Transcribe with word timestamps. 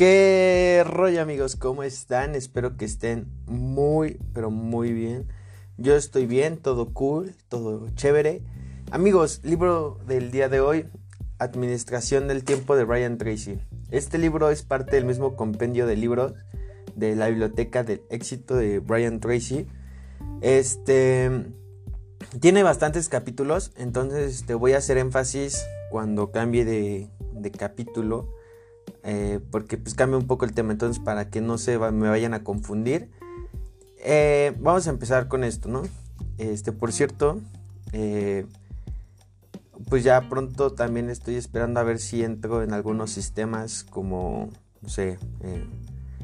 ¿Qué 0.00 0.82
rollo 0.86 1.20
amigos? 1.20 1.56
¿Cómo 1.56 1.82
están? 1.82 2.34
Espero 2.34 2.78
que 2.78 2.86
estén 2.86 3.26
muy, 3.44 4.18
pero 4.32 4.50
muy 4.50 4.94
bien. 4.94 5.28
Yo 5.76 5.94
estoy 5.94 6.24
bien, 6.24 6.56
todo 6.56 6.94
cool, 6.94 7.34
todo 7.50 7.86
chévere. 7.96 8.40
Amigos, 8.90 9.42
libro 9.44 9.98
del 10.06 10.30
día 10.30 10.48
de 10.48 10.60
hoy, 10.60 10.86
Administración 11.38 12.28
del 12.28 12.44
Tiempo 12.44 12.76
de 12.76 12.84
Brian 12.84 13.18
Tracy. 13.18 13.60
Este 13.90 14.16
libro 14.16 14.48
es 14.48 14.62
parte 14.62 14.96
del 14.96 15.04
mismo 15.04 15.36
compendio 15.36 15.86
de 15.86 15.96
libros 15.96 16.32
de 16.96 17.14
la 17.14 17.28
biblioteca 17.28 17.84
del 17.84 18.00
éxito 18.08 18.56
de 18.56 18.78
Brian 18.78 19.20
Tracy. 19.20 19.66
Este 20.40 21.30
tiene 22.40 22.62
bastantes 22.62 23.10
capítulos, 23.10 23.72
entonces 23.76 24.46
te 24.46 24.54
voy 24.54 24.72
a 24.72 24.78
hacer 24.78 24.96
énfasis 24.96 25.62
cuando 25.90 26.30
cambie 26.30 26.64
de, 26.64 27.10
capítulo, 27.58 28.39
eh, 29.02 29.40
porque 29.50 29.76
pues 29.78 29.94
cambia 29.94 30.18
un 30.18 30.26
poco 30.26 30.44
el 30.44 30.52
tema, 30.52 30.72
entonces 30.72 31.02
para 31.02 31.30
que 31.30 31.40
no 31.40 31.58
se 31.58 31.78
me 31.78 32.08
vayan 32.08 32.34
a 32.34 32.44
confundir. 32.44 33.10
Eh, 33.98 34.54
vamos 34.60 34.86
a 34.86 34.90
empezar 34.90 35.28
con 35.28 35.44
esto, 35.44 35.68
¿no? 35.68 35.82
Este, 36.38 36.72
por 36.72 36.92
cierto, 36.92 37.40
eh, 37.92 38.46
pues 39.88 40.04
ya 40.04 40.28
pronto 40.28 40.72
también 40.72 41.10
estoy 41.10 41.36
esperando 41.36 41.80
a 41.80 41.82
ver 41.82 41.98
si 41.98 42.22
entro 42.22 42.62
en 42.62 42.72
algunos 42.72 43.10
sistemas 43.10 43.84
como, 43.84 44.48
no 44.80 44.88
sé, 44.88 45.18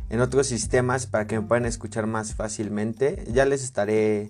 en 0.08 0.20
otros 0.20 0.46
sistemas 0.46 1.06
para 1.06 1.26
que 1.26 1.38
me 1.40 1.46
puedan 1.46 1.66
escuchar 1.66 2.06
más 2.06 2.34
fácilmente. 2.34 3.24
Ya 3.32 3.44
les 3.44 3.62
estaré 3.62 4.28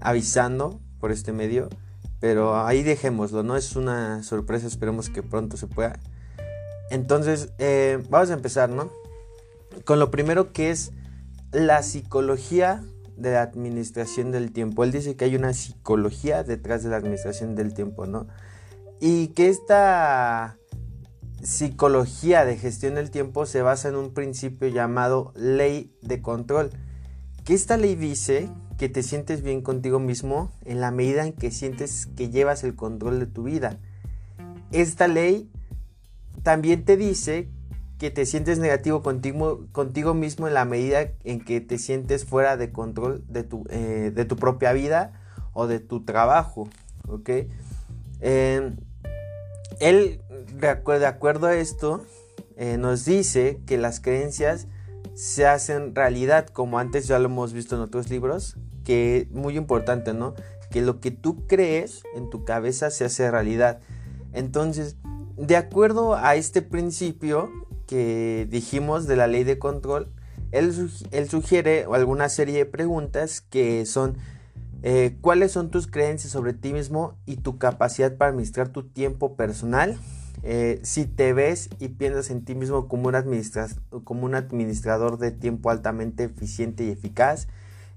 avisando 0.00 0.80
por 1.00 1.12
este 1.12 1.32
medio. 1.32 1.68
Pero 2.20 2.64
ahí 2.64 2.82
dejémoslo, 2.82 3.42
no 3.42 3.54
es 3.54 3.76
una 3.76 4.22
sorpresa, 4.22 4.66
esperemos 4.66 5.10
que 5.10 5.22
pronto 5.22 5.58
se 5.58 5.66
pueda. 5.66 5.98
Entonces, 6.90 7.50
eh, 7.58 8.02
vamos 8.10 8.30
a 8.30 8.34
empezar, 8.34 8.70
¿no? 8.70 8.90
Con 9.84 9.98
lo 9.98 10.10
primero 10.10 10.52
que 10.52 10.70
es 10.70 10.92
la 11.52 11.82
psicología 11.82 12.82
de 13.16 13.32
la 13.32 13.42
administración 13.42 14.32
del 14.32 14.52
tiempo. 14.52 14.84
Él 14.84 14.92
dice 14.92 15.16
que 15.16 15.24
hay 15.24 15.36
una 15.36 15.52
psicología 15.52 16.42
detrás 16.42 16.82
de 16.82 16.90
la 16.90 16.96
administración 16.96 17.54
del 17.54 17.74
tiempo, 17.74 18.06
¿no? 18.06 18.26
Y 19.00 19.28
que 19.28 19.48
esta 19.48 20.56
psicología 21.42 22.44
de 22.44 22.56
gestión 22.56 22.94
del 22.94 23.10
tiempo 23.10 23.46
se 23.46 23.62
basa 23.62 23.88
en 23.88 23.96
un 23.96 24.14
principio 24.14 24.68
llamado 24.68 25.32
ley 25.36 25.94
de 26.00 26.22
control. 26.22 26.70
Que 27.44 27.54
esta 27.54 27.76
ley 27.76 27.94
dice 27.94 28.48
que 28.78 28.88
te 28.88 29.02
sientes 29.02 29.42
bien 29.42 29.60
contigo 29.60 29.98
mismo 29.98 30.50
en 30.64 30.80
la 30.80 30.90
medida 30.90 31.26
en 31.26 31.32
que 31.32 31.50
sientes 31.50 32.06
que 32.16 32.30
llevas 32.30 32.64
el 32.64 32.74
control 32.74 33.20
de 33.20 33.26
tu 33.26 33.44
vida. 33.44 33.78
Esta 34.72 35.06
ley 35.06 35.50
también 36.44 36.84
te 36.84 36.96
dice 36.96 37.48
que 37.98 38.10
te 38.10 38.26
sientes 38.26 38.58
negativo 38.58 39.02
contigo, 39.02 39.66
contigo 39.72 40.14
mismo 40.14 40.46
en 40.46 40.54
la 40.54 40.64
medida 40.64 41.10
en 41.24 41.40
que 41.40 41.60
te 41.60 41.78
sientes 41.78 42.24
fuera 42.24 42.56
de 42.56 42.70
control 42.70 43.24
de 43.28 43.42
tu, 43.44 43.64
eh, 43.70 44.12
de 44.14 44.24
tu 44.24 44.36
propia 44.36 44.72
vida 44.72 45.20
o 45.52 45.66
de 45.66 45.80
tu 45.80 46.04
trabajo. 46.04 46.68
¿ok? 47.08 47.30
Eh, 48.20 48.76
él, 49.80 50.20
de 50.60 50.68
acuerdo, 50.68 51.46
a 51.46 51.54
esto, 51.54 52.04
eh, 52.56 52.76
nos 52.76 53.06
dice 53.06 53.60
que 53.66 53.78
las 53.78 54.00
creencias 54.00 54.68
se 55.14 55.46
hacen 55.46 55.94
realidad, 55.94 56.46
como 56.48 56.78
antes 56.78 57.06
ya 57.06 57.18
lo 57.18 57.26
hemos 57.26 57.54
visto 57.54 57.74
en 57.74 57.80
otros 57.82 58.10
libros, 58.10 58.56
que 58.84 59.28
muy 59.30 59.56
importante, 59.56 60.12
¿no? 60.12 60.34
Que 60.70 60.82
lo 60.82 61.00
que 61.00 61.10
tú 61.10 61.46
crees 61.46 62.02
en 62.14 62.28
tu 62.28 62.44
cabeza 62.44 62.90
se 62.90 63.04
hace 63.04 63.30
realidad. 63.30 63.80
Entonces, 64.32 64.96
de 65.36 65.56
acuerdo 65.56 66.14
a 66.14 66.36
este 66.36 66.62
principio 66.62 67.50
que 67.86 68.46
dijimos 68.50 69.06
de 69.06 69.16
la 69.16 69.26
ley 69.26 69.44
de 69.44 69.58
control, 69.58 70.08
él, 70.52 70.72
sugiere 71.28 71.86
alguna 71.92 72.28
serie 72.28 72.58
de 72.58 72.66
preguntas 72.66 73.40
que 73.40 73.86
son 73.86 74.16
eh, 74.82 75.16
cuáles 75.20 75.50
son 75.50 75.70
tus 75.70 75.88
creencias 75.88 76.32
sobre 76.32 76.52
ti 76.52 76.72
mismo 76.72 77.16
y 77.26 77.36
tu 77.36 77.58
capacidad 77.58 78.16
para 78.16 78.30
administrar 78.30 78.68
tu 78.68 78.84
tiempo 78.84 79.34
personal. 79.34 79.98
Eh, 80.44 80.78
si 80.82 81.06
te 81.06 81.32
ves 81.32 81.70
y 81.80 81.88
piensas 81.88 82.30
en 82.30 82.44
ti 82.44 82.54
mismo 82.54 82.86
como 82.86 83.08
un, 83.08 83.16
como 84.04 84.26
un 84.26 84.34
administrador 84.34 85.18
de 85.18 85.32
tiempo 85.32 85.70
altamente 85.70 86.24
eficiente 86.24 86.84
y 86.84 86.90
eficaz. 86.90 87.48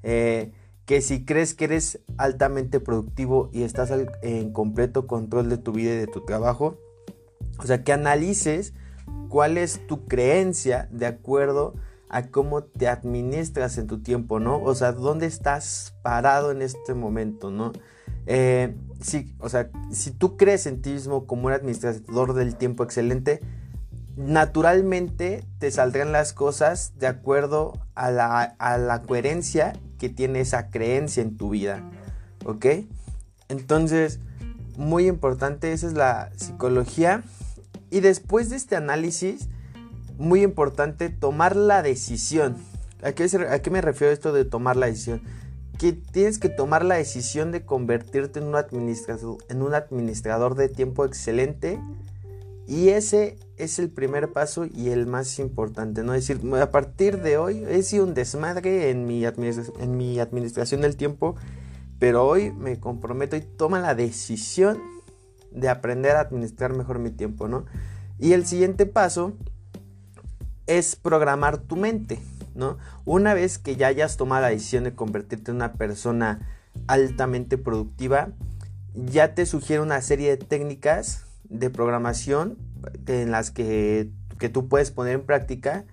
Eh, 0.02 0.52
que 0.86 1.02
si 1.02 1.25
crees 1.25 1.54
que 1.54 1.66
eres 1.66 2.00
altamente 2.18 2.80
productivo 2.80 3.50
y 3.52 3.64
estás 3.64 3.92
en 4.22 4.54
completo 4.54 5.06
control 5.06 5.50
de 5.50 5.58
tu 5.58 5.74
vida 5.74 5.94
y 5.94 5.98
de 5.98 6.08
tu 6.08 6.24
trabajo, 6.24 6.78
o 7.57 7.66
sea, 7.66 7.84
que 7.84 7.94
analices 7.94 8.73
cuál 9.29 9.57
es 9.57 9.85
tu 9.88 10.06
creencia 10.06 10.88
de 10.91 11.06
acuerdo 11.06 11.75
a 12.09 12.28
cómo 12.28 12.63
te 12.63 12.88
administras 12.88 13.78
en 13.78 13.88
tu 13.88 14.01
tiempo, 14.01 14.40
¿no? 14.40 14.62
O 14.62 14.75
sea, 14.75 14.94
dónde 14.94 15.25
estás 15.25 15.95
parado 16.01 16.51
en 16.51 16.62
este 16.62 16.94
momento, 16.94 17.51
¿no? 17.51 17.73
Eh, 18.25 18.75
sí, 19.01 19.34
o 19.40 19.50
sea, 19.50 19.69
si 19.91 20.12
tú 20.12 20.38
crees 20.38 20.66
en 20.68 20.81
ti 20.81 20.91
mismo 20.91 21.25
como 21.25 21.47
un 21.47 21.53
administrador 21.53 22.34
del 22.34 22.56
tiempo 22.56 22.84
excelente, 22.84 23.41
naturalmente 24.16 25.45
te 25.59 25.69
saldrán 25.72 26.12
las 26.12 26.34
cosas 26.34 26.94
de 26.97 27.07
acuerdo 27.07 27.74
a 27.95 28.09
la, 28.09 28.41
a 28.41 28.78
la 28.78 29.01
coherencia 29.01 29.74
que 30.00 30.09
tiene 30.09 30.41
esa 30.41 30.69
creencia 30.69 31.22
en 31.22 31.38
tu 31.38 31.50
vida. 31.50 31.84
¿Ok? 32.45 32.66
Entonces, 33.50 34.19
muy 34.78 35.07
importante, 35.07 35.74
esa 35.74 35.88
es 35.88 35.94
la 35.94 36.31
psicología. 36.35 37.24
Y 37.90 38.02
después 38.02 38.50
de 38.50 38.56
este 38.56 38.75
análisis, 38.75 39.48
muy 40.18 40.42
importante 40.44 41.09
tomar 41.09 41.56
la 41.56 41.81
decisión. 41.81 42.58
¿A 43.03 43.12
qué, 43.12 43.30
¿A 43.50 43.59
qué, 43.59 43.70
me 43.70 43.81
refiero 43.81 44.12
esto 44.12 44.34
de 44.34 44.46
tomar 44.46 44.75
la 44.75 44.88
decisión? 44.88 45.22
Que 45.78 45.94
tienes 45.94 46.40
que 46.40 46.50
tomar 46.50 46.84
la 46.84 46.96
decisión 46.96 47.52
de 47.52 47.64
convertirte 47.64 48.40
en 48.40 48.46
un 48.46 48.56
administrador, 48.56 49.38
en 49.50 49.62
un 49.62 49.75
administrador 49.75 50.56
de 50.56 50.70
tiempo 50.70 51.06
excelente 51.06 51.80
y 52.68 52.90
ese 52.90 53.38
es 53.56 53.80
el 53.80 53.90
primer 53.90 54.34
paso 54.34 54.66
y 54.66 54.90
el 54.90 55.08
más 55.08 55.40
importante, 55.40 56.04
¿no? 56.04 56.14
Es 56.14 56.28
decir, 56.28 56.54
a 56.56 56.69
partir 56.69 57.22
de 57.22 57.38
hoy 57.38 57.64
he 57.69 57.81
sido 57.81 58.04
un 58.04 58.14
desmadre 58.14 58.90
en 58.90 59.08
mi, 59.08 59.24
en 59.24 59.98
mi 59.98 60.19
administración 60.19 60.81
del 60.81 60.98
tiempo, 60.98 61.36
pero 61.98 62.28
hoy 62.28 62.52
me 62.52 62.78
comprometo 62.78 63.38
y 63.38 63.42
toma 63.42 63.80
la 63.80 63.96
decisión 63.96 64.81
de 65.57 65.69
aprender 65.69 66.16
a 66.16 66.22
administrar 66.22 66.73
mejor 66.73 67.00
mi 67.00 67.09
tiempo, 67.09 67.47
¿no? 67.47 67.66
Y 68.19 68.34
el 68.34 68.45
siguiente 68.45 68.85
paso 68.85 69.34
es 70.68 70.95
programar 70.95 71.57
tu 71.57 71.75
mente, 71.75 72.19
¿no? 72.56 72.78
Una 73.06 73.34
vez 73.34 73.57
que 73.57 73.75
ya 73.75 73.88
hayas 73.88 74.18
tomado 74.18 74.44
la 74.44 74.50
decisión 74.50 74.84
de 74.84 74.94
convertirte 74.94 75.51
en 75.51 75.57
una 75.57 75.73
persona 75.73 76.47
altamente 76.88 77.57
productiva, 77.57 78.29
ya 78.94 79.34
te 79.34 79.45
sugiero 79.45 79.84
una 79.84 80.01
serie 80.01 80.29
de 80.29 80.38
técnicas 80.38 81.25
de 81.44 81.69
programación 81.69 82.57
en 83.07 83.31
las 83.31 83.51
que, 83.51 84.09
que 84.39 84.50
tú 84.50 84.68
puedes 84.68 84.91
poner 84.91 85.16
en 85.16 85.25
práctica. 85.25 85.85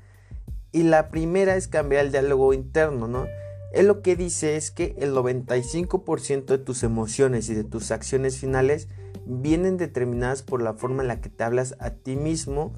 Y 0.72 0.82
la 0.82 1.08
primera 1.08 1.56
es 1.56 1.68
cambiar 1.68 2.04
el 2.04 2.12
diálogo 2.12 2.52
interno, 2.52 3.06
¿no? 3.06 3.26
Él 3.72 3.86
lo 3.86 4.02
que 4.02 4.16
dice 4.16 4.56
es 4.56 4.70
que 4.70 4.94
el 4.98 5.12
95% 5.12 6.44
de 6.46 6.58
tus 6.58 6.82
emociones 6.82 7.48
y 7.48 7.54
de 7.54 7.64
tus 7.64 7.90
acciones 7.90 8.38
finales 8.38 8.88
vienen 9.26 9.76
determinadas 9.76 10.42
por 10.42 10.62
la 10.62 10.74
forma 10.74 11.02
en 11.02 11.08
la 11.08 11.20
que 11.20 11.28
te 11.28 11.44
hablas 11.44 11.76
a 11.78 11.90
ti 11.90 12.16
mismo 12.16 12.72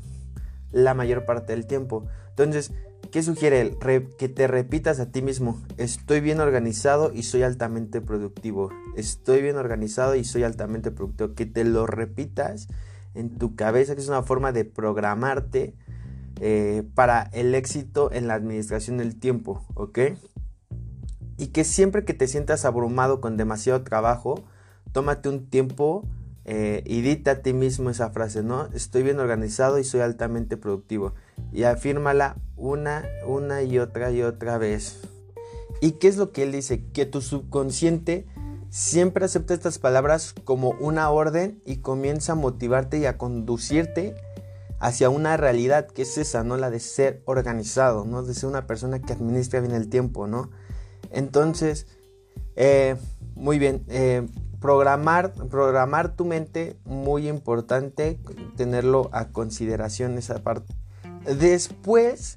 la 0.73 0.95
mayor 0.95 1.25
parte 1.25 1.53
del 1.53 1.67
tiempo. 1.67 2.07
Entonces, 2.31 2.73
¿qué 3.11 3.23
sugiere 3.23 3.61
él? 3.61 3.79
que 4.19 4.29
te 4.29 4.47
repitas 4.47 5.01
a 5.01 5.11
ti 5.11 5.23
mismo, 5.23 5.61
estoy 5.77 6.21
bien 6.21 6.41
organizado 6.41 7.13
y 7.13 7.23
soy 7.23 7.43
altamente 7.43 8.01
productivo. 8.01 8.71
Estoy 8.97 9.43
bien 9.43 9.57
organizado 9.57 10.15
y 10.17 10.25
soy 10.25 10.43
altamente 10.43 10.91
productivo. 10.91 11.35
Que 11.35 11.47
te 11.47 11.65
lo 11.65 11.87
repitas 11.87 12.69
en 13.15 13.39
tu 13.39 13.57
cabeza, 13.57 13.95
que 13.95 14.01
es 14.01 14.09
una 14.09 14.23
forma 14.23 14.53
de 14.53 14.65
programarte 14.65 15.75
eh, 16.41 16.83
para 16.95 17.31
el 17.33 17.55
éxito 17.55 18.13
en 18.13 18.29
la 18.29 18.35
administración 18.35 18.99
del 18.99 19.19
tiempo, 19.19 19.65
¿ok? 19.75 19.99
Y 21.39 21.49
que 21.49 21.65
siempre 21.65 22.05
que 22.05 22.15
te 22.15 22.29
sientas 22.29 22.65
abrumado 22.65 23.21
con 23.21 23.37
demasiado 23.39 23.83
trabajo, 23.83 24.45
tómate 24.93 25.31
un 25.31 25.47
tiempo 25.47 26.07
eh, 26.49 26.85
y 26.87 27.01
dite 27.01 27.31
a 27.31 27.43
ti 27.43 27.53
mismo 27.53 27.91
esa 27.91 28.11
frase, 28.11 28.45
¿no? 28.45 28.69
Estoy 28.73 29.03
bien 29.03 29.19
organizado 29.19 29.81
y 29.81 29.85
soy 29.85 30.01
altamente 30.01 30.57
productivo. 30.57 31.13
Y 31.53 31.65
afírmala 31.65 32.37
una, 32.57 33.05
una 33.27 33.65
y 33.65 33.81
otra 33.81 34.13
y 34.13 34.23
otra 34.23 34.57
vez. 34.57 35.01
¿Y 35.81 35.93
qué 35.93 36.07
es 36.07 36.17
lo 36.17 36.31
que 36.31 36.45
él 36.45 36.53
dice? 36.53 36.85
Que 36.93 37.05
tu 37.05 37.21
subconsciente 37.21 38.27
siempre 38.71 39.25
acepta 39.25 39.55
estas 39.55 39.81
palabras 39.81 40.37
como 40.45 40.71
una 40.79 41.11
orden 41.11 41.61
y 41.67 41.79
comienza 41.79 42.33
a 42.33 42.37
motivarte 42.37 42.99
y 42.99 43.07
a 43.07 43.19
conducirte 43.19 44.15
hacia 44.79 45.11
una 45.11 45.37
realidad 45.37 45.89
que 45.89 46.03
es 46.03 46.17
esa, 46.17 46.45
¿no? 46.45 46.57
La 46.57 46.71
de 46.71 46.79
ser 46.79 47.23
organizado, 47.25 48.05
¿no? 48.05 48.23
De 48.23 48.35
ser 48.35 48.49
una 48.49 48.69
persona 48.69 49.01
que 49.01 49.13
administra 49.13 49.59
bien 49.59 49.75
el 49.75 49.89
tiempo, 49.89 50.29
¿no? 50.29 50.51
Entonces, 51.11 51.89
eh, 52.55 52.95
muy 53.35 53.59
bien, 53.59 53.85
eh, 53.89 54.29
programar, 54.61 55.33
programar 55.33 56.15
tu 56.15 56.25
mente, 56.25 56.77
muy 56.85 57.29
importante 57.29 58.19
tenerlo 58.57 59.11
a 59.13 59.29
consideración 59.29 60.19
esa 60.19 60.43
parte. 60.43 60.75
Después 61.39 62.37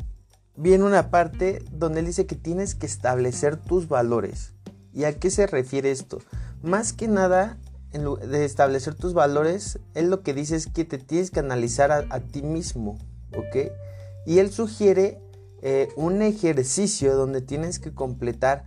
viene 0.55 0.83
una 0.83 1.09
parte 1.09 1.63
donde 1.71 2.01
él 2.01 2.07
dice 2.07 2.25
que 2.25 2.35
tienes 2.35 2.75
que 2.75 2.85
establecer 2.85 3.57
tus 3.57 3.87
valores. 3.87 4.53
¿Y 4.93 5.03
a 5.05 5.17
qué 5.17 5.29
se 5.29 5.47
refiere 5.47 5.91
esto? 5.91 6.19
Más 6.61 6.93
que 6.93 7.07
nada, 7.07 7.57
de 7.91 8.45
establecer 8.45 8.93
tus 8.93 9.13
valores, 9.13 9.79
él 9.95 10.09
lo 10.09 10.21
que 10.21 10.33
dice 10.33 10.55
es 10.55 10.67
que 10.67 10.85
te 10.85 10.97
tienes 10.97 11.31
que 11.31 11.39
analizar 11.39 11.91
a, 11.91 12.19
ti 12.19 12.43
mismo, 12.43 12.97
¿ok? 13.35 13.71
Y 14.25 14.39
él 14.39 14.51
sugiere 14.51 15.19
eh, 15.61 15.89
un 15.95 16.21
ejercicio 16.21 17.15
donde 17.15 17.41
tienes 17.41 17.79
que 17.79 17.93
completar 17.93 18.63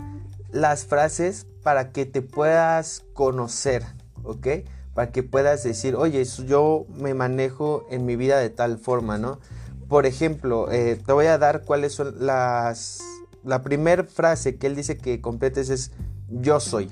las 0.53 0.85
frases 0.85 1.47
para 1.63 1.91
que 1.93 2.07
te 2.07 2.23
puedas 2.23 3.05
conocer, 3.15 3.85
¿ok? 4.23 4.47
Para 4.95 5.11
que 5.11 5.23
puedas 5.23 5.63
decir, 5.65 5.97
oye, 5.97 6.25
yo 6.25 6.87
me 6.95 7.15
manejo 7.15 7.87
en 7.91 8.05
mi 8.05 8.17
vida 8.17 8.39
de 8.39 8.51
tal 8.51 8.79
forma, 8.79 9.19
¿no? 9.19 9.41
Por 9.89 10.07
ejemplo, 10.07 10.71
eh, 10.71 11.01
te 11.05 11.13
voy 11.13 11.27
a 11.27 11.39
dar 11.39 11.65
cuáles 11.65 11.95
son 11.95 12.15
las... 12.25 13.01
La 13.43 13.63
primera 13.63 14.05
frase 14.05 14.57
que 14.57 14.69
él 14.69 14.77
dice 14.77 14.97
que 14.97 15.21
completes 15.21 15.69
es 15.69 15.91
yo 16.29 16.61
soy, 16.61 16.91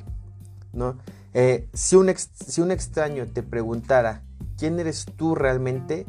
¿no? 0.73 0.99
Eh, 1.33 1.69
si, 1.73 1.95
un 1.95 2.13
si 2.17 2.61
un 2.61 2.73
extraño 2.73 3.27
te 3.27 3.45
preguntara 3.45 4.23
quién 4.59 4.81
eres 4.81 5.07
tú 5.17 5.37
realmente, 5.37 6.07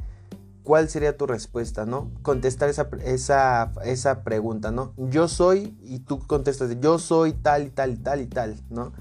¿cuál 0.64 0.90
sería 0.90 1.18
tu 1.18 1.28
respuesta, 1.28 1.86
no? 1.86 2.12
Contestar 2.22 2.70
esa, 2.70 2.90
esa, 3.04 3.72
esa, 3.84 4.24
pregunta, 4.24 4.72
¿no? 4.72 4.94
Yo 4.98 5.28
soy, 5.28 5.78
y 5.82 6.00
tú 6.00 6.20
contestas, 6.26 6.80
yo 6.80 7.00
soy 7.00 7.34
tal 7.34 7.68
y 7.68 7.70
tal 7.70 7.92
y 7.94 7.98
tal 7.98 8.22
y 8.22 8.28
tal, 8.28 8.56
¿no? 8.70 8.94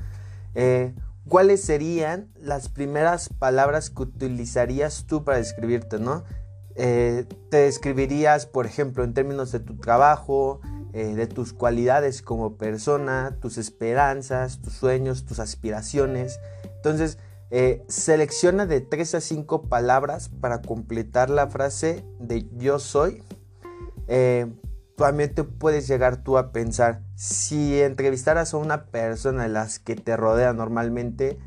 Eh, 0.55 0.95
¿Cuáles 1.29 1.63
serían 1.63 2.29
las 2.41 2.69
primeras 2.69 3.29
palabras 3.29 3.91
que 3.91 4.03
utilizarías 4.03 5.05
tú 5.07 5.23
para 5.25 5.39
describirte, 5.39 5.99
no? 5.99 6.25
Eh, 6.77 7.27
te 7.51 7.59
describirías, 7.59 8.47
por 8.47 8.67
ejemplo, 8.67 9.05
en 9.05 9.15
términos 9.15 9.53
de 9.53 9.61
tu 9.61 9.77
trabajo, 9.77 10.61
eh, 10.93 11.15
de 11.15 11.27
tus 11.27 11.53
cualidades 11.53 12.23
como 12.23 12.57
persona, 12.57 13.37
tus 13.41 13.59
esperanzas, 13.59 14.61
tus 14.61 14.73
sueños, 14.73 15.25
tus 15.25 15.39
aspiraciones. 15.39 16.41
Entonces, 16.77 17.19
eh, 17.51 17.85
selecciona 17.89 18.65
de 18.67 18.81
3 18.81 19.17
a 19.17 19.21
5 19.21 19.63
palabras 19.63 20.29
para 20.29 20.63
completar 20.63 21.31
la 21.31 21.49
frase 21.49 22.05
de 22.21 22.49
yo 22.57 22.79
soy. 22.79 23.25
Eh, 24.07 24.47
también 24.97 25.35
te 25.35 25.45
puedes 25.45 25.89
llegar 25.89 26.23
tú 26.23 26.37
a 26.37 26.53
pensar, 26.53 27.03
si 27.15 27.81
entrevistaras 27.81 28.53
a 28.53 28.59
una 28.59 28.87
persona 28.87 29.45
de 29.45 29.49
las 29.49 29.79
que 29.79 29.97
te 29.97 30.17
rodea 30.17 30.53
normalmente, 30.53 31.39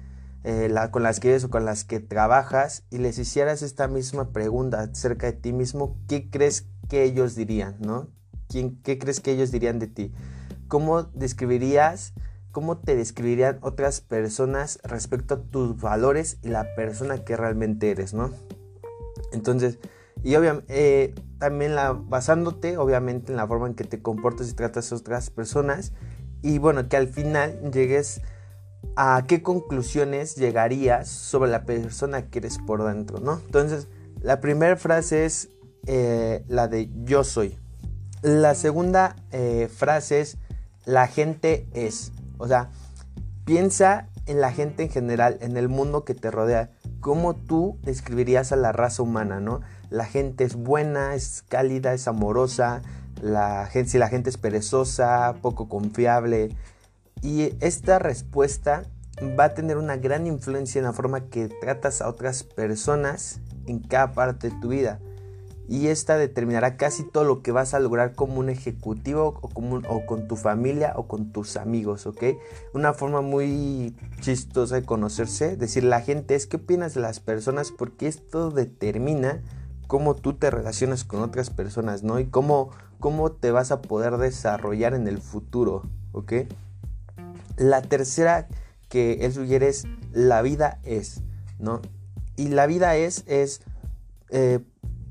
eh, 0.44 0.74
con 0.92 1.04
las 1.04 1.20
que 1.20 1.30
vives 1.30 1.44
o 1.46 1.50
con 1.50 1.64
las 1.64 1.84
que 1.84 2.00
trabajas, 2.00 2.84
y 2.90 2.98
les 2.98 3.18
hicieras 3.20 3.62
esta 3.62 3.88
misma 3.88 4.32
pregunta 4.32 4.82
acerca 4.82 5.28
de 5.28 5.34
ti 5.34 5.54
mismo, 5.54 5.98
¿qué 6.08 6.30
crees 6.30 6.68
que 6.90 7.04
ellos 7.04 7.36
dirían? 7.36 7.78
¿no? 7.80 8.10
¿Quién, 8.50 8.82
¿Qué 8.82 8.98
crees 8.98 9.20
que 9.20 9.32
ellos 9.32 9.52
dirían 9.52 9.78
de 9.78 9.88
ti? 9.88 10.12
¿Cómo 10.68 11.04
describirías 11.04 12.14
cómo 12.54 12.78
te 12.78 12.96
describirían 12.96 13.58
otras 13.62 14.00
personas 14.00 14.80
respecto 14.84 15.34
a 15.34 15.42
tus 15.42 15.82
valores 15.82 16.38
y 16.44 16.50
la 16.50 16.76
persona 16.76 17.26
que 17.26 17.36
realmente 17.36 17.90
eres, 17.90 18.14
¿no? 18.14 18.32
Entonces, 19.34 19.80
y 20.24 20.36
obviamente, 20.36 20.66
eh, 20.70 21.16
también 21.40 21.76
la, 21.76 21.92
basándote 21.92 22.78
obviamente 22.78 23.32
en 23.32 23.38
la 23.38 23.48
forma 23.48 23.68
en 23.68 23.74
que 23.74 23.84
te 23.84 24.02
comportas 24.02 24.50
y 24.50 24.54
tratas 24.54 24.92
a 24.92 24.96
otras 24.96 25.32
personas 25.32 25.94
y 26.44 26.60
bueno, 26.60 26.88
que 26.88 26.96
al 26.96 27.08
final 27.08 27.72
llegues 27.72 28.22
a 28.96 29.24
qué 29.28 29.42
conclusiones 29.42 30.36
llegarías 30.36 31.10
sobre 31.10 31.50
la 31.50 31.66
persona 31.66 32.30
que 32.30 32.38
eres 32.38 32.60
por 32.60 32.86
dentro, 32.86 33.20
¿no? 33.20 33.42
Entonces, 33.46 33.88
la 34.22 34.42
primera 34.42 34.78
frase 34.78 35.26
es 35.26 35.50
eh, 35.88 36.46
la 36.48 36.68
de 36.68 36.92
yo 37.04 37.24
soy. 37.24 37.58
La 38.22 38.54
segunda 38.54 39.16
eh, 39.32 39.70
frase 39.76 40.22
es 40.22 40.38
la 40.86 41.08
gente 41.08 41.68
es. 41.74 42.12
O 42.44 42.48
sea, 42.50 42.72
piensa 43.46 44.10
en 44.26 44.42
la 44.42 44.52
gente 44.52 44.84
en 44.84 44.90
general, 44.90 45.38
en 45.40 45.56
el 45.56 45.70
mundo 45.70 46.04
que 46.04 46.14
te 46.14 46.30
rodea. 46.30 46.72
¿Cómo 47.00 47.36
tú 47.38 47.80
describirías 47.84 48.52
a 48.52 48.58
la 48.58 48.74
raza 48.74 49.02
humana, 49.02 49.40
no? 49.40 49.62
La 49.90 50.04
gente 50.04 50.44
es 50.44 50.56
buena, 50.56 51.16
es 51.16 51.46
cálida, 51.48 51.94
es 51.94 52.06
amorosa. 52.06 52.82
La 53.22 53.66
gente, 53.68 53.92
si 53.92 53.98
la 53.98 54.10
gente 54.10 54.30
es 54.30 54.36
perezosa, 54.36 55.36
poco 55.42 55.70
confiable. 55.70 56.50
Y 57.22 57.56
esta 57.62 57.98
respuesta 57.98 58.84
va 59.40 59.46
a 59.46 59.54
tener 59.54 59.78
una 59.78 59.96
gran 59.96 60.28
influencia 60.28 60.80
en 60.80 60.84
la 60.84 60.92
forma 60.92 61.30
que 61.30 61.48
tratas 61.48 62.02
a 62.02 62.10
otras 62.10 62.44
personas 62.44 63.40
en 63.68 63.80
cada 63.80 64.12
parte 64.12 64.50
de 64.50 64.60
tu 64.60 64.68
vida 64.68 65.00
y 65.68 65.88
esta 65.88 66.18
determinará 66.18 66.76
casi 66.76 67.04
todo 67.04 67.24
lo 67.24 67.42
que 67.42 67.52
vas 67.52 67.74
a 67.74 67.80
lograr 67.80 68.16
como 68.16 68.40
un 68.40 68.50
ejecutivo 68.50 69.40
o, 69.42 69.50
como 69.50 69.78
o 69.88 70.06
con 70.06 70.28
tu 70.28 70.36
familia 70.36 70.94
o 70.98 71.08
con 71.08 71.32
tus 71.32 71.56
amigos, 71.56 72.06
¿ok? 72.06 72.24
Una 72.74 72.94
forma 72.94 73.22
muy 73.22 73.96
chistosa 74.20 74.76
de 74.76 74.84
conocerse, 74.84 75.56
decir 75.56 75.84
la 75.86 76.02
gente 76.02 76.36
es 76.36 76.48
qué 76.48 76.58
opinas 76.58 76.94
de 76.94 77.02
las 77.02 77.20
personas 77.20 77.72
porque 77.72 78.08
esto 78.08 78.52
determina 78.52 79.42
cómo 79.88 80.16
tú 80.16 80.34
te 80.34 80.52
relacionas 80.52 81.06
con 81.06 81.22
otras 81.22 81.50
personas, 81.50 82.04
¿no? 82.04 82.20
Y 82.20 82.26
cómo, 82.26 82.72
cómo 83.00 83.32
te 83.32 83.52
vas 83.52 83.72
a 83.72 83.82
poder 83.82 84.18
desarrollar 84.18 84.94
en 84.94 85.08
el 85.08 85.20
futuro, 85.20 85.84
¿ok? 86.12 86.34
La 87.56 87.82
tercera 87.82 88.48
que 88.90 89.26
él 89.26 89.32
sugiere 89.32 89.70
es 89.70 89.86
la 90.12 90.42
vida 90.42 90.80
es, 90.84 91.22
¿no? 91.58 91.82
Y 92.36 92.50
la 92.50 92.68
vida 92.68 92.98
es, 92.98 93.24
es... 93.28 93.62
Eh, 94.30 94.60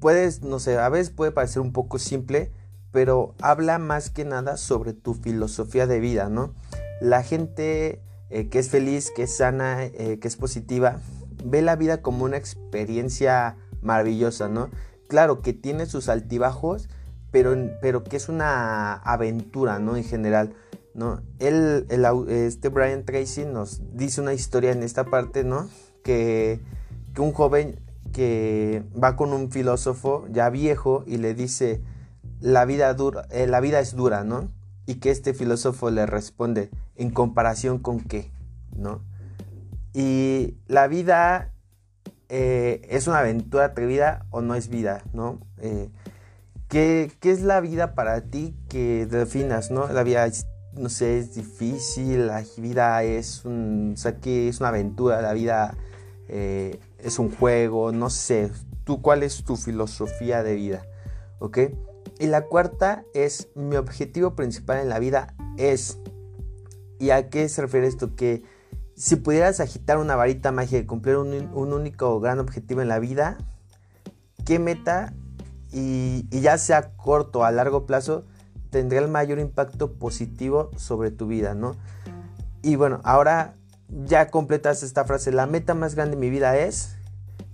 puedes, 0.02 0.42
no 0.42 0.58
sé, 0.58 0.76
a 0.78 0.88
veces 0.88 1.10
puede 1.10 1.30
parecer 1.30 1.62
un 1.62 1.72
poco 1.72 2.00
simple, 2.00 2.50
pero 2.90 3.34
habla 3.40 3.78
más 3.78 4.10
que 4.10 4.24
nada 4.24 4.56
sobre 4.56 4.92
tu 4.92 5.14
filosofía 5.14 5.86
de 5.86 6.00
vida, 6.00 6.28
¿no? 6.28 6.54
La 7.00 7.22
gente 7.22 8.02
eh, 8.28 8.48
que 8.48 8.58
es 8.58 8.68
feliz, 8.68 9.12
que 9.14 9.22
es 9.22 9.36
sana, 9.36 9.84
eh, 9.84 10.18
que 10.20 10.26
es 10.26 10.36
positiva, 10.36 10.98
ve 11.44 11.62
la 11.62 11.76
vida 11.76 12.02
como 12.02 12.24
una 12.24 12.36
experiencia 12.36 13.56
maravillosa, 13.80 14.48
¿no? 14.48 14.70
Claro 15.08 15.40
que 15.40 15.52
tiene 15.52 15.86
sus 15.86 16.08
altibajos, 16.08 16.88
pero, 17.30 17.54
pero 17.80 18.02
que 18.02 18.16
es 18.16 18.28
una 18.28 18.94
aventura, 18.94 19.78
¿no? 19.78 19.96
En 19.96 20.02
general, 20.02 20.52
¿no? 20.94 21.22
Él, 21.38 21.86
este 22.28 22.70
Brian 22.70 23.04
Tracy 23.04 23.44
nos 23.44 23.80
dice 23.96 24.20
una 24.20 24.34
historia 24.34 24.72
en 24.72 24.82
esta 24.82 25.04
parte, 25.04 25.44
¿no? 25.44 25.68
Que, 26.02 26.60
que 27.14 27.20
un 27.20 27.32
joven 27.32 27.78
que 28.12 28.84
va 29.02 29.16
con 29.16 29.32
un 29.32 29.50
filósofo 29.50 30.26
ya 30.30 30.50
viejo 30.50 31.04
y 31.06 31.16
le 31.16 31.34
dice, 31.34 31.82
la 32.40 32.64
vida, 32.64 32.92
dura, 32.94 33.26
eh, 33.30 33.46
la 33.46 33.60
vida 33.60 33.80
es 33.80 33.94
dura, 33.94 34.24
¿no? 34.24 34.48
Y 34.86 34.96
que 34.96 35.10
este 35.10 35.32
filósofo 35.32 35.90
le 35.90 36.06
responde, 36.06 36.70
¿en 36.96 37.10
comparación 37.10 37.78
con 37.78 38.00
qué? 38.00 38.30
¿No? 38.76 39.00
Y 39.94 40.56
la 40.66 40.88
vida 40.88 41.52
eh, 42.28 42.86
es 42.90 43.06
una 43.06 43.20
aventura 43.20 43.66
atrevida 43.66 44.26
o 44.30 44.40
no 44.40 44.54
es 44.54 44.68
vida, 44.68 45.02
¿no? 45.12 45.38
Eh, 45.58 45.88
¿qué, 46.68 47.12
es 47.22 47.42
la 47.42 47.60
vida 47.60 47.94
para 47.94 48.22
ti 48.22 48.56
que 48.68 49.06
definas, 49.06 49.70
¿no? 49.70 49.86
La 49.88 50.02
vida, 50.02 50.26
no 50.72 50.88
sé, 50.88 51.18
es 51.18 51.34
difícil, 51.34 52.26
la 52.26 52.42
vida 52.56 53.02
es 53.04 53.44
un, 53.44 53.92
o 53.94 53.96
sea, 53.96 54.16
que 54.16 54.48
es 54.48 54.60
una 54.60 54.70
aventura, 54.70 55.22
la 55.22 55.32
vida 55.32 55.76
es 57.02 57.18
un 57.18 57.34
juego, 57.34 57.92
no 57.92 58.10
sé, 58.10 58.50
tú 58.84 59.02
cuál 59.02 59.22
es 59.22 59.44
tu 59.44 59.56
filosofía 59.56 60.42
de 60.42 60.54
vida, 60.54 60.86
¿ok? 61.38 61.58
Y 62.18 62.26
la 62.26 62.46
cuarta 62.46 63.04
es 63.14 63.48
mi 63.54 63.76
objetivo 63.76 64.34
principal 64.34 64.78
en 64.78 64.88
la 64.88 64.98
vida 64.98 65.34
es, 65.56 65.98
¿y 66.98 67.10
a 67.10 67.28
qué 67.28 67.48
se 67.48 67.62
refiere 67.62 67.86
esto? 67.86 68.14
Que 68.14 68.42
si 68.94 69.16
pudieras 69.16 69.60
agitar 69.60 69.98
una 69.98 70.16
varita 70.16 70.52
mágica 70.52 70.78
y 70.78 70.86
cumplir 70.86 71.16
un, 71.16 71.32
único 71.54 72.20
gran 72.20 72.38
objetivo 72.38 72.82
en 72.82 72.88
la 72.88 72.98
vida, 72.98 73.38
¿qué 74.44 74.58
meta 74.58 75.14
y, 75.72 76.26
y 76.30 76.40
ya 76.40 76.58
sea 76.58 76.96
corto 76.96 77.40
o 77.40 77.44
a 77.44 77.50
largo 77.50 77.86
plazo 77.86 78.24
tendría 78.70 79.00
el 79.00 79.08
mayor 79.08 79.38
impacto 79.38 79.94
positivo 79.94 80.70
sobre 80.76 81.10
tu 81.10 81.26
vida, 81.26 81.54
¿no? 81.54 81.76
Y 82.62 82.76
bueno, 82.76 83.00
ahora 83.04 83.56
ya 84.06 84.28
completas 84.28 84.82
esta 84.82 85.04
frase, 85.04 85.32
la 85.32 85.46
meta 85.46 85.74
más 85.74 85.94
grande 85.94 86.16
de 86.16 86.20
mi 86.20 86.30
vida 86.30 86.56
es, 86.58 86.96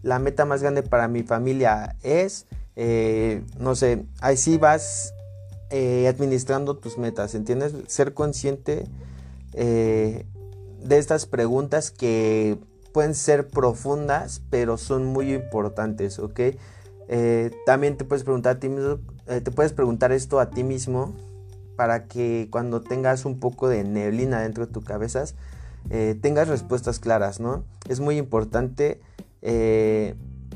la 0.02 0.18
meta 0.18 0.44
más 0.44 0.62
grande 0.62 0.82
para 0.82 1.08
mi 1.08 1.22
familia 1.22 1.96
es, 2.02 2.46
eh, 2.76 3.42
no 3.58 3.74
sé, 3.74 4.04
así 4.20 4.56
vas 4.56 5.14
eh, 5.70 6.06
administrando 6.08 6.76
tus 6.76 6.96
metas, 6.96 7.34
¿entiendes? 7.34 7.74
Ser 7.88 8.14
consciente 8.14 8.86
eh, 9.52 10.26
de 10.82 10.98
estas 10.98 11.26
preguntas 11.26 11.90
que 11.90 12.58
pueden 12.92 13.14
ser 13.14 13.48
profundas, 13.48 14.40
pero 14.48 14.78
son 14.78 15.06
muy 15.06 15.34
importantes, 15.34 16.18
¿ok? 16.18 16.40
también 17.64 17.96
te 17.96 18.04
puedes 18.04 18.22
preguntar 18.22 18.56
a 18.56 18.60
ti 18.60 18.68
mismo, 18.68 18.98
te 19.24 19.50
puedes 19.50 19.72
preguntar 19.72 20.12
esto 20.12 20.40
a 20.40 20.50
ti 20.50 20.62
mismo 20.62 21.14
para 21.74 22.04
que 22.04 22.48
cuando 22.50 22.82
tengas 22.82 23.24
un 23.24 23.40
poco 23.40 23.66
de 23.66 23.82
neblina 23.82 24.42
dentro 24.42 24.66
de 24.66 24.70
tu 24.70 24.82
cabeza, 24.82 25.24
eh, 25.90 26.16
tengas 26.20 26.48
respuestas 26.48 26.98
claras, 26.98 27.40
¿no? 27.40 27.64
Es 27.88 28.00
muy 28.00 28.18
importante 28.18 29.00
eh, 29.42 30.14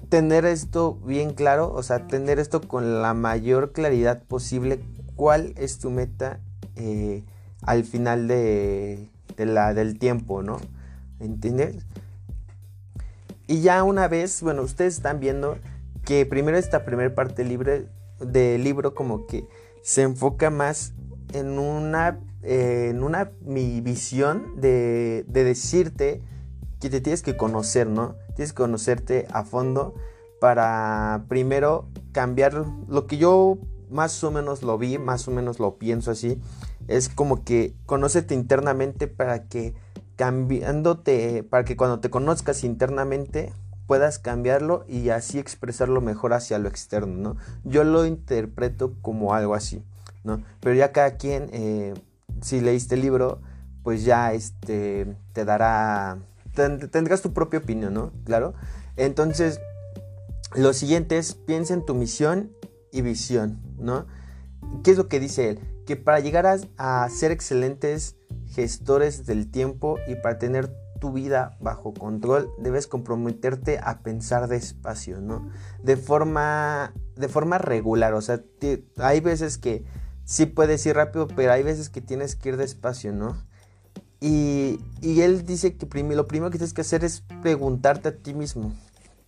tener 0.08 0.44
esto 0.44 0.94
bien 1.06 1.32
claro, 1.32 1.72
o 1.72 1.82
sea, 1.82 2.06
tener 2.06 2.38
esto 2.38 2.60
con 2.60 3.00
la 3.00 3.14
mayor 3.14 3.72
claridad 3.72 4.22
posible, 4.22 4.80
cuál 5.16 5.54
es 5.56 5.78
tu 5.78 5.90
meta 5.90 6.40
eh, 6.76 7.24
al 7.62 7.84
final 7.84 8.28
de, 8.28 9.08
la, 9.38 9.72
del 9.72 9.98
tiempo, 9.98 10.42
¿no? 10.42 10.58
¿Entiendes? 11.20 11.86
Y 13.46 13.60
ya 13.60 13.82
una 13.84 14.08
vez, 14.08 14.42
bueno, 14.42 14.62
ustedes 14.62 14.96
están 14.96 15.20
viendo 15.20 15.58
que 16.04 16.26
primero 16.26 16.58
esta 16.58 16.84
primera 16.84 17.14
parte 17.14 17.44
libre 17.44 17.88
del 18.20 18.62
libro 18.64 18.94
como 18.94 19.26
que 19.26 19.46
se 19.82 20.02
enfoca 20.02 20.50
más 20.50 20.92
en 21.32 21.58
una, 21.58 22.20
eh, 22.42 22.88
en 22.90 23.02
una 23.02 23.30
mi 23.44 23.80
visión 23.80 24.60
de, 24.60 25.24
de 25.28 25.44
decirte 25.44 26.22
que 26.80 26.90
te 26.90 27.00
tienes 27.00 27.22
que 27.22 27.36
conocer, 27.36 27.86
¿no? 27.86 28.16
Tienes 28.34 28.52
que 28.52 28.62
conocerte 28.62 29.26
a 29.32 29.44
fondo 29.44 29.94
para 30.40 31.24
primero 31.28 31.88
cambiar 32.12 32.64
lo 32.88 33.06
que 33.06 33.16
yo 33.16 33.58
más 33.88 34.24
o 34.24 34.30
menos 34.30 34.62
lo 34.62 34.78
vi, 34.78 34.98
más 34.98 35.28
o 35.28 35.30
menos 35.30 35.60
lo 35.60 35.76
pienso 35.76 36.10
así. 36.10 36.40
Es 36.88 37.08
como 37.08 37.44
que 37.44 37.74
conócete 37.86 38.34
internamente 38.34 39.06
para 39.06 39.44
que 39.44 39.74
cambiándote, 40.16 41.44
para 41.44 41.64
que 41.64 41.76
cuando 41.76 42.00
te 42.00 42.10
conozcas 42.10 42.64
internamente 42.64 43.52
puedas 43.86 44.18
cambiarlo 44.18 44.84
y 44.88 45.10
así 45.10 45.38
expresarlo 45.38 46.00
mejor 46.00 46.32
hacia 46.32 46.58
lo 46.58 46.68
externo, 46.68 47.34
¿no? 47.34 47.36
Yo 47.64 47.84
lo 47.84 48.06
interpreto 48.06 48.94
como 49.02 49.34
algo 49.34 49.54
así, 49.54 49.84
¿no? 50.24 50.42
Pero 50.60 50.74
ya 50.74 50.92
cada 50.92 51.16
quien, 51.16 51.48
eh, 51.52 51.94
si 52.40 52.60
leíste 52.60 52.94
el 52.94 53.02
libro, 53.02 53.40
pues 53.82 54.04
ya 54.04 54.32
este, 54.32 55.16
te 55.32 55.44
dará, 55.44 56.18
tendrás 56.54 57.22
tu 57.22 57.32
propia 57.32 57.60
opinión, 57.60 57.94
¿no? 57.94 58.12
Claro. 58.24 58.54
Entonces, 58.96 59.60
lo 60.54 60.72
siguiente 60.72 61.18
es, 61.18 61.34
piensa 61.34 61.74
en 61.74 61.84
tu 61.84 61.94
misión 61.94 62.52
y 62.92 63.02
visión, 63.02 63.60
¿no? 63.78 64.06
¿Qué 64.84 64.92
es 64.92 64.96
lo 64.96 65.08
que 65.08 65.18
dice 65.18 65.50
él? 65.50 65.60
Que 65.86 65.96
para 65.96 66.20
llegar 66.20 66.46
a, 66.46 67.08
ser 67.08 67.30
excelentes 67.30 68.16
gestores 68.48 69.26
del 69.26 69.50
tiempo 69.50 69.98
y 70.06 70.14
para 70.16 70.38
tener 70.38 70.68
tu 71.00 71.12
vida 71.12 71.56
bajo 71.60 71.94
control, 71.94 72.50
debes 72.58 72.86
comprometerte 72.86 73.80
a 73.82 74.02
pensar 74.02 74.46
despacio, 74.46 75.20
¿no? 75.20 75.50
De 75.82 75.96
forma, 75.96 76.92
de 77.16 77.28
forma 77.28 77.58
regular, 77.58 78.14
o 78.14 78.20
sea, 78.20 78.40
hay 78.98 79.20
veces 79.20 79.58
que 79.58 79.84
sí 80.24 80.46
puedes 80.46 80.84
ir 80.86 80.96
rápido, 80.96 81.28
pero 81.28 81.52
hay 81.52 81.62
veces 81.62 81.90
que 81.90 82.00
tienes 82.00 82.36
que 82.36 82.50
ir 82.50 82.56
despacio, 82.56 83.12
¿no? 83.12 83.36
Y, 84.20 84.80
y 85.00 85.22
él 85.22 85.44
dice 85.44 85.76
que 85.76 85.86
lo 86.14 86.26
primero 86.28 86.50
que 86.50 86.58
tienes 86.58 86.72
que 86.72 86.82
hacer 86.82 87.04
es 87.04 87.24
preguntarte 87.42 88.10
a 88.10 88.16
ti 88.16 88.34
mismo, 88.34 88.72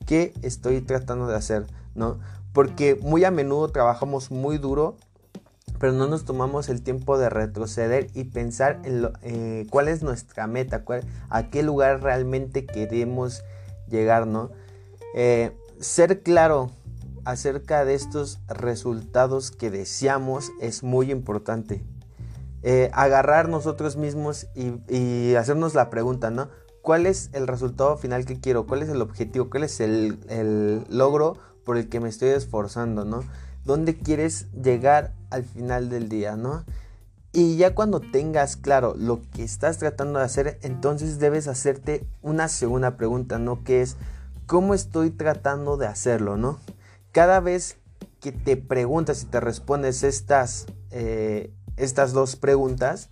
¿qué 0.06 0.32
estoy 0.42 0.80
tratando 0.80 1.26
de 1.26 1.34
hacer? 1.34 1.66
¿No? 1.94 2.20
Porque 2.52 2.94
muy 2.94 3.24
a 3.24 3.30
menudo 3.30 3.68
trabajamos 3.68 4.30
muy 4.30 4.58
duro, 4.58 4.96
pero 5.80 5.92
no 5.92 6.06
nos 6.06 6.24
tomamos 6.24 6.68
el 6.68 6.82
tiempo 6.82 7.18
de 7.18 7.28
retroceder 7.28 8.06
y 8.14 8.24
pensar 8.24 8.80
en 8.84 9.08
eh, 9.22 9.66
cuál 9.70 9.88
es 9.88 10.02
nuestra 10.02 10.46
meta, 10.46 10.84
a 11.28 11.50
qué 11.50 11.62
lugar 11.62 12.02
realmente 12.02 12.64
queremos 12.64 13.42
llegar, 13.88 14.26
¿no? 14.26 14.50
Eh, 15.14 15.52
ser 15.80 16.22
claro 16.22 16.70
acerca 17.24 17.84
de 17.84 17.94
estos 17.94 18.40
resultados 18.48 19.50
que 19.50 19.70
deseamos 19.70 20.52
es 20.60 20.82
muy 20.82 21.10
importante. 21.10 21.84
Eh, 22.62 22.90
agarrar 22.94 23.48
nosotros 23.48 23.96
mismos 23.96 24.46
y, 24.54 25.34
hacernos 25.34 25.74
la 25.74 25.90
pregunta, 25.90 26.30
¿no? 26.30 26.48
¿Cuál 26.80 27.06
es 27.06 27.30
el 27.32 27.46
resultado 27.46 27.96
final 27.96 28.24
que 28.24 28.40
quiero? 28.40 28.66
¿Cuál 28.66 28.82
es 28.82 28.88
el 28.88 29.02
objetivo? 29.02 29.50
¿Cuál 29.50 29.64
es 29.64 29.80
el, 29.80 30.18
el 30.28 30.84
logro 30.88 31.36
por 31.64 31.76
el 31.76 31.88
que 31.88 32.00
me 32.00 32.08
estoy 32.08 32.30
esforzando, 32.30 33.04
¿no? 33.04 33.22
¿Dónde 33.64 33.96
quieres 33.96 34.46
llegar 34.52 35.12
al 35.30 35.44
final 35.44 35.88
del 35.88 36.08
día, 36.08 36.36
¿no? 36.36 36.64
Y 37.36 37.56
ya 37.56 37.74
cuando 37.74 38.00
tengas 38.00 38.56
claro 38.56 38.94
lo 38.96 39.20
que 39.32 39.42
estás 39.42 39.78
tratando 39.78 40.20
de 40.20 40.24
hacer, 40.24 40.58
entonces 40.62 41.18
debes 41.18 41.48
hacerte 41.48 42.06
una 42.22 42.48
segunda 42.48 42.96
pregunta, 42.96 43.40
¿no? 43.40 43.64
Que 43.64 43.82
es, 43.82 43.96
¿cómo 44.46 44.72
estoy 44.72 45.10
tratando 45.10 45.76
de 45.76 45.88
hacerlo, 45.88 46.36
¿no? 46.36 46.60
Cada 47.14 47.38
vez 47.38 47.76
que 48.18 48.32
te 48.32 48.56
preguntas 48.56 49.22
y 49.22 49.26
te 49.26 49.38
respondes 49.38 50.02
estas, 50.02 50.66
eh, 50.90 51.52
estas 51.76 52.12
dos 52.12 52.34
preguntas, 52.34 53.08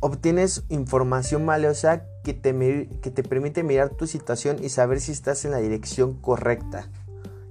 obtienes 0.00 0.64
información 0.70 1.44
valiosa 1.44 2.06
que 2.24 2.32
te, 2.32 2.88
que 3.02 3.10
te 3.10 3.22
permite 3.22 3.62
mirar 3.62 3.90
tu 3.90 4.06
situación 4.06 4.56
y 4.64 4.70
saber 4.70 5.02
si 5.02 5.12
estás 5.12 5.44
en 5.44 5.50
la 5.50 5.58
dirección 5.58 6.14
correcta. 6.14 6.88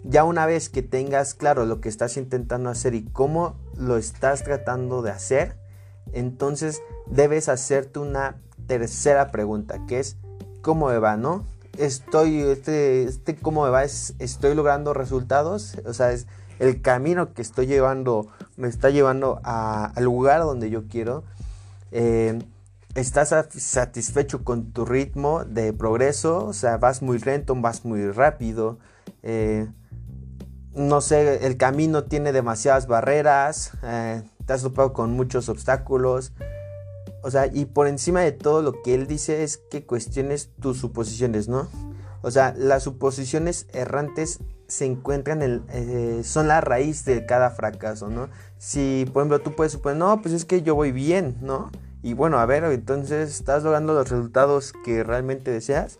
Ya 0.03 0.23
una 0.23 0.47
vez 0.47 0.69
que 0.69 0.81
tengas 0.81 1.35
claro 1.35 1.67
lo 1.67 1.81
que 1.81 1.89
estás 1.89 2.17
intentando 2.17 2.71
hacer 2.71 2.95
y 2.95 3.03
cómo 3.03 3.55
lo 3.77 3.97
estás 3.97 4.43
tratando 4.43 5.03
de 5.03 5.11
hacer, 5.11 5.55
entonces 6.13 6.81
debes 7.05 7.47
hacerte 7.47 7.99
una 7.99 8.41
tercera 8.65 9.29
pregunta, 9.29 9.85
que 9.85 9.99
es 9.99 10.17
¿cómo 10.63 10.87
me 10.87 10.97
va, 10.97 11.15
no? 11.15 11.45
Estoy, 11.77 12.41
este, 12.41 13.03
este 13.05 13.35
cómo 13.35 13.63
me 13.63 13.69
va 13.69 13.83
es, 13.83 14.13
estoy 14.19 14.53
logrando 14.53 14.93
resultados, 14.93 15.77
o 15.85 15.93
sea, 15.93 16.11
es 16.11 16.27
el 16.59 16.81
camino 16.81 17.33
que 17.33 17.41
estoy 17.41 17.65
llevando, 17.65 18.27
me 18.57 18.67
está 18.67 18.89
llevando 18.89 19.41
al 19.43 20.03
lugar 20.03 20.41
donde 20.41 20.69
yo 20.69 20.87
quiero. 20.87 21.23
Eh, 21.91 22.39
estás 22.95 23.33
satisfecho 23.49 24.43
con 24.43 24.71
tu 24.71 24.85
ritmo 24.85 25.45
de 25.45 25.73
progreso, 25.73 26.45
o 26.45 26.53
sea, 26.53 26.77
vas 26.77 27.01
muy 27.01 27.17
lento, 27.19 27.55
vas 27.55 27.85
muy 27.85 28.11
rápido. 28.11 28.77
Eh, 29.23 29.67
no 30.75 31.01
sé, 31.01 31.45
el 31.45 31.57
camino 31.57 32.03
tiene 32.03 32.31
demasiadas 32.31 32.87
barreras, 32.87 33.71
eh, 33.83 34.23
te 34.45 34.53
has 34.53 34.61
topado 34.61 34.93
con 34.93 35.11
muchos 35.11 35.49
obstáculos. 35.49 36.33
O 37.23 37.31
sea, 37.31 37.47
y 37.47 37.65
por 37.65 37.87
encima 37.87 38.19
de 38.19 38.33
todo 38.33 38.61
lo 38.61 38.81
que 38.83 38.93
él 38.93 39.07
dice 39.07 39.43
es 39.43 39.57
que 39.57 39.85
cuestiones 39.85 40.49
tus 40.59 40.77
suposiciones, 40.77 41.47
¿no? 41.47 41.69
O 42.21 42.31
sea, 42.31 42.53
las 42.57 42.83
suposiciones 42.83 43.65
errantes 43.73 44.39
se 44.67 44.85
encuentran 44.85 45.41
en 45.41 45.63
eh, 45.69 46.21
son 46.23 46.47
la 46.47 46.61
raíz 46.61 47.05
de 47.05 47.25
cada 47.25 47.49
fracaso, 47.49 48.09
¿no? 48.09 48.29
Si, 48.57 49.05
por 49.13 49.21
ejemplo, 49.21 49.39
tú 49.39 49.55
puedes 49.55 49.71
suponer, 49.71 49.97
no, 49.97 50.21
pues 50.21 50.33
es 50.33 50.45
que 50.45 50.61
yo 50.63 50.75
voy 50.75 50.91
bien, 50.91 51.37
¿no? 51.41 51.71
Y 52.01 52.13
bueno, 52.13 52.39
a 52.39 52.45
ver, 52.45 52.65
entonces, 52.65 53.29
¿estás 53.29 53.63
logrando 53.63 53.93
los 53.93 54.09
resultados 54.09 54.73
que 54.83 55.03
realmente 55.03 55.51
deseas? 55.51 55.99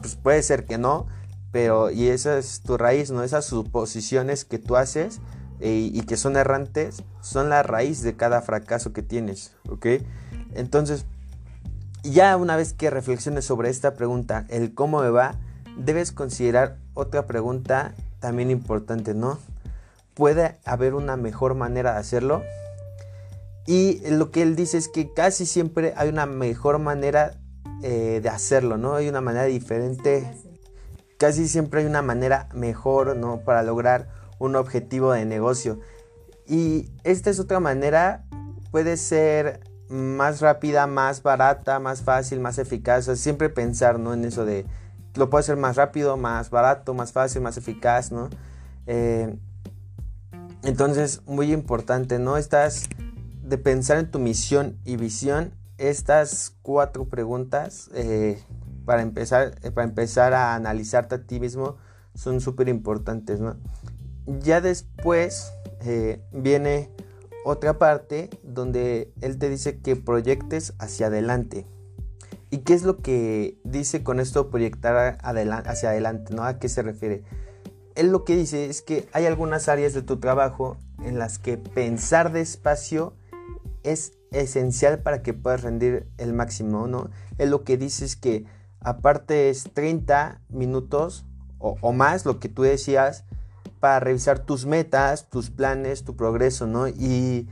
Pues 0.00 0.16
puede 0.16 0.42
ser 0.42 0.64
que 0.64 0.78
no, 0.78 1.06
pero 1.52 1.90
y 1.90 2.08
esa 2.08 2.38
es 2.38 2.62
tu 2.62 2.78
raíz, 2.78 3.10
¿no? 3.10 3.22
Esas 3.22 3.44
suposiciones 3.44 4.46
que 4.46 4.58
tú 4.58 4.76
haces 4.76 5.20
eh, 5.60 5.90
y 5.92 6.00
que 6.02 6.16
son 6.16 6.36
errantes 6.36 7.02
son 7.20 7.50
la 7.50 7.62
raíz 7.62 8.02
de 8.02 8.16
cada 8.16 8.40
fracaso 8.40 8.92
que 8.92 9.02
tienes, 9.02 9.54
¿ok? 9.68 9.86
Entonces, 10.58 11.04
ya 12.02 12.36
una 12.36 12.56
vez 12.56 12.72
que 12.72 12.90
reflexiones 12.90 13.44
sobre 13.44 13.70
esta 13.70 13.94
pregunta, 13.94 14.46
el 14.48 14.74
cómo 14.74 15.00
me 15.00 15.10
va, 15.10 15.36
debes 15.76 16.12
considerar 16.12 16.78
otra 16.94 17.26
pregunta 17.26 17.94
también 18.20 18.50
importante, 18.50 19.14
¿no? 19.14 19.38
¿Puede 20.14 20.58
haber 20.64 20.94
una 20.94 21.16
mejor 21.16 21.54
manera 21.54 21.92
de 21.92 21.98
hacerlo? 21.98 22.42
Y 23.66 24.00
lo 24.10 24.30
que 24.30 24.42
él 24.42 24.56
dice 24.56 24.78
es 24.78 24.88
que 24.88 25.12
casi 25.12 25.46
siempre 25.46 25.94
hay 25.96 26.08
una 26.08 26.26
mejor 26.26 26.78
manera 26.78 27.38
eh, 27.82 28.20
de 28.22 28.28
hacerlo, 28.28 28.76
¿no? 28.76 28.94
Hay 28.94 29.08
una 29.08 29.20
manera 29.20 29.44
diferente 29.44 30.34
casi 31.18 31.48
siempre 31.48 31.80
hay 31.80 31.86
una 31.86 32.00
manera 32.00 32.48
mejor, 32.54 33.16
¿no? 33.16 33.40
Para 33.40 33.62
lograr 33.62 34.08
un 34.38 34.56
objetivo 34.56 35.12
de 35.12 35.26
negocio. 35.26 35.80
Y 36.46 36.88
esta 37.04 37.28
es 37.28 37.40
otra 37.40 37.60
manera, 37.60 38.24
puede 38.70 38.96
ser 38.96 39.60
más 39.88 40.40
rápida, 40.40 40.86
más 40.86 41.22
barata, 41.22 41.78
más 41.78 42.02
fácil, 42.02 42.40
más 42.40 42.58
eficaz. 42.58 43.06
siempre 43.18 43.48
pensar, 43.48 43.98
¿no? 43.98 44.12
En 44.12 44.24
eso 44.24 44.44
de, 44.44 44.66
lo 45.14 45.30
puedo 45.30 45.40
hacer 45.40 45.56
más 45.56 45.76
rápido, 45.76 46.16
más 46.16 46.50
barato, 46.50 46.94
más 46.94 47.12
fácil, 47.12 47.42
más 47.42 47.56
eficaz, 47.56 48.12
¿no? 48.12 48.28
Eh, 48.86 49.36
entonces, 50.62 51.22
muy 51.26 51.52
importante, 51.52 52.18
¿no? 52.18 52.36
Estás 52.36 52.88
de 53.42 53.58
pensar 53.58 53.98
en 53.98 54.10
tu 54.10 54.18
misión 54.18 54.78
y 54.84 54.96
visión. 54.96 55.52
Estas 55.78 56.54
cuatro 56.62 57.06
preguntas 57.08 57.88
eh, 57.94 58.42
para 58.84 59.02
empezar, 59.02 59.54
eh, 59.62 59.70
para 59.70 59.86
empezar 59.86 60.34
a 60.34 60.54
analizarte 60.54 61.14
a 61.14 61.22
ti 61.22 61.38
mismo 61.40 61.76
son 62.14 62.40
súper 62.40 62.68
importantes, 62.68 63.40
¿no? 63.40 63.56
Ya 64.26 64.60
después 64.60 65.52
viene 66.32 66.90
otra 67.48 67.78
parte 67.78 68.28
donde 68.42 69.10
él 69.22 69.38
te 69.38 69.48
dice 69.48 69.78
que 69.78 69.96
proyectes 69.96 70.74
hacia 70.78 71.06
adelante. 71.06 71.66
¿Y 72.50 72.58
qué 72.58 72.74
es 72.74 72.82
lo 72.82 72.98
que 72.98 73.58
dice 73.64 74.02
con 74.02 74.20
esto 74.20 74.50
proyectar 74.50 75.18
hacia 75.22 75.90
adelante? 75.90 76.34
¿no? 76.34 76.44
¿A 76.44 76.58
qué 76.58 76.68
se 76.68 76.82
refiere? 76.82 77.24
Él 77.94 78.12
lo 78.12 78.24
que 78.24 78.36
dice 78.36 78.66
es 78.66 78.82
que 78.82 79.08
hay 79.12 79.24
algunas 79.24 79.68
áreas 79.68 79.94
de 79.94 80.02
tu 80.02 80.18
trabajo 80.20 80.76
en 81.02 81.18
las 81.18 81.38
que 81.38 81.56
pensar 81.56 82.32
despacio 82.32 83.14
es 83.82 84.12
esencial 84.30 85.00
para 85.00 85.22
que 85.22 85.32
puedas 85.32 85.62
rendir 85.62 86.06
el 86.18 86.34
máximo, 86.34 86.86
¿no? 86.86 87.08
Él 87.38 87.50
lo 87.50 87.64
que 87.64 87.78
dice 87.78 88.04
es 88.04 88.14
que 88.14 88.44
aparte 88.80 89.48
es 89.48 89.64
30 89.72 90.42
minutos 90.50 91.24
o, 91.58 91.92
más, 91.92 92.24
lo 92.24 92.38
que 92.38 92.48
tú 92.48 92.62
decías, 92.62 93.24
para 93.80 94.00
revisar 94.00 94.40
tus 94.40 94.66
metas, 94.66 95.28
tus 95.28 95.50
planes, 95.50 96.04
tu 96.04 96.16
progreso, 96.16 96.66
¿no? 96.66 96.88
Y, 96.88 97.48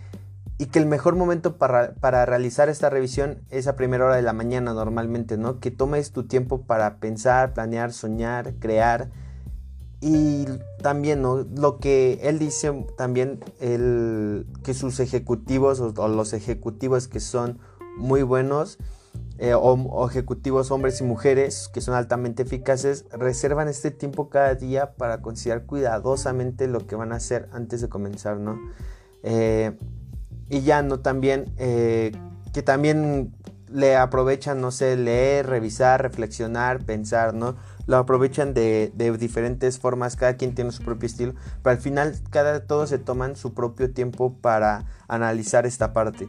y 0.59 0.67
que 0.67 0.79
el 0.79 0.87
mejor 0.87 1.17
momento 1.17 1.57
para, 1.57 1.95
para, 1.95 2.25
realizar 2.27 2.69
esta 2.69 2.91
revisión 2.91 3.43
es 3.51 3.67
a 3.67 3.77
primera 3.77 4.07
hora 4.07 4.17
de 4.17 4.23
la 4.23 4.33
mañana 4.33 4.73
normalmente, 4.73 5.37
¿no? 5.37 5.61
Que 5.61 5.71
tomes 5.71 6.13
tu 6.13 6.25
tiempo 6.25 6.63
para 6.63 6.97
pensar, 6.97 7.53
planear, 7.53 7.93
soñar, 7.93 8.55
crear. 8.59 9.11
Y 10.01 10.47
también, 10.83 11.23
¿no? 11.23 11.47
Lo 11.55 11.79
que 11.79 12.21
él 12.23 12.39
dice 12.39 12.87
también, 12.97 13.41
el, 13.61 14.47
que 14.63 14.75
sus 14.75 15.01
ejecutivos 15.01 15.81
o 15.81 16.09
los 16.09 16.33
ejecutivos 16.33 17.09
que 17.09 17.21
son 17.21 17.59
muy 17.97 18.23
buenos, 18.23 18.79
eh, 19.39 19.53
o, 19.55 20.09
ejecutivos 20.09 20.71
hombres 20.71 21.01
y 21.03 21.05
mujeres 21.05 21.69
que 21.69 21.83
son 21.83 21.95
altamente 21.95 22.43
eficaces 22.43 23.05
reservan 23.13 23.69
este 23.69 23.91
tiempo 23.91 24.31
cada 24.31 24.55
día 24.55 24.95
para 24.95 25.21
considerar 25.21 25.67
cuidadosamente 25.67 26.69
lo 26.69 26.87
que 26.87 26.97
van 26.97 27.13
a 27.13 27.17
hacer 27.17 27.49
antes 27.53 27.83
de 27.83 27.89
comenzar, 27.91 28.39
¿no? 28.39 28.59
Eh, 29.23 29.77
y 30.49 30.63
ya, 30.63 30.81
¿no? 30.81 31.01
También, 31.01 31.53
eh, 31.59 32.13
que 32.55 32.63
también 32.63 33.35
le 33.69 33.97
aprovechan, 33.97 34.61
no 34.61 34.71
sé, 34.71 34.97
leer, 34.97 35.47
revisar, 35.47 36.01
reflexionar, 36.01 36.85
pensar, 36.85 37.35
¿no? 37.35 37.57
Lo 37.87 37.99
aprovechan 37.99 38.55
de, 38.55 38.91
de, 38.95 39.13
diferentes 39.19 39.79
formas, 39.79 40.17
cada 40.17 40.37
quien 40.39 40.55
tiene 40.55 40.73
su 40.73 40.83
propio 40.83 41.09
estilo, 41.09 41.35
pero 41.63 41.77
al 41.77 41.83
final 41.83 42.15
cada, 42.31 42.67
todos 42.67 42.89
se 42.89 42.99
toman 42.99 43.37
su 43.37 43.53
propio 43.53 43.93
tiempo 43.93 44.35
para 44.41 44.87
analizar 45.09 45.67
esta 45.67 45.93
parte. 45.93 46.27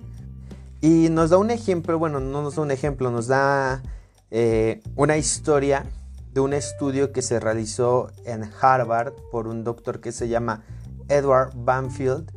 Y 0.81 1.09
nos 1.09 1.31
da 1.31 1.37
un 1.37 1.49
ejemplo, 1.49 1.97
bueno, 1.97 2.19
no 2.19 2.41
nos 2.41 2.55
da 2.55 2.61
un 2.61 2.71
ejemplo, 2.71 3.09
nos 3.09 3.27
da 3.27 3.81
eh, 4.29 4.81
una 4.95 5.17
historia 5.17 5.85
de 6.33 6.41
un 6.41 6.53
estudio 6.53 7.11
que 7.11 7.23
se 7.23 7.39
realizó 7.39 8.11
en 8.25 8.49
Harvard 8.61 9.13
por 9.31 9.47
un 9.47 9.63
doctor 9.63 9.99
que 10.01 10.11
se 10.11 10.27
llama 10.27 10.63
Edward 11.09 11.53
Banfield, 11.55 12.31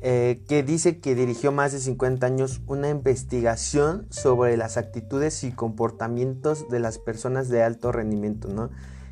eh, 0.00 0.42
que 0.48 0.62
dice 0.62 1.00
que 1.00 1.14
dirigió 1.14 1.52
más 1.52 1.72
de 1.72 1.80
50 1.80 2.26
años 2.26 2.60
una 2.66 2.88
investigación 2.88 4.06
sobre 4.08 4.56
las 4.56 4.78
actitudes 4.78 5.44
y 5.44 5.52
comportamientos 5.52 6.68
de 6.70 6.80
las 6.80 6.98
personas 6.98 7.48
de 7.48 7.62
alto 7.62 7.92
rendimiento, 7.92 8.48
¿no? 8.48 8.70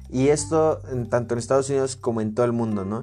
Y 0.09 0.29
esto 0.29 0.81
tanto 1.11 1.35
en 1.35 1.39
Estados 1.39 1.69
Unidos 1.69 1.97
como 1.97 2.21
en 2.21 2.35
todo 2.35 2.47
el 2.47 2.53
mundo, 2.53 2.85
¿no? 2.85 3.03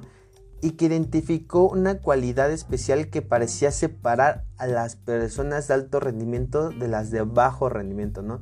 Y 0.62 0.70
que 0.72 0.86
identificó 0.86 1.68
una 1.68 1.98
cualidad 1.98 2.50
especial 2.52 3.08
que 3.08 3.20
parecía 3.20 3.72
separar 3.72 4.44
a 4.56 4.68
las 4.68 4.94
personas 4.94 5.66
de 5.66 5.74
alto 5.74 5.98
rendimiento 5.98 6.70
de 6.70 6.86
las 6.86 7.10
de 7.10 7.22
bajo 7.22 7.68
rendimiento, 7.68 8.22
¿no? 8.22 8.40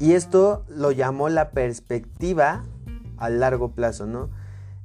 Y 0.00 0.12
esto 0.12 0.64
lo 0.68 0.90
llamó 0.90 1.28
la 1.28 1.52
perspectiva 1.52 2.64
a 3.16 3.30
largo 3.30 3.70
plazo, 3.70 4.06
¿no? 4.06 4.28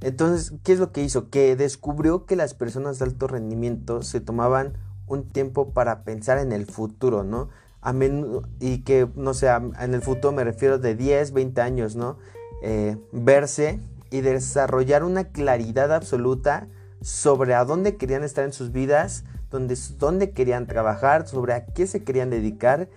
Entonces, 0.02 0.54
¿qué 0.64 0.74
es 0.74 0.80
lo 0.80 0.92
que 0.92 1.04
hizo? 1.04 1.32
Que 1.32 1.56
descubrió 1.56 2.26
que 2.26 2.36
las 2.36 2.54
personas 2.54 3.00
de 3.00 3.06
alto 3.06 3.28
rendimiento 3.28 4.04
se 4.04 4.22
tomaban 4.22 4.78
un 5.08 5.28
tiempo 5.28 5.72
para 5.72 6.04
pensar 6.04 6.38
en 6.38 6.52
el 6.52 6.68
futuro, 6.68 7.24
¿no? 7.24 7.50
A 7.82 7.92
menudo, 7.92 8.44
y 8.60 8.84
que, 8.84 9.10
no 9.16 9.34
sé, 9.34 9.50
en 9.50 9.94
el 9.96 10.02
futuro 10.04 10.32
me 10.32 10.44
refiero 10.44 10.78
de 10.78 10.96
10, 10.96 11.34
20 11.34 11.60
años, 11.62 11.96
¿no? 11.96 12.18
Eh, 12.62 12.98
verse 13.12 13.80
y 14.12 14.22
desarrollar 14.22 15.04
una 15.04 15.30
claridad 15.30 15.92
absoluta 15.92 16.68
sobre 17.02 17.56
a 17.56 17.66
dónde 17.66 17.98
querían 17.98 18.24
estar 18.24 18.46
en 18.46 18.54
sus 18.54 18.72
vidas, 18.72 19.24
dónde, 19.50 19.76
dónde 19.98 20.32
querían 20.32 20.68
trabajar, 20.68 21.28
sobre 21.28 21.54
a 21.54 21.66
qué 21.66 21.88
se 21.88 22.04
querían 22.04 22.30
dedicar 22.30 22.90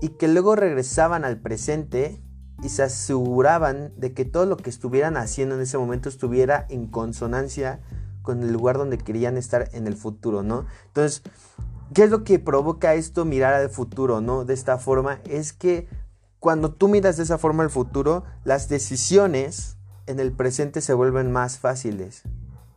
y 0.00 0.10
que 0.10 0.28
luego 0.28 0.54
regresaban 0.54 1.24
al 1.24 1.38
presente 1.38 2.22
y 2.62 2.68
se 2.68 2.82
aseguraban 2.82 3.92
de 3.96 4.12
que 4.12 4.24
todo 4.24 4.46
lo 4.46 4.56
que 4.56 4.70
estuvieran 4.70 5.16
haciendo 5.16 5.54
en 5.54 5.62
ese 5.62 5.78
momento 5.78 6.08
estuviera 6.08 6.66
en 6.68 6.86
consonancia 6.86 7.80
con 8.22 8.42
el 8.42 8.52
lugar 8.52 8.76
donde 8.78 8.98
querían 8.98 9.36
estar 9.36 9.70
en 9.72 9.86
el 9.86 9.96
futuro, 9.96 10.42
¿no? 10.42 10.66
Entonces, 10.88 11.22
¿qué 11.94 12.04
es 12.04 12.10
lo 12.10 12.24
que 12.24 12.38
provoca 12.38 12.94
esto 12.94 13.24
mirar 13.24 13.54
al 13.54 13.70
futuro, 13.70 14.20
¿no? 14.20 14.44
De 14.44 14.54
esta 14.54 14.76
forma, 14.76 15.20
es 15.24 15.52
que 15.52 15.88
cuando 16.38 16.72
tú 16.72 16.88
miras 16.88 17.16
de 17.16 17.22
esa 17.22 17.38
forma 17.38 17.62
el 17.62 17.70
futuro, 17.70 18.24
las 18.44 18.68
decisiones 18.68 19.77
en 20.08 20.20
el 20.20 20.32
presente 20.32 20.80
se 20.80 20.94
vuelven 20.94 21.30
más 21.30 21.58
fáciles. 21.58 22.22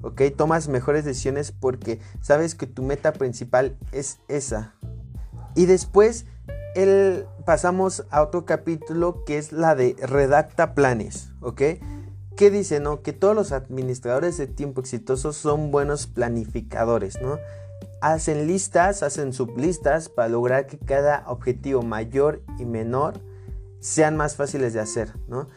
¿Ok? 0.02 0.22
Tomas 0.36 0.68
mejores 0.68 1.06
decisiones 1.06 1.52
porque 1.52 2.00
sabes 2.22 2.56
que 2.56 2.68
tu 2.68 2.84
meta 2.84 3.14
principal 3.14 3.78
es 3.92 4.20
esa. 4.28 4.74
Y 5.56 5.66
después 5.66 6.26
el, 6.76 7.26
pasamos 7.46 8.06
a 8.10 8.22
otro 8.22 8.46
capítulo 8.46 9.24
que 9.26 9.38
es 9.38 9.52
la 9.52 9.76
de 9.76 9.96
redacta 10.02 10.74
planes. 10.74 11.32
¿Ok? 11.42 11.62
¿Qué 12.36 12.50
dice? 12.50 12.80
No? 12.80 13.02
Que 13.02 13.14
todos 13.14 13.36
los 13.36 13.52
administradores 13.52 14.38
de 14.38 14.48
tiempo 14.48 14.82
exitosos 14.82 15.36
son 15.36 15.72
buenos 15.72 16.08
planificadores, 16.08 17.22
¿no? 17.22 17.38
Hacen 18.02 18.48
listas, 18.48 19.04
hacen 19.04 19.34
sublistas 19.34 20.10
para 20.10 20.30
lograr 20.30 20.66
que 20.66 20.80
cada 20.80 21.24
objetivo 21.28 21.84
mayor 21.84 22.42
y 22.58 22.66
menor 22.66 23.20
sean 23.80 24.18
más 24.18 24.36
fáciles 24.36 24.74
de 24.74 24.80
hacer, 24.80 25.14
¿no? 25.28 25.50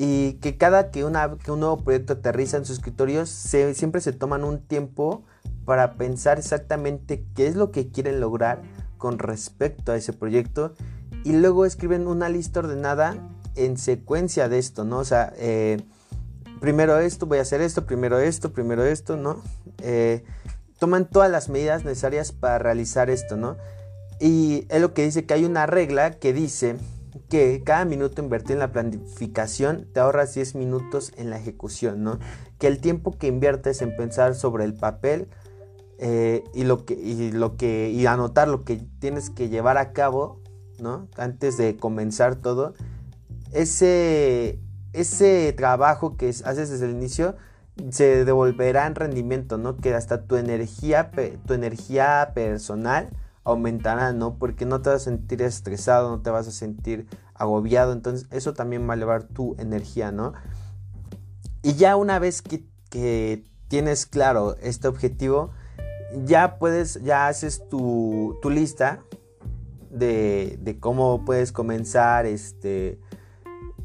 Y 0.00 0.34
que 0.34 0.56
cada 0.56 0.92
que, 0.92 1.04
un 1.04 1.12
nuevo 1.12 1.78
proyecto 1.78 2.12
aterriza 2.12 2.56
en 2.56 2.64
sus 2.64 2.76
escritorios, 2.76 3.28
siempre 3.28 4.00
se 4.00 4.12
toman 4.12 4.44
un 4.44 4.60
tiempo 4.60 5.24
para 5.64 5.94
pensar 5.94 6.38
exactamente 6.38 7.26
qué 7.34 7.48
es 7.48 7.56
lo 7.56 7.72
que 7.72 7.90
quieren 7.90 8.20
lograr 8.20 8.62
con 8.96 9.18
respecto 9.18 9.90
a 9.90 9.96
ese 9.96 10.12
proyecto 10.12 10.74
y 11.24 11.32
luego 11.32 11.66
escriben 11.66 12.06
una 12.06 12.28
lista 12.28 12.60
ordenada 12.60 13.16
en 13.56 13.76
secuencia 13.76 14.48
de 14.48 14.58
esto, 14.58 14.84
¿no? 14.84 14.98
O 14.98 15.04
sea, 15.04 15.32
eh, 15.36 15.82
primero 16.60 16.96
esto, 17.00 17.26
voy 17.26 17.38
a 17.38 17.42
hacer 17.42 17.60
esto, 17.60 17.84
primero 17.84 18.20
esto, 18.20 18.52
primero 18.52 18.84
esto, 18.84 19.16
¿no? 19.16 19.42
Eh, 19.82 20.24
toman 20.78 21.10
todas 21.10 21.28
las 21.28 21.48
medidas 21.48 21.84
necesarias 21.84 22.30
para 22.30 22.60
realizar 22.60 23.10
esto, 23.10 23.36
¿no? 23.36 23.56
Y 24.20 24.64
es 24.68 24.80
lo 24.80 24.94
que 24.94 25.02
dice 25.02 25.26
que 25.26 25.34
hay 25.34 25.44
una 25.44 25.66
regla 25.66 26.12
que 26.12 26.32
dice 26.32 26.76
que 27.28 27.62
cada 27.64 27.84
minuto 27.84 28.22
invertido 28.22 28.54
en 28.54 28.60
la 28.60 28.72
planificación 28.72 29.86
te 29.92 30.00
ahorras 30.00 30.34
10 30.34 30.54
minutos 30.54 31.12
en 31.16 31.30
la 31.30 31.38
ejecución, 31.38 32.02
¿no? 32.02 32.18
Que 32.58 32.66
el 32.66 32.80
tiempo 32.80 33.18
que 33.18 33.26
inviertes 33.26 33.82
en 33.82 33.96
pensar 33.96 34.34
sobre 34.34 34.64
el 34.64 34.74
papel 34.74 35.28
eh, 35.98 36.44
y, 36.54 36.64
lo 36.64 36.84
que, 36.84 36.94
y, 36.94 37.32
lo 37.32 37.56
que, 37.56 37.90
y 37.90 38.06
anotar 38.06 38.48
lo 38.48 38.64
que 38.64 38.76
tienes 38.98 39.30
que 39.30 39.48
llevar 39.48 39.78
a 39.78 39.92
cabo, 39.92 40.40
¿no? 40.78 41.08
Antes 41.16 41.56
de 41.56 41.76
comenzar 41.76 42.36
todo, 42.36 42.74
ese, 43.52 44.58
ese 44.92 45.52
trabajo 45.56 46.16
que 46.16 46.28
haces 46.28 46.70
desde 46.70 46.86
el 46.86 46.92
inicio 46.92 47.36
se 47.90 48.24
devolverá 48.24 48.86
en 48.86 48.94
rendimiento, 48.94 49.58
¿no? 49.58 49.76
Que 49.76 49.94
hasta 49.94 50.24
tu 50.24 50.36
energía, 50.36 51.10
tu 51.46 51.54
energía 51.54 52.32
personal 52.34 53.10
aumentará, 53.48 54.12
¿no? 54.12 54.36
Porque 54.38 54.66
no 54.66 54.82
te 54.82 54.90
vas 54.90 55.02
a 55.02 55.04
sentir 55.04 55.42
estresado, 55.42 56.10
no 56.10 56.20
te 56.20 56.30
vas 56.30 56.46
a 56.48 56.52
sentir 56.52 57.06
agobiado, 57.34 57.92
entonces 57.92 58.28
eso 58.30 58.52
también 58.52 58.86
va 58.88 58.92
a 58.92 58.96
elevar 58.96 59.24
tu 59.24 59.56
energía, 59.58 60.12
¿no? 60.12 60.34
Y 61.62 61.74
ya 61.74 61.96
una 61.96 62.18
vez 62.18 62.42
que, 62.42 62.66
tienes 63.68 64.06
claro 64.06 64.56
este 64.62 64.88
objetivo, 64.88 65.50
ya 66.24 66.58
puedes, 66.58 67.02
ya 67.02 67.28
haces 67.28 67.68
tu, 67.68 68.38
lista 68.44 69.00
de, 69.90 70.58
de, 70.62 70.78
cómo 70.78 71.24
puedes 71.26 71.52
comenzar, 71.52 72.24
este, 72.24 72.98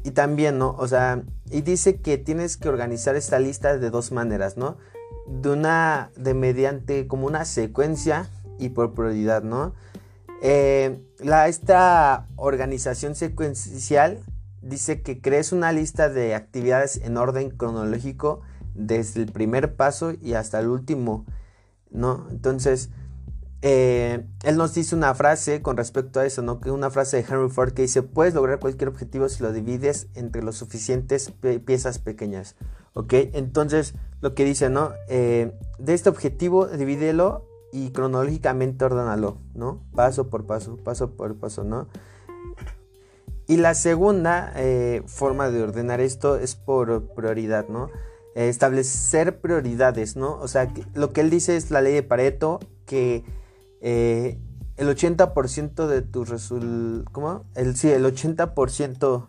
y 0.04 0.12
también, 0.12 0.58
¿no? 0.58 0.74
O 0.78 0.88
sea, 0.88 1.22
y 1.50 1.60
dice 1.60 1.96
que 1.96 2.16
tienes 2.18 2.56
que 2.56 2.68
organizar 2.68 3.16
esta 3.16 3.38
lista 3.38 3.76
de 3.76 3.90
dos 3.90 4.10
maneras, 4.10 4.56
¿no? 4.56 4.78
De 5.26 5.50
una, 5.50 6.10
de 6.16 6.34
mediante 6.34 7.06
como 7.06 7.26
una 7.26 7.44
secuencia 7.44 8.28
y 8.58 8.70
por 8.70 8.94
prioridad, 8.94 9.42
¿no? 9.42 9.74
Eh, 10.42 11.00
la, 11.20 11.48
esta 11.48 12.26
organización 12.36 13.14
secuencial 13.14 14.20
dice 14.60 15.02
que 15.02 15.20
crees 15.20 15.52
una 15.52 15.72
lista 15.72 16.08
de 16.08 16.34
actividades 16.34 17.00
en 17.02 17.16
orden 17.16 17.50
cronológico 17.50 18.40
desde 18.74 19.22
el 19.22 19.32
primer 19.32 19.76
paso 19.76 20.12
y 20.20 20.34
hasta 20.34 20.60
el 20.60 20.68
último, 20.68 21.24
¿no? 21.90 22.26
Entonces, 22.30 22.90
eh, 23.62 24.26
él 24.42 24.56
nos 24.58 24.74
dice 24.74 24.94
una 24.94 25.14
frase 25.14 25.62
con 25.62 25.78
respecto 25.78 26.20
a 26.20 26.26
eso, 26.26 26.42
¿no? 26.42 26.60
Que 26.60 26.70
una 26.70 26.90
frase 26.90 27.16
de 27.16 27.22
Henry 27.26 27.48
Ford 27.48 27.72
que 27.72 27.82
dice, 27.82 28.02
puedes 28.02 28.34
lograr 28.34 28.58
cualquier 28.58 28.88
objetivo 28.88 29.28
si 29.30 29.42
lo 29.42 29.52
divides 29.52 30.08
entre 30.14 30.42
los 30.42 30.56
suficientes 30.56 31.32
piezas 31.64 31.98
pequeñas, 31.98 32.56
¿ok? 32.92 33.14
Entonces, 33.32 33.94
lo 34.20 34.34
que 34.34 34.44
dice, 34.44 34.68
¿no? 34.68 34.92
Eh, 35.08 35.56
de 35.78 35.94
este 35.94 36.10
objetivo, 36.10 36.66
divídelo 36.66 37.46
y 37.74 37.90
cronológicamente 37.90 38.84
ordénalo, 38.84 39.38
¿no? 39.52 39.82
Paso 39.94 40.30
por 40.30 40.46
paso, 40.46 40.76
paso 40.76 41.16
por 41.16 41.34
paso, 41.36 41.64
¿no? 41.64 41.88
Y 43.48 43.56
la 43.56 43.74
segunda 43.74 44.52
eh, 44.54 45.02
forma 45.06 45.50
de 45.50 45.64
ordenar 45.64 46.00
esto 46.00 46.36
es 46.36 46.54
por 46.54 47.08
prioridad, 47.14 47.68
¿no? 47.68 47.90
establecer 48.34 49.40
prioridades, 49.40 50.16
¿no? 50.16 50.38
O 50.40 50.48
sea, 50.48 50.72
lo 50.94 51.12
que 51.12 51.20
él 51.20 51.30
dice 51.30 51.56
es 51.56 51.70
la 51.70 51.80
ley 51.80 51.94
de 51.94 52.02
Pareto, 52.02 52.58
que 52.84 53.24
eh, 53.80 54.38
el 54.76 54.88
80% 54.88 55.86
de 55.86 56.02
tus 56.02 56.28
resultados, 56.28 57.04
¿cómo? 57.12 57.44
El, 57.54 57.76
sí, 57.76 57.90
el 57.90 58.04
80% 58.04 59.24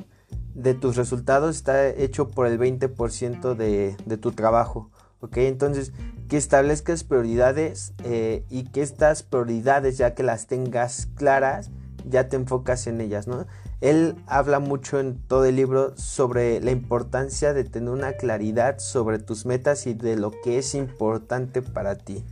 de 0.55 0.73
tus 0.73 0.95
resultados 0.95 1.55
está 1.55 1.87
hecho 1.87 2.29
por 2.29 2.47
el 2.47 2.57
20% 2.59 3.55
de, 3.55 3.95
de, 4.05 4.17
tu 4.17 4.31
trabajo. 4.31 4.89
¿Ok? 5.25 5.37
Entonces, 5.37 5.91
que 6.29 6.37
establezcas 6.37 7.03
prioridades 7.03 7.93
eh, 8.03 8.43
y 8.49 8.63
que 8.65 8.81
estas 8.81 9.23
prioridades, 9.23 9.97
ya 9.97 10.13
que 10.13 10.23
las 10.23 10.47
tengas 10.47 11.07
claras, 11.15 11.71
ya 12.07 12.29
te 12.29 12.35
enfocas 12.35 12.85
en 12.87 13.01
ellas, 13.01 13.27
¿no? 13.27 13.45
Él 13.81 14.15
habla 14.27 14.59
mucho 14.59 14.99
en 14.99 15.17
todo 15.17 15.45
el 15.45 15.55
libro 15.55 15.97
sobre 15.97 16.61
la 16.61 16.71
importancia 16.71 17.53
de 17.53 17.63
tener 17.63 17.89
una 17.89 18.13
claridad 18.13 18.79
sobre 18.79 19.19
tus 19.19 19.45
metas 19.45 19.87
y 19.87 19.93
de 19.93 20.15
lo 20.15 20.31
que 20.31 20.57
es 20.57 20.75
importante 20.75 21.61
para 21.61 21.95
ti. 21.95 22.23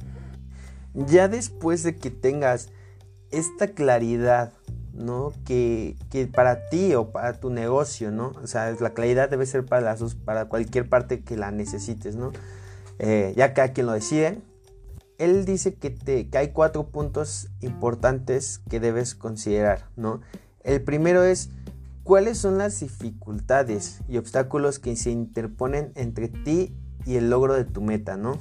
Ya 0.93 1.27
después 1.27 1.83
de 1.83 1.97
que 1.97 2.11
tengas 2.11 2.69
esta 3.31 3.69
claridad, 3.69 4.53
¿no? 4.93 5.33
Que, 5.43 5.95
para 6.33 6.69
ti 6.69 6.93
o 6.93 7.11
para 7.11 7.33
tu 7.33 7.49
negocio, 7.49 8.11
¿no? 8.11 8.33
O 8.43 8.47
sea, 8.47 8.71
la 8.79 8.91
claridad 8.91 9.29
debe 9.29 9.47
ser 9.47 9.65
para, 9.65 9.81
las 9.81 10.15
para 10.15 10.45
cualquier 10.45 10.87
parte 10.87 11.23
que 11.23 11.35
la 11.35 11.51
necesites, 11.51 12.15
¿no? 12.15 12.31
Eh, 12.99 13.33
ya 13.35 13.53
cada 13.53 13.73
quien 13.73 13.87
lo 13.87 13.93
decide. 13.93 14.39
Él 15.17 15.45
dice 15.45 15.75
que, 15.75 15.89
te, 15.89 16.29
que 16.29 16.37
hay 16.37 16.49
cuatro 16.49 16.87
puntos 16.87 17.49
importantes 17.61 18.61
que 18.69 18.79
debes 18.79 19.15
considerar, 19.15 19.89
¿no? 19.95 20.21
El 20.63 20.81
primero 20.81 21.23
es 21.23 21.49
cuáles 22.03 22.37
son 22.37 22.57
las 22.57 22.79
dificultades 22.79 23.99
y 24.07 24.17
obstáculos 24.17 24.79
que 24.79 24.95
se 24.95 25.11
interponen 25.11 25.91
entre 25.95 26.27
ti 26.27 26.75
y 27.05 27.15
el 27.15 27.29
logro 27.29 27.53
de 27.53 27.65
tu 27.65 27.81
meta, 27.81 28.17
¿no? 28.17 28.37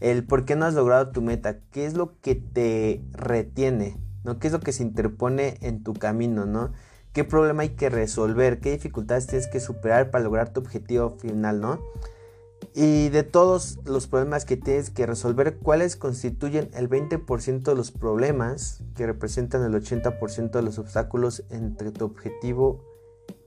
El 0.00 0.24
por 0.24 0.44
qué 0.44 0.56
no 0.56 0.66
has 0.66 0.74
logrado 0.74 1.10
tu 1.10 1.22
meta, 1.22 1.58
qué 1.72 1.84
es 1.86 1.94
lo 1.94 2.20
que 2.20 2.36
te 2.36 3.02
retiene, 3.12 3.96
¿no? 4.24 4.38
¿Qué 4.38 4.46
es 4.48 4.52
lo 4.52 4.60
que 4.60 4.72
se 4.72 4.82
interpone 4.82 5.58
en 5.60 5.82
tu 5.82 5.94
camino, 5.94 6.46
¿no? 6.46 6.72
¿Qué 7.12 7.24
problema 7.24 7.62
hay 7.62 7.70
que 7.70 7.88
resolver? 7.88 8.60
¿Qué 8.60 8.70
dificultades 8.70 9.26
tienes 9.26 9.48
que 9.48 9.60
superar 9.60 10.10
para 10.10 10.22
lograr 10.22 10.52
tu 10.52 10.60
objetivo 10.60 11.10
final, 11.10 11.60
¿no? 11.60 11.80
Y 12.74 13.08
de 13.08 13.22
todos 13.22 13.78
los 13.84 14.06
problemas 14.06 14.44
que 14.44 14.56
tienes 14.56 14.90
que 14.90 15.06
resolver, 15.06 15.58
¿cuáles 15.58 15.96
constituyen 15.96 16.70
el 16.74 16.88
20% 16.88 17.62
de 17.62 17.74
los 17.74 17.90
problemas 17.90 18.82
que 18.94 19.06
representan 19.06 19.62
el 19.64 19.74
80% 19.74 20.50
de 20.50 20.62
los 20.62 20.78
obstáculos 20.78 21.44
entre 21.50 21.90
tu 21.90 22.04
objetivo 22.04 22.84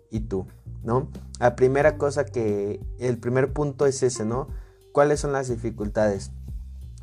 y 0.10 0.22
tú? 0.22 0.48
¿No? 0.84 1.10
La 1.40 1.56
primera 1.56 1.98
cosa 1.98 2.26
que, 2.26 2.82
el 3.00 3.18
primer 3.18 3.54
punto 3.54 3.86
es 3.86 4.02
ese, 4.04 4.26
¿no? 4.26 4.48
¿Cuáles 4.92 5.20
son 5.20 5.32
las 5.32 5.48
dificultades? 5.48 6.32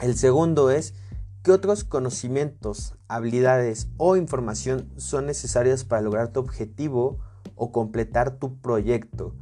El 0.00 0.16
segundo 0.16 0.70
es, 0.70 0.94
¿qué 1.42 1.52
otros 1.52 1.84
conocimientos, 1.84 2.94
habilidades 3.06 3.88
o 3.96 4.16
información 4.16 4.90
son 4.96 5.26
necesarias 5.26 5.84
para 5.84 6.02
lograr 6.02 6.32
tu 6.32 6.40
objetivo 6.40 7.18
o 7.54 7.72
completar 7.72 8.38
tu 8.38 8.60
proyecto? 8.60 9.34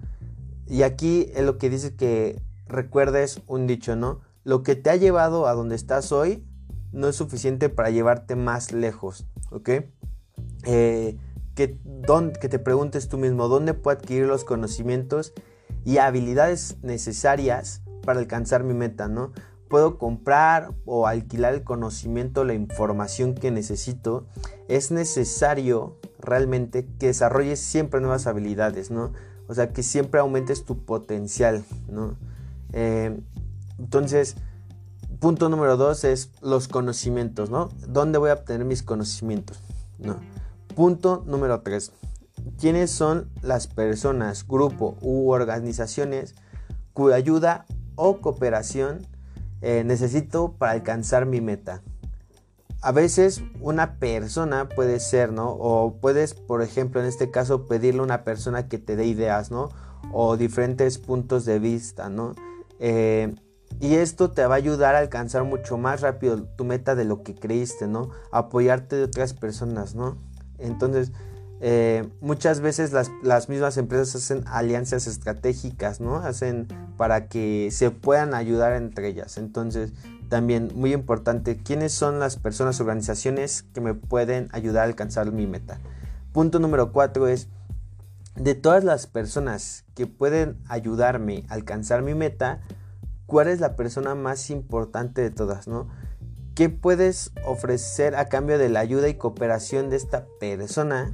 Y 0.68 0.82
aquí 0.82 1.30
es 1.34 1.44
lo 1.44 1.58
que 1.58 1.70
dice 1.70 1.94
que 1.94 2.42
recuerdes 2.68 3.42
un 3.46 3.66
dicho, 3.66 3.96
¿no? 3.96 4.20
Lo 4.44 4.62
que 4.62 4.76
te 4.76 4.90
ha 4.90 4.96
llevado 4.96 5.46
a 5.46 5.54
donde 5.54 5.76
estás 5.76 6.12
hoy 6.12 6.44
no 6.92 7.08
es 7.08 7.16
suficiente 7.16 7.68
para 7.68 7.90
llevarte 7.90 8.36
más 8.36 8.72
lejos, 8.72 9.26
¿ok? 9.50 9.70
Eh, 10.64 11.18
que, 11.54 11.78
que 12.40 12.48
te 12.48 12.58
preguntes 12.58 13.08
tú 13.08 13.18
mismo, 13.18 13.48
¿dónde 13.48 13.74
puedo 13.74 13.96
adquirir 13.96 14.26
los 14.26 14.44
conocimientos 14.44 15.32
y 15.84 15.98
habilidades 15.98 16.76
necesarias 16.82 17.82
para 18.04 18.20
alcanzar 18.20 18.64
mi 18.64 18.74
meta, 18.74 19.08
¿no? 19.08 19.32
Puedo 19.68 19.98
comprar 19.98 20.72
o 20.84 21.06
alquilar 21.06 21.54
el 21.54 21.64
conocimiento, 21.64 22.44
la 22.44 22.54
información 22.54 23.34
que 23.34 23.50
necesito. 23.50 24.26
Es 24.68 24.92
necesario 24.92 25.98
realmente 26.20 26.86
que 26.98 27.08
desarrolles 27.08 27.58
siempre 27.58 28.00
nuevas 28.00 28.26
habilidades, 28.26 28.90
¿no? 28.90 29.12
O 29.48 29.54
sea, 29.54 29.72
que 29.72 29.82
siempre 29.82 30.20
aumentes 30.20 30.64
tu 30.64 30.84
potencial, 30.84 31.64
¿no? 31.88 32.16
Eh, 32.72 33.18
entonces, 33.78 34.36
punto 35.20 35.48
número 35.48 35.76
dos 35.76 36.04
es 36.04 36.30
los 36.40 36.68
conocimientos, 36.68 37.50
¿no? 37.50 37.68
¿Dónde 37.88 38.18
voy 38.18 38.30
a 38.30 38.34
obtener 38.34 38.64
mis 38.64 38.82
conocimientos? 38.82 39.62
¿No? 39.98 40.16
Punto 40.74 41.24
número 41.26 41.60
tres. 41.62 41.92
¿Quiénes 42.58 42.90
son 42.90 43.30
las 43.42 43.66
personas, 43.66 44.46
grupo 44.46 44.96
u 45.00 45.30
organizaciones 45.30 46.34
cuya 46.92 47.16
ayuda 47.16 47.66
o 47.96 48.20
cooperación 48.20 49.06
eh, 49.62 49.82
necesito 49.84 50.52
para 50.52 50.72
alcanzar 50.72 51.26
mi 51.26 51.40
meta? 51.40 51.82
A 52.82 52.92
veces 52.92 53.42
una 53.60 53.98
persona 53.98 54.68
puede 54.68 55.00
ser, 55.00 55.32
¿no? 55.32 55.50
O 55.50 55.96
puedes, 56.00 56.34
por 56.34 56.62
ejemplo, 56.62 57.00
en 57.00 57.06
este 57.06 57.30
caso, 57.30 57.66
pedirle 57.66 58.00
a 58.00 58.04
una 58.04 58.22
persona 58.22 58.68
que 58.68 58.78
te 58.78 58.96
dé 58.96 59.06
ideas, 59.06 59.50
¿no? 59.50 59.70
O 60.12 60.36
diferentes 60.36 60.98
puntos 60.98 61.44
de 61.46 61.58
vista, 61.58 62.08
¿no? 62.08 62.34
Eh, 62.80 63.34
y 63.80 63.94
esto 63.94 64.30
te 64.30 64.46
va 64.46 64.54
a 64.54 64.58
ayudar 64.58 64.94
a 64.94 64.98
alcanzar 64.98 65.44
mucho 65.44 65.76
más 65.76 66.00
rápido 66.00 66.44
tu 66.44 66.64
meta 66.64 66.94
de 66.94 67.04
lo 67.04 67.22
que 67.22 67.34
creíste, 67.34 67.86
¿no? 67.86 68.10
Apoyarte 68.32 68.96
de 68.96 69.04
otras 69.04 69.34
personas, 69.34 69.94
¿no? 69.94 70.16
Entonces, 70.58 71.12
eh, 71.60 72.08
muchas 72.20 72.60
veces 72.60 72.92
las, 72.92 73.10
las, 73.22 73.48
mismas 73.48 73.76
empresas 73.76 74.14
hacen 74.14 74.44
alianzas 74.46 75.06
estratégicas, 75.06 76.00
¿no? 76.00 76.16
Hacen 76.16 76.68
para 76.96 77.28
que 77.28 77.68
se 77.70 77.90
puedan 77.90 78.34
ayudar 78.34 78.74
entre 78.74 79.08
ellas. 79.08 79.36
Entonces, 79.36 79.92
también 80.28 80.70
muy 80.74 80.92
importante, 80.92 81.56
¿quiénes 81.56 81.92
son 81.92 82.18
las 82.18 82.36
personas, 82.36 82.80
organizaciones 82.80 83.62
que 83.74 83.80
me 83.80 83.94
pueden 83.94 84.48
ayudar 84.52 84.82
a 84.82 84.86
alcanzar 84.86 85.30
mi 85.32 85.46
meta? 85.46 85.78
Punto 86.32 86.58
número 86.58 86.92
cuatro 86.92 87.28
es, 87.28 87.48
de 88.36 88.54
todas 88.54 88.84
las 88.84 89.06
personas 89.06 89.84
que 89.94 90.06
pueden 90.06 90.58
ayudarme 90.68 91.44
a 91.48 91.54
alcanzar 91.54 92.02
mi 92.02 92.14
meta, 92.14 92.60
¿cuál 93.26 93.48
es 93.48 93.60
la 93.60 93.76
persona 93.76 94.14
más 94.14 94.50
importante 94.50 95.22
de 95.22 95.30
todas, 95.30 95.66
no? 95.68 95.88
¿Qué 96.54 96.68
puedes 96.68 97.32
ofrecer 97.44 98.14
a 98.14 98.28
cambio 98.28 98.58
de 98.58 98.68
la 98.68 98.80
ayuda 98.80 99.08
y 99.08 99.14
cooperación 99.14 99.90
de 99.90 99.96
esta 99.96 100.26
persona 100.40 101.12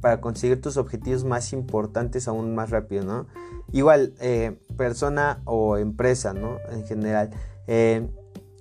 para 0.00 0.20
conseguir 0.20 0.60
tus 0.60 0.76
objetivos 0.76 1.24
más 1.24 1.52
importantes 1.52 2.28
aún 2.28 2.54
más 2.54 2.70
rápido, 2.70 3.04
no? 3.04 3.26
Igual, 3.72 4.14
eh, 4.20 4.58
persona 4.76 5.42
o 5.44 5.76
empresa, 5.76 6.32
¿no? 6.32 6.58
En 6.70 6.86
general. 6.86 7.30
Eh, 7.66 8.08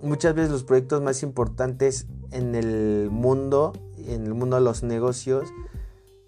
muchas 0.02 0.36
veces 0.36 0.52
los 0.52 0.64
proyectos 0.64 1.02
más 1.02 1.24
importantes 1.24 2.08
en 2.32 2.56
el 2.56 3.10
mundo, 3.10 3.74
en 3.98 4.26
el 4.26 4.34
mundo 4.34 4.58
de 4.58 4.64
los 4.64 4.84
negocios, 4.84 5.48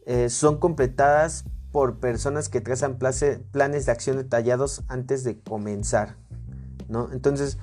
eh, 0.06 0.30
son 0.30 0.58
completadas 0.58 1.46
por 1.71 1.99
personas 1.99 2.49
que 2.49 2.62
trazan 2.62 2.97
planes 2.97 3.86
de 3.86 3.91
acción 3.91 4.17
detallados 4.17 4.84
antes 4.88 5.23
de 5.23 5.39
comenzar. 5.39 6.15
¿no? 6.88 7.10
Entonces, 7.12 7.58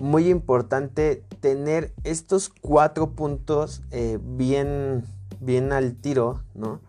muy 0.00 0.28
importante 0.28 1.24
tener 1.40 1.92
estos 2.02 2.48
cuatro 2.48 3.12
puntos 3.12 3.82
eh, 3.90 4.18
bien, 4.20 5.04
bien 5.40 5.72
al 5.72 5.94
tiro, 5.94 6.42
¿no? 6.54 6.80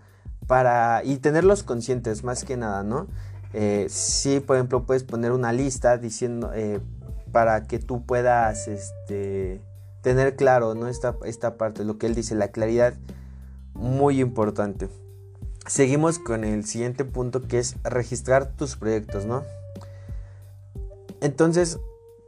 Para, 0.47 1.03
y 1.03 1.17
tenerlos 1.17 1.63
conscientes 1.63 2.23
más 2.23 2.43
que 2.43 2.57
nada, 2.57 2.83
¿no? 2.83 3.07
Eh, 3.53 3.87
si, 3.89 4.39
por 4.39 4.57
ejemplo, 4.57 4.85
puedes 4.85 5.03
poner 5.03 5.31
una 5.31 5.53
lista 5.53 5.97
diciendo, 5.97 6.51
eh, 6.53 6.79
para 7.31 7.65
que 7.65 7.79
tú 7.79 8.05
puedas 8.05 8.67
este, 8.67 9.61
tener 10.01 10.35
claro, 10.35 10.73
¿no? 10.73 10.87
Esta, 10.87 11.15
esta 11.25 11.57
parte, 11.57 11.83
lo 11.83 11.97
que 11.97 12.07
él 12.07 12.15
dice, 12.15 12.33
la 12.33 12.49
claridad, 12.49 12.95
muy 13.73 14.19
importante 14.19 14.87
seguimos 15.67 16.19
con 16.19 16.43
el 16.43 16.65
siguiente 16.65 17.05
punto 17.05 17.47
que 17.47 17.59
es 17.59 17.75
registrar 17.83 18.51
tus 18.51 18.75
proyectos, 18.75 19.25
¿no? 19.25 19.43
Entonces, 21.21 21.79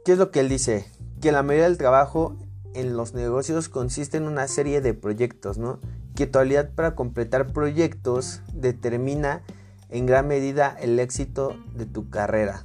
¿qué 0.04 0.12
es 0.12 0.18
lo 0.18 0.30
que 0.30 0.40
él 0.40 0.48
dice? 0.48 0.86
Que 1.20 1.32
la 1.32 1.42
mayoría 1.42 1.68
del 1.68 1.78
trabajo 1.78 2.36
en 2.74 2.96
los 2.96 3.14
negocios 3.14 3.68
consiste 3.68 4.16
en 4.16 4.24
una 4.24 4.48
serie 4.48 4.80
de 4.80 4.94
proyectos, 4.94 5.58
¿no? 5.58 5.78
Que 6.14 6.26
tu 6.26 6.38
habilidad 6.38 6.70
para 6.74 6.94
completar 6.94 7.52
proyectos 7.52 8.40
determina 8.52 9.42
en 9.88 10.06
gran 10.06 10.26
medida 10.26 10.76
el 10.80 10.98
éxito 10.98 11.56
de 11.74 11.86
tu 11.86 12.10
carrera, 12.10 12.64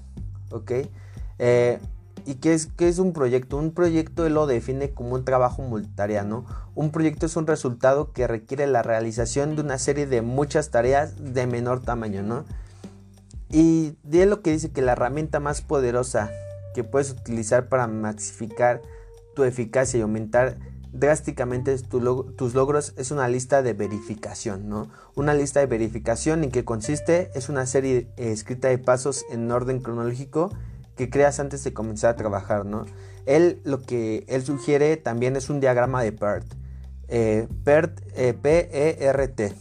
¿ok? 0.51 0.71
Eh, 1.39 1.79
¿Y 2.25 2.35
qué 2.35 2.53
es, 2.53 2.67
qué 2.77 2.87
es 2.87 2.99
un 2.99 3.11
proyecto? 3.11 3.57
Un 3.57 3.71
proyecto 3.71 4.25
él 4.25 4.33
lo 4.33 4.47
define 4.47 4.91
como 4.91 5.15
un 5.15 5.25
trabajo 5.25 5.61
multitariano. 5.61 6.45
Un 6.73 6.91
proyecto 6.91 7.25
es 7.25 7.35
un 7.35 7.47
resultado 7.47 8.13
que 8.13 8.27
requiere 8.27 8.65
la 8.67 8.81
realización 8.81 9.55
de 9.55 9.61
una 9.61 9.77
serie 9.77 10.07
de 10.07 10.21
muchas 10.21 10.69
tareas 10.69 11.33
de 11.33 11.47
menor 11.47 11.81
tamaño, 11.81 12.23
¿no? 12.23 12.45
Y 13.49 13.97
de 14.03 14.25
lo 14.25 14.41
que 14.41 14.51
dice 14.51 14.71
que 14.71 14.81
la 14.81 14.93
herramienta 14.93 15.39
más 15.39 15.61
poderosa 15.61 16.31
que 16.73 16.83
puedes 16.83 17.11
utilizar 17.11 17.67
para 17.67 17.87
maxificar 17.87 18.81
tu 19.35 19.43
eficacia 19.43 19.99
y 19.99 20.01
aumentar 20.01 20.57
drásticamente 20.93 21.77
tus 21.79 22.53
logros 22.53 22.93
es 22.97 23.11
una 23.11 23.27
lista 23.27 23.61
de 23.63 23.73
verificación, 23.73 24.69
¿no? 24.69 24.87
Una 25.15 25.33
lista 25.33 25.59
de 25.59 25.65
verificación 25.65 26.43
en 26.43 26.51
que 26.51 26.63
consiste 26.63 27.31
es 27.35 27.49
una 27.49 27.65
serie 27.65 28.07
escrita 28.15 28.69
de 28.69 28.77
pasos 28.77 29.25
en 29.29 29.51
orden 29.51 29.81
cronológico 29.81 30.51
que 30.95 31.09
creas 31.09 31.39
antes 31.39 31.63
de 31.63 31.73
comenzar 31.73 32.11
a 32.11 32.15
trabajar, 32.15 32.65
¿no? 32.65 32.85
Él 33.25 33.61
lo 33.63 33.81
que 33.81 34.25
él 34.27 34.43
sugiere 34.43 34.97
también 34.97 35.35
es 35.35 35.49
un 35.49 35.59
diagrama 35.59 36.03
de 36.03 36.11
PERT. 36.11 36.45
Eh, 37.07 37.47
PERT, 37.63 38.01
eh, 38.15 38.33
P-E-R-T. 38.33 39.53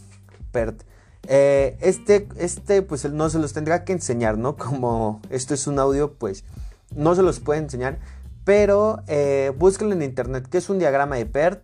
PERT. 0.51 0.83
Eh, 1.27 1.77
este, 1.81 2.27
este, 2.37 2.81
pues 2.81 3.09
no 3.09 3.29
se 3.29 3.39
los 3.39 3.53
tendrá 3.53 3.85
que 3.85 3.93
enseñar, 3.93 4.37
¿no? 4.37 4.55
Como 4.57 5.21
esto 5.29 5.53
es 5.53 5.67
un 5.67 5.79
audio, 5.79 6.13
pues 6.13 6.43
no 6.95 7.15
se 7.15 7.23
los 7.23 7.39
puede 7.39 7.59
enseñar. 7.59 7.99
Pero 8.43 8.99
búsquenlo 9.57 9.93
en 9.93 10.01
internet, 10.01 10.47
que 10.49 10.57
es 10.57 10.69
un 10.69 10.77
diagrama 10.77 11.15
de 11.15 11.25
PERT 11.25 11.63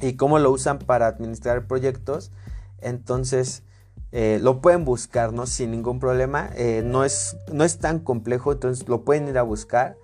y 0.00 0.14
cómo 0.14 0.38
lo 0.38 0.50
usan 0.50 0.78
para 0.78 1.06
administrar 1.06 1.66
proyectos. 1.66 2.32
Entonces, 2.80 3.62
eh, 4.12 4.38
lo 4.42 4.60
pueden 4.60 4.84
buscar, 4.84 5.32
¿no? 5.32 5.46
Sin 5.46 5.70
ningún 5.70 6.00
problema. 6.00 6.50
Eh, 6.56 6.82
no, 6.84 7.04
es, 7.04 7.36
no 7.52 7.64
es 7.64 7.78
tan 7.78 8.00
complejo, 8.00 8.52
entonces 8.52 8.88
lo 8.88 9.04
pueden 9.04 9.28
ir 9.28 9.38
a 9.38 9.42
buscar. 9.42 9.96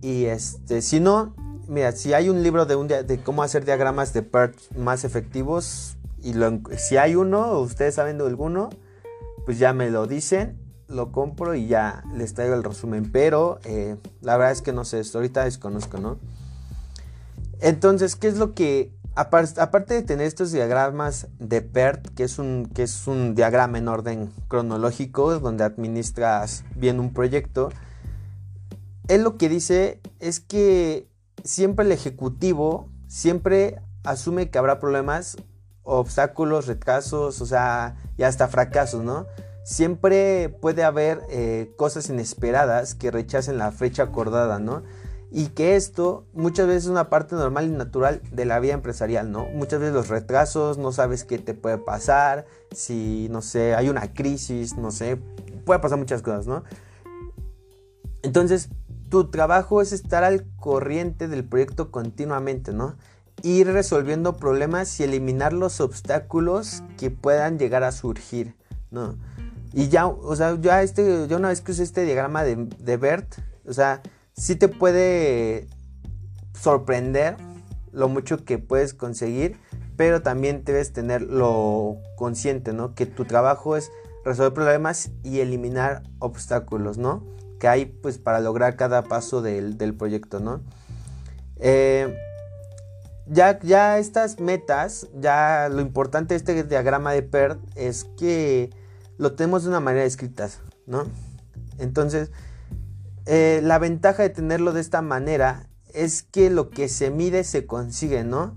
Y 0.00 0.26
este, 0.26 0.82
si 0.82 1.00
no, 1.00 1.34
mira, 1.66 1.92
si 1.92 2.12
hay 2.12 2.28
un 2.28 2.42
libro 2.42 2.66
de, 2.66 2.76
un, 2.76 2.88
de 2.88 3.20
cómo 3.24 3.42
hacer 3.42 3.64
diagramas 3.64 4.12
de 4.12 4.22
PERT 4.22 4.76
más 4.76 5.04
efectivos, 5.04 5.96
y 6.22 6.34
si 6.78 6.96
hay 6.96 7.16
uno, 7.16 7.58
ustedes 7.58 7.96
saben 7.96 8.16
de 8.16 8.24
alguno, 8.24 8.70
pues 9.44 9.58
ya 9.58 9.74
me 9.74 9.90
lo 9.90 10.06
dicen, 10.06 10.58
lo 10.88 11.12
compro 11.12 11.54
y 11.54 11.66
ya 11.66 12.02
les 12.14 12.32
traigo 12.32 12.54
el 12.54 12.64
resumen. 12.64 13.12
Pero 13.12 13.58
eh, 13.64 13.96
la 14.22 14.38
verdad 14.38 14.52
es 14.52 14.62
que 14.62 14.72
no 14.72 14.86
sé, 14.86 15.02
ahorita 15.12 15.44
desconozco, 15.44 15.98
¿no? 15.98 16.18
Entonces, 17.60 18.16
¿qué 18.16 18.28
es 18.28 18.38
lo 18.38 18.54
que 18.54 18.92
Aparte 19.16 19.94
de 19.94 20.02
tener 20.02 20.26
estos 20.26 20.50
diagramas 20.50 21.28
de 21.38 21.62
PERT, 21.62 22.08
que 22.14 22.24
es, 22.24 22.38
un, 22.40 22.68
que 22.74 22.82
es 22.82 23.06
un 23.06 23.36
diagrama 23.36 23.78
en 23.78 23.86
orden 23.86 24.32
cronológico 24.48 25.38
donde 25.38 25.62
administras 25.62 26.64
bien 26.74 26.98
un 26.98 27.12
proyecto, 27.12 27.70
él 29.06 29.22
lo 29.22 29.36
que 29.36 29.48
dice 29.48 30.00
es 30.18 30.40
que 30.40 31.08
siempre 31.44 31.84
el 31.84 31.92
ejecutivo 31.92 32.88
siempre 33.06 33.80
asume 34.02 34.50
que 34.50 34.58
habrá 34.58 34.80
problemas, 34.80 35.36
obstáculos, 35.84 36.66
retrasos, 36.66 37.40
o 37.40 37.46
sea, 37.46 37.96
y 38.16 38.24
hasta 38.24 38.48
fracasos, 38.48 39.04
¿no? 39.04 39.26
Siempre 39.62 40.48
puede 40.48 40.82
haber 40.82 41.22
eh, 41.30 41.72
cosas 41.76 42.08
inesperadas 42.08 42.94
que 42.94 43.10
rechacen 43.10 43.58
la 43.58 43.70
fecha 43.70 44.04
acordada, 44.04 44.58
¿no? 44.58 44.82
Y 45.36 45.48
que 45.48 45.74
esto 45.74 46.28
muchas 46.32 46.68
veces 46.68 46.84
es 46.84 46.90
una 46.90 47.10
parte 47.10 47.34
normal 47.34 47.66
y 47.66 47.70
natural 47.70 48.22
de 48.30 48.44
la 48.44 48.60
vida 48.60 48.72
empresarial, 48.72 49.32
¿no? 49.32 49.46
Muchas 49.46 49.80
veces 49.80 49.92
los 49.92 50.06
retrasos, 50.06 50.78
no 50.78 50.92
sabes 50.92 51.24
qué 51.24 51.40
te 51.40 51.54
puede 51.54 51.76
pasar, 51.76 52.46
si, 52.70 53.26
no 53.32 53.42
sé, 53.42 53.74
hay 53.74 53.88
una 53.88 54.14
crisis, 54.14 54.76
no 54.76 54.92
sé, 54.92 55.18
puede 55.66 55.80
pasar 55.80 55.98
muchas 55.98 56.22
cosas, 56.22 56.46
¿no? 56.46 56.62
Entonces, 58.22 58.68
tu 59.08 59.28
trabajo 59.32 59.82
es 59.82 59.92
estar 59.92 60.22
al 60.22 60.46
corriente 60.60 61.26
del 61.26 61.42
proyecto 61.42 61.90
continuamente, 61.90 62.72
¿no? 62.72 62.94
Ir 63.42 63.66
resolviendo 63.66 64.36
problemas 64.36 65.00
y 65.00 65.02
eliminar 65.02 65.52
los 65.52 65.80
obstáculos 65.80 66.84
que 66.96 67.10
puedan 67.10 67.58
llegar 67.58 67.82
a 67.82 67.90
surgir, 67.90 68.54
¿no? 68.92 69.16
Y 69.72 69.88
ya, 69.88 70.06
o 70.06 70.36
sea, 70.36 70.56
ya 70.60 70.82
este, 70.82 71.26
yo 71.26 71.38
una 71.38 71.48
vez 71.48 71.60
que 71.60 71.72
usé 71.72 71.82
este 71.82 72.04
diagrama 72.04 72.44
de, 72.44 72.68
de 72.78 72.96
Bert, 72.96 73.34
o 73.66 73.72
sea, 73.72 74.00
sí 74.36 74.56
te 74.56 74.68
puede 74.68 75.68
sorprender 76.58 77.36
lo 77.92 78.08
mucho 78.08 78.44
que 78.44 78.58
puedes 78.58 78.94
conseguir, 78.94 79.56
pero 79.96 80.22
también 80.22 80.64
debes 80.64 80.92
tener 80.92 81.22
lo 81.22 81.98
consciente, 82.16 82.72
¿no? 82.72 82.94
Que 82.94 83.06
tu 83.06 83.24
trabajo 83.24 83.76
es 83.76 83.90
resolver 84.24 84.52
problemas 84.52 85.10
y 85.22 85.40
eliminar 85.40 86.02
obstáculos, 86.18 86.98
¿no? 86.98 87.24
Que 87.60 87.68
hay 87.68 87.86
pues 87.86 88.18
para 88.18 88.40
lograr 88.40 88.76
cada 88.76 89.02
paso 89.02 89.42
del, 89.42 89.76
proyecto, 89.96 90.40
¿no? 90.40 90.60
Eh, 91.56 92.16
ya, 93.26 93.58
ya 93.60 93.98
estas 93.98 94.40
metas, 94.40 95.08
ya 95.14 95.68
lo 95.70 95.80
importante 95.80 96.34
de 96.34 96.38
este 96.38 96.64
diagrama 96.64 97.12
de 97.12 97.22
PERT 97.22 97.58
es 97.76 98.04
que 98.18 98.70
lo 99.16 99.34
tenemos 99.34 99.62
de 99.62 99.70
una 99.70 99.80
manera 99.80 100.04
escrita, 100.04 100.48
¿no? 100.86 101.06
Entonces, 101.78 102.30
eh, 103.26 103.60
la 103.62 103.78
ventaja 103.78 104.22
de 104.22 104.30
tenerlo 104.30 104.72
de 104.72 104.80
esta 104.80 105.02
manera 105.02 105.66
es 105.92 106.22
que 106.22 106.50
lo 106.50 106.70
que 106.70 106.88
se 106.88 107.10
mide 107.10 107.44
se 107.44 107.66
consigue, 107.66 108.24
¿no? 108.24 108.56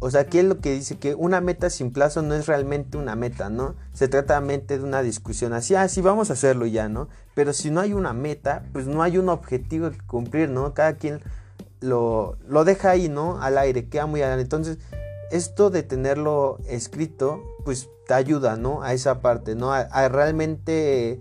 O 0.00 0.10
sea, 0.10 0.22
aquí 0.22 0.40
es 0.40 0.44
lo 0.44 0.58
que 0.58 0.72
dice 0.72 0.98
que 0.98 1.14
una 1.14 1.40
meta 1.40 1.70
sin 1.70 1.92
plazo 1.92 2.22
no 2.22 2.34
es 2.34 2.46
realmente 2.46 2.98
una 2.98 3.14
meta, 3.14 3.48
¿no? 3.50 3.76
Se 3.92 4.08
trata 4.08 4.40
de 4.40 4.80
una 4.80 5.00
discusión 5.00 5.52
así, 5.52 5.76
ah, 5.76 5.86
vamos 6.02 6.28
a 6.28 6.32
hacerlo 6.32 6.66
ya, 6.66 6.88
¿no? 6.88 7.08
Pero 7.34 7.52
si 7.52 7.70
no 7.70 7.80
hay 7.80 7.92
una 7.92 8.12
meta, 8.12 8.64
pues 8.72 8.86
no 8.86 9.02
hay 9.02 9.16
un 9.16 9.28
objetivo 9.28 9.90
que 9.90 9.98
cumplir, 9.98 10.48
¿no? 10.50 10.74
Cada 10.74 10.94
quien 10.94 11.20
lo, 11.80 12.36
lo 12.48 12.64
deja 12.64 12.90
ahí, 12.90 13.08
¿no? 13.08 13.40
Al 13.40 13.56
aire, 13.58 13.88
queda 13.88 14.06
muy 14.06 14.22
al 14.22 14.40
Entonces, 14.40 14.78
esto 15.30 15.70
de 15.70 15.84
tenerlo 15.84 16.58
escrito, 16.66 17.40
pues 17.64 17.88
te 18.08 18.14
ayuda, 18.14 18.56
¿no? 18.56 18.82
A 18.82 18.94
esa 18.94 19.20
parte, 19.20 19.54
¿no? 19.54 19.72
a 19.72 20.08
realmente 20.08 21.20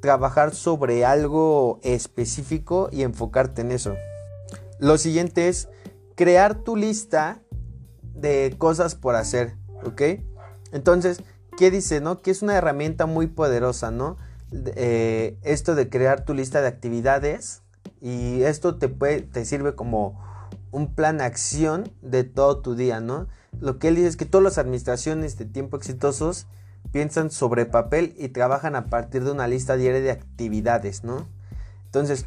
trabajar 0.00 0.54
sobre 0.54 1.04
algo 1.04 1.80
específico 1.82 2.88
y 2.92 3.02
enfocarte 3.02 3.62
en 3.62 3.72
eso. 3.72 3.94
Lo 4.78 4.98
siguiente 4.98 5.48
es 5.48 5.68
crear 6.14 6.56
tu 6.56 6.76
lista 6.76 7.42
de 8.14 8.54
cosas 8.58 8.94
por 8.94 9.14
hacer, 9.14 9.56
¿ok? 9.84 10.02
Entonces, 10.72 11.22
¿qué 11.56 11.70
dice, 11.70 12.00
no? 12.00 12.22
Que 12.22 12.30
es 12.30 12.42
una 12.42 12.56
herramienta 12.56 13.06
muy 13.06 13.26
poderosa, 13.26 13.90
¿no? 13.90 14.16
Eh, 14.52 15.36
esto 15.42 15.74
de 15.74 15.88
crear 15.88 16.24
tu 16.24 16.34
lista 16.34 16.60
de 16.60 16.68
actividades 16.68 17.62
y 18.00 18.42
esto 18.42 18.76
te, 18.76 18.88
puede, 18.88 19.22
te 19.22 19.44
sirve 19.44 19.74
como 19.74 20.20
un 20.70 20.94
plan 20.94 21.18
de 21.18 21.24
acción 21.24 21.90
de 22.02 22.24
todo 22.24 22.60
tu 22.60 22.74
día, 22.74 23.00
¿no? 23.00 23.26
Lo 23.60 23.78
que 23.78 23.88
él 23.88 23.96
dice 23.96 24.08
es 24.08 24.16
que 24.16 24.26
todas 24.26 24.44
las 24.44 24.58
administraciones 24.58 25.36
de 25.38 25.44
tiempo 25.44 25.76
exitosos 25.76 26.46
piensan 26.92 27.30
sobre 27.30 27.66
papel 27.66 28.14
y 28.18 28.28
trabajan 28.28 28.76
a 28.76 28.86
partir 28.86 29.24
de 29.24 29.32
una 29.32 29.46
lista 29.48 29.76
diaria 29.76 30.00
de 30.00 30.10
actividades, 30.10 31.04
¿no? 31.04 31.26
Entonces, 31.84 32.26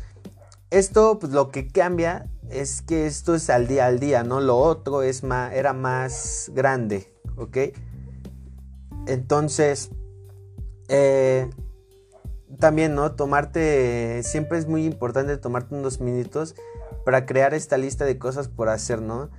esto 0.69 1.19
pues 1.19 1.32
lo 1.32 1.52
que 1.52 1.67
cambia 1.67 2.28
es 2.50 2.82
que 2.82 3.06
esto 3.06 3.36
es 3.36 3.50
al 3.50 3.67
día 3.67 3.86
al 3.86 4.00
día, 4.00 4.24
¿no? 4.24 4.39
Lo 4.41 4.58
otro 4.58 5.04
es 5.04 5.24
más, 5.24 5.54
era 5.54 5.74
más 5.74 6.52
grande, 6.54 7.13
¿ok? 7.38 7.58
Entonces, 9.08 9.89
eh, 10.88 11.50
también, 12.60 12.95
¿no? 12.95 13.13
Tomarte, 13.13 14.21
siempre 14.24 14.60
es 14.60 14.67
muy 14.67 14.86
importante 14.86 15.38
tomarte 15.38 15.76
unos 15.76 16.00
minutos 16.00 16.56
para 17.06 17.26
crear 17.26 17.54
esta 17.54 17.78
lista 17.78 18.06
de 18.06 18.17
cosas 18.17 18.47
por 18.47 18.69
hacer, 18.69 19.02
¿no? 19.02 19.30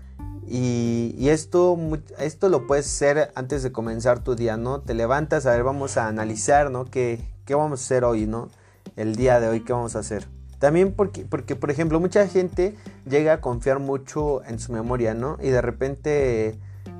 Y, 0.46 1.28
esto, 1.28 1.78
esto 2.18 2.48
lo 2.48 2.66
puedes 2.66 2.86
hacer 2.86 3.30
antes 3.34 3.62
de 3.62 3.72
comenzar 3.72 4.22
tu 4.22 4.34
día, 4.34 4.56
¿no? 4.56 4.80
Te 4.80 4.94
levantas, 4.94 5.46
a 5.46 5.52
ver, 5.52 5.62
vamos 5.62 5.96
a 5.96 6.08
analizar, 6.08 6.70
¿no? 6.70 6.84
¿Qué, 6.84 7.20
qué 7.44 7.54
vamos 7.54 7.80
a 7.80 7.84
hacer 7.84 8.04
hoy, 8.04 8.26
¿no? 8.26 8.48
El 8.96 9.16
día 9.16 9.40
de 9.40 9.48
hoy, 9.48 9.60
¿qué 9.60 9.72
vamos 9.72 9.96
a 9.96 10.00
hacer? 10.00 10.26
También 10.58 10.92
porque, 10.92 11.24
porque, 11.24 11.56
por 11.56 11.70
ejemplo, 11.70 11.98
mucha 12.00 12.26
gente 12.28 12.76
llega 13.08 13.34
a 13.34 13.40
confiar 13.40 13.78
mucho 13.78 14.44
en 14.44 14.58
su 14.58 14.72
memoria, 14.72 15.14
¿no? 15.14 15.36
Y 15.40 15.48
de 15.48 15.60
repente 15.60 16.58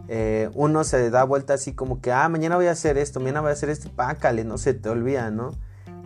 eh, 0.09 0.51
uno 0.55 0.85
se 0.85 1.11
da 1.11 1.25
vuelta 1.25 1.55
así 1.55 1.73
como 1.73 2.01
que, 2.01 2.13
ah, 2.13 2.29
mañana 2.29 2.57
voy 2.57 2.67
a 2.67 2.73
hacer 2.73 2.99
esto, 2.99 3.21
mañana 3.21 3.41
voy 3.41 3.51
a 3.51 3.53
hacer 3.53 3.71
esto, 3.71 3.91
pácale, 3.95 4.45
no 4.45 4.59
se 4.59 4.75
te 4.75 4.89
olvida, 4.89 5.31
¿no? 5.31 5.53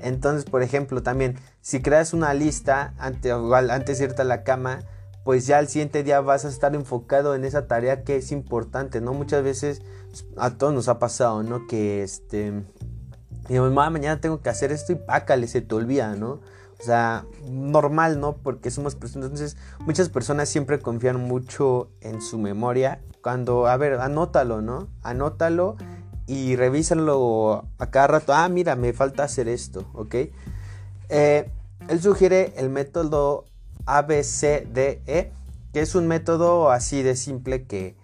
Entonces, 0.03 0.44
por 0.44 0.62
ejemplo, 0.62 1.03
también, 1.03 1.37
si 1.62 1.81
creas 1.81 2.12
una 2.12 2.35
lista 2.35 2.92
antes, 2.99 3.33
antes 3.33 3.99
de 3.99 4.05
irte 4.05 4.22
a 4.22 4.27
la 4.27 4.42
cama, 4.42 4.81
pues 5.27 5.45
ya 5.45 5.59
al 5.59 5.67
siguiente 5.67 6.05
día 6.05 6.21
vas 6.21 6.45
a 6.45 6.49
estar 6.49 6.77
enfocado 6.77 7.35
en 7.35 7.45
esa 7.45 7.67
tarea 7.67 8.05
que 8.05 8.15
es 8.15 8.31
importante, 8.31 9.01
¿no? 9.01 9.12
Muchas 9.12 9.43
veces 9.43 9.83
a 10.37 10.51
todos 10.51 10.73
nos 10.73 10.87
ha 10.87 11.01
pasado, 11.01 11.43
¿no? 11.43 11.67
Que 11.67 12.05
este, 12.05 12.62
mamá, 13.51 13.91
mañana 13.91 14.21
tengo 14.21 14.41
que 14.41 14.51
hacer 14.51 14.71
esto 14.71 14.93
y 14.93 14.95
pácale, 14.95 15.49
se 15.49 15.62
te 15.62 15.75
olvida, 15.75 16.15
¿no? 16.15 16.35
O 16.79 16.83
sea, 16.85 17.27
normal, 17.43 18.21
¿no? 18.21 18.37
Porque 18.37 18.71
somos 18.71 18.95
personas. 18.95 19.31
Entonces, 19.31 19.57
muchas 19.81 20.11
personas 20.11 20.49
siempre 20.49 20.79
confían 20.79 21.21
mucho 21.21 21.91
en 22.03 22.23
su 22.23 22.39
memoria. 22.39 23.01
Cuando, 23.21 23.67
a 23.67 23.77
ver, 23.77 23.95
anótalo, 23.95 24.62
¿no? 24.62 24.87
Anótalo 25.03 25.75
y 26.29 26.55
revísalo 26.55 27.65
a 27.79 27.91
cada 27.91 28.07
rato. 28.07 28.33
Ah, 28.33 28.49
mira, 28.49 28.77
me 28.77 28.93
falta 28.93 29.25
hacer 29.25 29.49
esto, 29.49 29.91
¿ok? 29.93 30.15
Eh, 31.09 31.51
él 31.89 32.01
sugiere 32.01 32.53
el 32.59 32.71
método 32.71 33.47
ABCDE, 33.87 35.33
que 35.72 35.81
es 35.81 35.94
un 35.94 36.07
método 36.07 36.70
así 36.70 37.03
de 37.03 37.16
simple 37.16 37.64
que, 37.64 37.96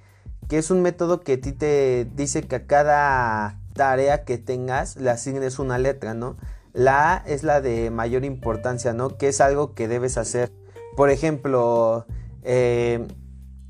que 0.48 0.58
es 0.58 0.70
un 0.70 0.82
método 0.82 1.20
que 1.20 1.34
a 1.34 1.40
ti 1.40 1.52
te 1.52 2.08
dice 2.14 2.42
que 2.42 2.56
a 2.56 2.66
cada 2.66 3.58
tarea 3.74 4.24
que 4.24 4.38
tengas 4.38 4.96
le 4.96 5.10
asignes 5.10 5.58
una 5.58 5.78
letra, 5.78 6.14
¿no? 6.14 6.36
La 6.72 7.14
A 7.14 7.16
es 7.26 7.42
la 7.42 7.60
de 7.60 7.90
mayor 7.90 8.24
importancia, 8.24 8.92
¿no? 8.92 9.16
Que 9.16 9.28
es 9.28 9.40
algo 9.40 9.74
que 9.74 9.88
debes 9.88 10.16
hacer. 10.16 10.52
Por 10.96 11.10
ejemplo, 11.10 12.06
eh, 12.42 13.06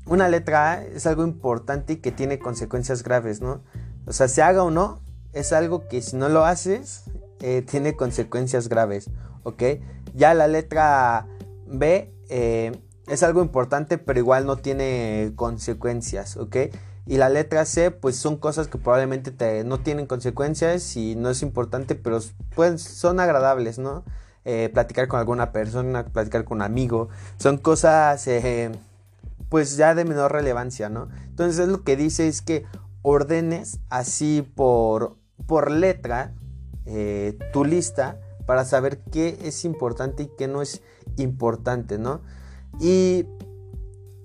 una 0.05 0.27
letra 0.29 0.71
A 0.71 0.83
es 0.83 1.05
algo 1.07 1.23
importante 1.23 1.93
y 1.93 1.95
que 1.97 2.11
tiene 2.11 2.39
consecuencias 2.39 3.03
graves, 3.03 3.41
¿no? 3.41 3.61
O 4.05 4.13
sea, 4.13 4.27
se 4.27 4.41
haga 4.41 4.63
o 4.63 4.71
no, 4.71 5.01
es 5.33 5.53
algo 5.53 5.87
que 5.87 6.01
si 6.01 6.15
no 6.15 6.29
lo 6.29 6.45
haces, 6.45 7.05
eh, 7.41 7.61
tiene 7.61 7.95
consecuencias 7.95 8.69
graves, 8.69 9.09
¿ok? 9.43 9.63
Ya 10.13 10.33
la 10.33 10.47
letra 10.47 11.27
B 11.73 12.13
eh, 12.29 12.71
es 13.07 13.23
algo 13.23 13.41
importante, 13.41 13.97
pero 13.97 14.19
igual 14.19 14.45
no 14.45 14.57
tiene 14.57 15.33
consecuencias, 15.35 16.37
¿ok? 16.37 16.57
Y 17.05 17.17
la 17.17 17.27
letra 17.27 17.65
C, 17.65 17.91
pues 17.91 18.15
son 18.15 18.37
cosas 18.37 18.69
que 18.69 18.77
probablemente 18.77 19.31
te, 19.31 19.65
no 19.65 19.79
tienen 19.79 20.05
consecuencias 20.05 20.95
y 20.95 21.15
no 21.15 21.29
es 21.29 21.41
importante, 21.41 21.95
pero 21.95 22.19
pues, 22.55 22.81
son 22.81 23.19
agradables, 23.19 23.77
¿no? 23.77 24.05
Eh, 24.45 24.69
platicar 24.73 25.07
con 25.07 25.19
alguna 25.19 25.51
persona, 25.51 26.05
platicar 26.05 26.45
con 26.45 26.59
un 26.59 26.61
amigo, 26.63 27.09
son 27.37 27.57
cosas 27.57 28.27
eh, 28.27 28.71
pues 29.49 29.77
ya 29.77 29.95
de 29.95 30.05
menor 30.05 30.31
relevancia, 30.31 30.89
¿no? 30.89 31.09
Entonces 31.27 31.67
lo 31.67 31.83
que 31.83 31.95
dice 31.95 32.27
es 32.27 32.41
que 32.41 32.65
ordenes 33.01 33.79
así 33.89 34.41
por, 34.55 35.17
por 35.45 35.71
letra 35.71 36.33
tu 37.53 37.63
lista 37.63 38.19
para 38.45 38.65
saber 38.65 38.99
qué 39.11 39.37
es 39.43 39.63
importante 39.63 40.23
y 40.23 40.29
qué 40.37 40.47
no 40.47 40.61
es 40.61 40.81
importante, 41.17 41.97
¿no? 41.97 42.21
Y 42.79 43.25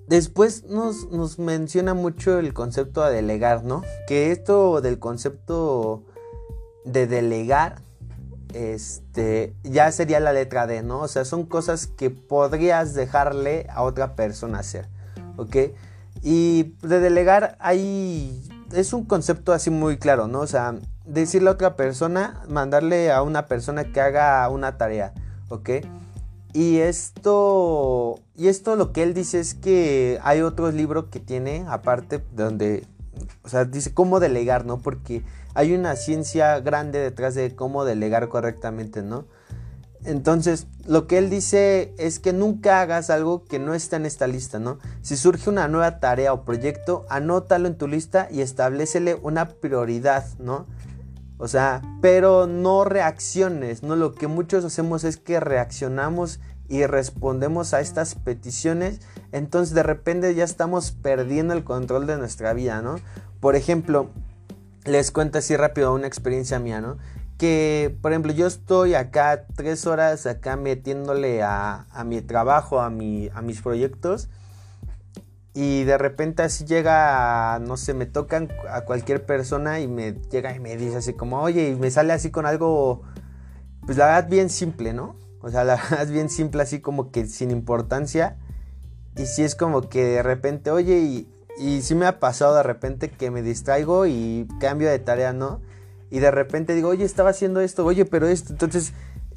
después 0.07 0.63
nos, 0.65 1.09
nos, 1.11 1.39
menciona 1.39 1.93
mucho 1.93 2.39
el 2.39 2.53
concepto 2.53 3.03
de 3.05 3.15
delegar, 3.15 3.63
¿no? 3.63 3.83
Que 4.07 4.31
esto 4.31 4.81
del 4.81 4.99
concepto 4.99 6.03
de 6.83 7.07
delegar, 7.07 7.81
este, 8.53 9.53
ya 9.63 9.91
sería 9.91 10.19
la 10.19 10.33
letra 10.33 10.65
D, 10.65 10.81
¿no? 10.81 11.01
O 11.01 11.07
sea, 11.07 11.25
son 11.25 11.45
cosas 11.45 11.87
que 11.87 12.09
podrías 12.09 12.93
dejarle 12.93 13.67
a 13.69 13.83
otra 13.83 14.15
persona 14.15 14.59
hacer, 14.59 14.87
¿ok? 15.37 15.55
Y 16.23 16.75
de 16.81 16.99
delegar 16.99 17.55
hay, 17.59 18.41
es 18.73 18.93
un 18.93 19.05
concepto 19.05 19.53
así 19.53 19.69
muy 19.69 19.97
claro, 19.97 20.27
¿no? 20.27 20.39
O 20.39 20.47
sea, 20.47 20.75
decirle 21.05 21.49
a 21.49 21.53
otra 21.53 21.75
persona, 21.75 22.41
mandarle 22.47 23.11
a 23.11 23.21
una 23.21 23.45
persona 23.45 23.91
que 23.91 24.01
haga 24.01 24.47
una 24.49 24.77
tarea, 24.77 25.13
¿ok? 25.49 25.69
Y 26.53 26.77
esto, 26.77 28.19
y 28.35 28.47
esto 28.47 28.75
lo 28.75 28.91
que 28.91 29.03
él 29.03 29.13
dice 29.13 29.39
es 29.39 29.53
que 29.53 30.19
hay 30.23 30.41
otros 30.41 30.73
libros 30.73 31.05
que 31.11 31.19
tiene 31.19 31.65
aparte 31.67 32.23
donde, 32.35 32.87
o 33.43 33.49
sea, 33.49 33.65
dice 33.65 33.93
cómo 33.93 34.19
delegar, 34.19 34.65
¿no? 34.65 34.79
Porque 34.79 35.23
hay 35.53 35.73
una 35.73 35.95
ciencia 35.95 36.59
grande 36.59 36.99
detrás 36.99 37.35
de 37.35 37.55
cómo 37.55 37.85
delegar 37.85 38.29
correctamente, 38.29 39.03
¿no? 39.03 39.25
Entonces, 40.05 40.67
lo 40.87 41.07
que 41.07 41.17
él 41.17 41.29
dice 41.29 41.93
es 41.97 42.19
que 42.19 42.31
nunca 42.31 42.81
hagas 42.81 43.09
algo 43.09 43.43
que 43.43 43.59
no 43.59 43.73
está 43.73 43.97
en 43.97 44.05
esta 44.05 44.27
lista, 44.27 44.57
¿no? 44.57 44.79
Si 45.01 45.17
surge 45.17 45.49
una 45.49 45.67
nueva 45.67 45.99
tarea 45.99 46.33
o 46.33 46.45
proyecto, 46.45 47.05
anótalo 47.09 47.67
en 47.67 47.77
tu 47.77 47.87
lista 47.87 48.27
y 48.31 48.41
establecele 48.41 49.15
una 49.15 49.49
prioridad, 49.49 50.25
¿no? 50.39 50.67
O 51.39 51.47
sea, 51.47 51.81
pero 52.01 52.47
no 52.47 52.83
reacciones, 52.83 53.81
¿no? 53.81 53.95
Lo 53.95 54.13
que 54.13 54.27
muchos 54.27 54.65
hacemos 54.65 55.05
es 55.05 55.15
que 55.15 55.39
reaccionamos 55.39 56.41
y 56.67 56.85
respondemos 56.85 57.73
a 57.73 57.79
estas 57.79 58.13
peticiones, 58.13 58.99
entonces 59.31 59.73
de 59.73 59.81
repente 59.81 60.35
ya 60.35 60.43
estamos 60.43 60.91
perdiendo 60.91 61.53
el 61.53 61.63
control 61.63 62.05
de 62.07 62.17
nuestra 62.17 62.53
vida, 62.53 62.81
¿no? 62.81 62.97
Por 63.39 63.55
ejemplo, 63.55 64.09
les 64.83 65.11
cuento 65.11 65.37
así 65.37 65.55
rápido 65.55 65.93
una 65.93 66.07
experiencia 66.07 66.59
mía, 66.59 66.81
¿no? 66.81 66.97
Que, 67.37 67.97
por 68.01 68.11
ejemplo, 68.11 68.33
yo 68.33 68.45
estoy 68.45 68.95
acá 68.95 69.45
tres 69.55 69.87
horas 69.87 70.25
acá 70.25 70.57
metiéndole 70.57 71.41
a, 71.41 71.85
a 71.89 72.03
mi 72.03 72.21
trabajo, 72.21 72.81
a, 72.81 72.89
mi, 72.89 73.29
a 73.33 73.41
mis 73.41 73.61
proyectos 73.61 74.27
y 75.53 75.83
de 75.83 75.97
repente 75.97 76.43
así 76.43 76.65
llega, 76.65 77.59
no 77.59 77.75
sé, 77.75 77.93
me 77.93 78.05
tocan 78.05 78.49
a 78.69 78.81
cualquier 78.81 79.25
persona 79.25 79.79
y 79.79 79.87
me 79.87 80.13
llega 80.29 80.55
y 80.55 80.59
me 80.59 80.77
dice 80.77 80.97
así 80.97 81.13
como, 81.13 81.41
oye, 81.41 81.69
y 81.69 81.75
me 81.75 81.89
sale 81.89 82.13
así 82.13 82.29
con 82.29 82.45
algo, 82.45 83.01
pues 83.85 83.97
la 83.97 84.05
verdad 84.05 84.29
bien 84.29 84.49
simple, 84.49 84.93
¿no? 84.93 85.15
O 85.41 85.49
sea, 85.49 85.63
la 85.63 85.75
verdad 85.89 86.03
es 86.03 86.11
bien 86.11 86.29
simple, 86.29 86.61
así 86.61 86.81
como 86.81 87.11
que 87.11 87.25
sin 87.25 87.51
importancia. 87.51 88.37
Y 89.17 89.25
si 89.25 89.43
es 89.43 89.55
como 89.55 89.89
que 89.89 90.03
de 90.03 90.23
repente, 90.23 90.71
oye, 90.71 90.99
y, 90.99 91.29
y 91.59 91.81
sí 91.81 91.95
me 91.95 92.05
ha 92.05 92.19
pasado 92.19 92.55
de 92.55 92.63
repente 92.63 93.09
que 93.09 93.31
me 93.31 93.41
distraigo 93.41 94.05
y 94.05 94.47
cambio 94.59 94.89
de 94.89 94.99
tarea, 94.99 95.33
¿no? 95.33 95.61
Y 96.11 96.19
de 96.19 96.31
repente 96.31 96.73
digo, 96.73 96.89
oye, 96.89 97.05
estaba 97.05 97.31
haciendo 97.31 97.61
esto, 97.61 97.85
oye, 97.85 98.05
pero 98.05 98.27
esto. 98.27 98.53
Entonces 98.53 98.93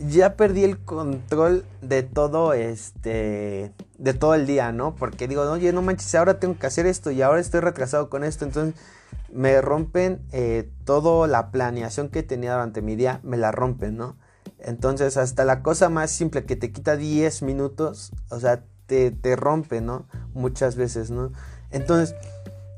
ya 0.08 0.36
perdí 0.36 0.64
el 0.64 0.78
control 0.78 1.64
de 1.80 2.02
todo 2.02 2.52
este 2.54 3.72
de 3.98 4.14
todo 4.14 4.34
el 4.34 4.46
día, 4.46 4.72
¿no? 4.72 4.94
Porque 4.96 5.28
digo, 5.28 5.42
oye, 5.42 5.72
no 5.72 5.82
manches, 5.82 6.14
ahora 6.14 6.40
tengo 6.40 6.58
que 6.58 6.66
hacer 6.66 6.86
esto 6.86 7.10
y 7.10 7.22
ahora 7.22 7.40
estoy 7.40 7.60
retrasado 7.60 8.10
con 8.10 8.24
esto, 8.24 8.44
entonces 8.44 8.74
me 9.32 9.60
rompen 9.60 10.26
eh, 10.32 10.70
toda 10.84 11.26
la 11.28 11.50
planeación 11.50 12.08
que 12.08 12.22
tenía 12.22 12.52
durante 12.52 12.82
mi 12.82 12.96
día, 12.96 13.20
me 13.22 13.36
la 13.36 13.52
rompen, 13.52 13.96
¿no? 13.96 14.16
Entonces 14.58 15.16
hasta 15.16 15.44
la 15.44 15.62
cosa 15.62 15.88
más 15.88 16.10
simple 16.10 16.44
que 16.44 16.56
te 16.56 16.72
quita 16.72 16.96
10 16.96 17.42
minutos, 17.42 18.12
o 18.30 18.40
sea, 18.40 18.64
te, 18.86 19.10
te 19.10 19.36
rompe, 19.36 19.80
¿no? 19.80 20.06
Muchas 20.34 20.76
veces, 20.76 21.10
¿no? 21.10 21.32
Entonces, 21.70 22.14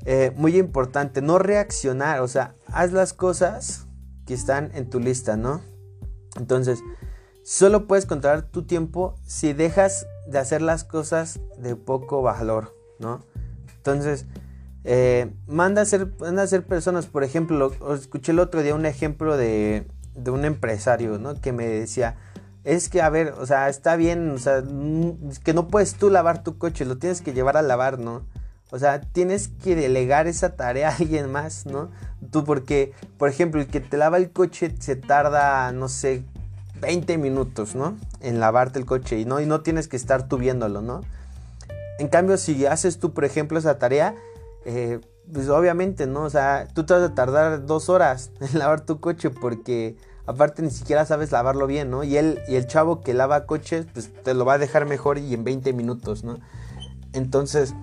eh, 0.05 0.31
muy 0.35 0.57
importante, 0.57 1.21
no 1.21 1.39
reaccionar, 1.39 2.21
o 2.21 2.27
sea, 2.27 2.55
haz 2.67 2.91
las 2.91 3.13
cosas 3.13 3.87
que 4.25 4.33
están 4.33 4.71
en 4.75 4.89
tu 4.89 4.99
lista, 4.99 5.35
¿no? 5.35 5.61
Entonces, 6.37 6.79
Solo 7.45 7.85
puedes 7.85 8.07
controlar 8.07 8.41
tu 8.41 8.63
tiempo 8.63 9.19
si 9.23 9.53
dejas 9.53 10.07
de 10.25 10.39
hacer 10.39 10.63
las 10.63 10.83
cosas 10.83 11.39
de 11.59 11.75
poco 11.75 12.23
valor, 12.23 12.75
¿no? 12.97 13.23
Entonces, 13.77 14.25
eh, 14.83 15.31
manda, 15.45 15.83
a 15.83 15.85
ser, 15.85 16.11
manda 16.19 16.41
a 16.41 16.47
ser 16.47 16.65
personas, 16.65 17.05
por 17.05 17.23
ejemplo, 17.23 17.71
escuché 17.93 18.31
el 18.31 18.39
otro 18.39 18.63
día 18.63 18.73
un 18.73 18.87
ejemplo 18.87 19.37
de, 19.37 19.87
de 20.15 20.31
un 20.31 20.43
empresario, 20.43 21.19
¿no? 21.19 21.39
Que 21.39 21.51
me 21.51 21.67
decía, 21.67 22.15
es 22.63 22.89
que, 22.89 23.03
a 23.03 23.09
ver, 23.09 23.35
o 23.37 23.45
sea, 23.45 23.69
está 23.69 23.95
bien, 23.95 24.31
o 24.31 24.39
sea, 24.39 24.63
que 25.43 25.53
no 25.53 25.67
puedes 25.67 25.93
tú 25.93 26.09
lavar 26.09 26.41
tu 26.41 26.57
coche, 26.57 26.83
lo 26.83 26.97
tienes 26.97 27.21
que 27.21 27.33
llevar 27.33 27.57
a 27.57 27.61
lavar, 27.61 27.99
¿no? 27.99 28.25
O 28.71 28.79
sea, 28.79 29.01
tienes 29.01 29.49
que 29.49 29.75
delegar 29.75 30.25
esa 30.25 30.55
tarea 30.55 30.89
a 30.89 30.95
alguien 30.95 31.31
más, 31.31 31.67
¿no? 31.67 31.91
Tú 32.31 32.43
porque, 32.43 32.93
por 33.19 33.29
ejemplo, 33.29 33.61
el 33.61 33.67
que 33.67 33.81
te 33.81 33.97
lava 33.97 34.17
el 34.17 34.31
coche 34.31 34.73
se 34.79 34.95
tarda, 34.95 35.71
no 35.73 35.89
sé, 35.89 36.25
20 36.81 37.17
minutos, 37.17 37.75
¿no? 37.75 37.97
En 38.21 38.39
lavarte 38.39 38.79
el 38.79 38.85
coche 38.85 39.19
y 39.19 39.25
no, 39.25 39.39
y 39.39 39.45
no 39.45 39.61
tienes 39.61 39.87
que 39.87 39.97
estar 39.97 40.27
tú 40.27 40.37
viéndolo, 40.37 40.81
¿no? 40.81 41.01
En 41.99 42.07
cambio, 42.07 42.37
si 42.37 42.65
haces 42.65 42.99
tú, 42.99 43.13
por 43.13 43.25
ejemplo, 43.25 43.57
esa 43.57 43.79
tarea, 43.79 44.15
eh, 44.65 44.99
pues 45.31 45.49
obviamente, 45.49 46.07
¿no? 46.07 46.23
O 46.23 46.29
sea, 46.29 46.67
tú 46.73 46.85
te 46.85 46.93
vas 46.93 47.03
a 47.03 47.15
tardar 47.15 47.65
dos 47.65 47.89
horas 47.89 48.31
en 48.39 48.59
lavar 48.59 48.81
tu 48.81 48.99
coche 48.99 49.29
porque 49.29 49.95
aparte 50.25 50.61
ni 50.61 50.71
siquiera 50.71 51.05
sabes 51.05 51.31
lavarlo 51.31 51.67
bien, 51.67 51.89
¿no? 51.89 52.03
Y, 52.03 52.17
él, 52.17 52.39
y 52.47 52.55
el 52.55 52.67
chavo 52.67 53.01
que 53.01 53.13
lava 53.13 53.45
coches, 53.45 53.85
pues 53.93 54.11
te 54.23 54.33
lo 54.33 54.45
va 54.45 54.53
a 54.53 54.57
dejar 54.57 54.85
mejor 54.85 55.17
y 55.17 55.33
en 55.33 55.43
20 55.43 55.73
minutos, 55.73 56.23
¿no? 56.23 56.39
Entonces, 57.13 57.73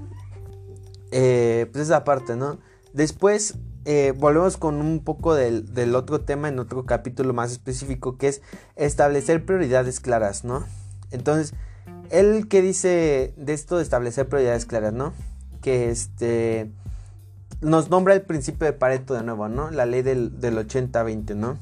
eh, 1.10 1.68
pues 1.72 1.84
esa 1.84 2.04
parte, 2.04 2.36
¿no? 2.36 2.58
Después, 2.92 3.54
eh, 3.84 4.14
volvemos 4.16 4.56
con 4.56 4.76
un 4.76 5.00
poco 5.00 5.34
del, 5.34 5.94
otro 5.94 6.20
tema 6.20 6.48
en 6.48 6.58
otro 6.58 6.86
capítulo 6.86 7.32
más 7.32 7.50
específico 7.50 8.16
que 8.16 8.28
es 8.28 8.42
establecer 8.76 9.44
prioridades 9.44 10.00
claras, 10.00 10.44
¿no? 10.44 10.64
Entonces, 11.10 11.54
él 12.10 12.46
que 12.48 12.62
dice 12.62 13.34
de 13.36 13.52
esto 13.52 13.76
de 13.76 13.82
establecer 13.82 14.28
prioridades 14.28 14.66
claras, 14.66 14.92
¿no? 14.92 15.12
Que 15.60 15.90
este 15.90 16.70
nos 17.60 17.90
nombra 17.90 18.14
el 18.14 18.22
principio 18.22 18.66
de 18.66 18.72
Pareto 18.72 19.14
de 19.14 19.22
nuevo, 19.22 19.48
¿no? 19.48 19.70
La 19.70 19.86
ley 19.86 20.02
del, 20.02 20.40
del 20.40 20.56
80-20, 20.58 21.36
¿no? 21.36 21.58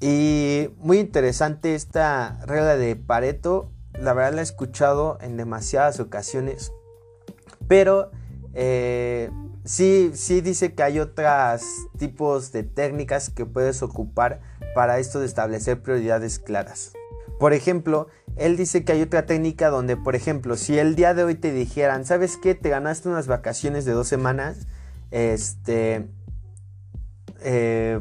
Y 0.00 0.70
muy 0.78 0.98
interesante 0.98 1.74
esta 1.74 2.38
regla 2.46 2.76
de 2.76 2.96
Pareto, 2.96 3.70
la 3.98 4.12
verdad 4.12 4.34
la 4.34 4.40
he 4.40 4.44
escuchado 4.44 5.18
en 5.20 5.36
demasiadas 5.36 6.00
ocasiones, 6.00 6.72
pero 7.68 8.10
eh, 8.54 9.30
Sí, 9.64 10.10
sí 10.14 10.42
dice 10.42 10.74
que 10.74 10.82
hay 10.82 10.98
otros 11.00 11.62
tipos 11.96 12.52
de 12.52 12.64
técnicas 12.64 13.30
que 13.30 13.46
puedes 13.46 13.82
ocupar 13.82 14.40
para 14.74 14.98
esto 14.98 15.20
de 15.20 15.26
establecer 15.26 15.80
prioridades 15.80 16.38
claras. 16.38 16.92
Por 17.40 17.54
ejemplo, 17.54 18.08
él 18.36 18.58
dice 18.58 18.84
que 18.84 18.92
hay 18.92 19.00
otra 19.00 19.24
técnica 19.24 19.70
donde, 19.70 19.96
por 19.96 20.16
ejemplo, 20.16 20.56
si 20.58 20.78
el 20.78 20.96
día 20.96 21.14
de 21.14 21.24
hoy 21.24 21.34
te 21.34 21.50
dijeran, 21.50 22.04
¿sabes 22.04 22.36
qué? 22.36 22.54
Te 22.54 22.68
ganaste 22.68 23.08
unas 23.08 23.26
vacaciones 23.26 23.86
de 23.86 23.92
dos 23.92 24.06
semanas, 24.06 24.66
este, 25.10 26.08
eh, 27.40 28.00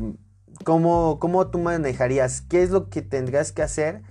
¿cómo, 0.65 1.47
tú 1.49 1.59
manejarías? 1.59 2.41
¿Qué 2.41 2.61
es 2.61 2.71
lo 2.71 2.89
que 2.89 3.01
tendrías 3.01 3.53
que 3.53 3.61
hacer 3.61 4.01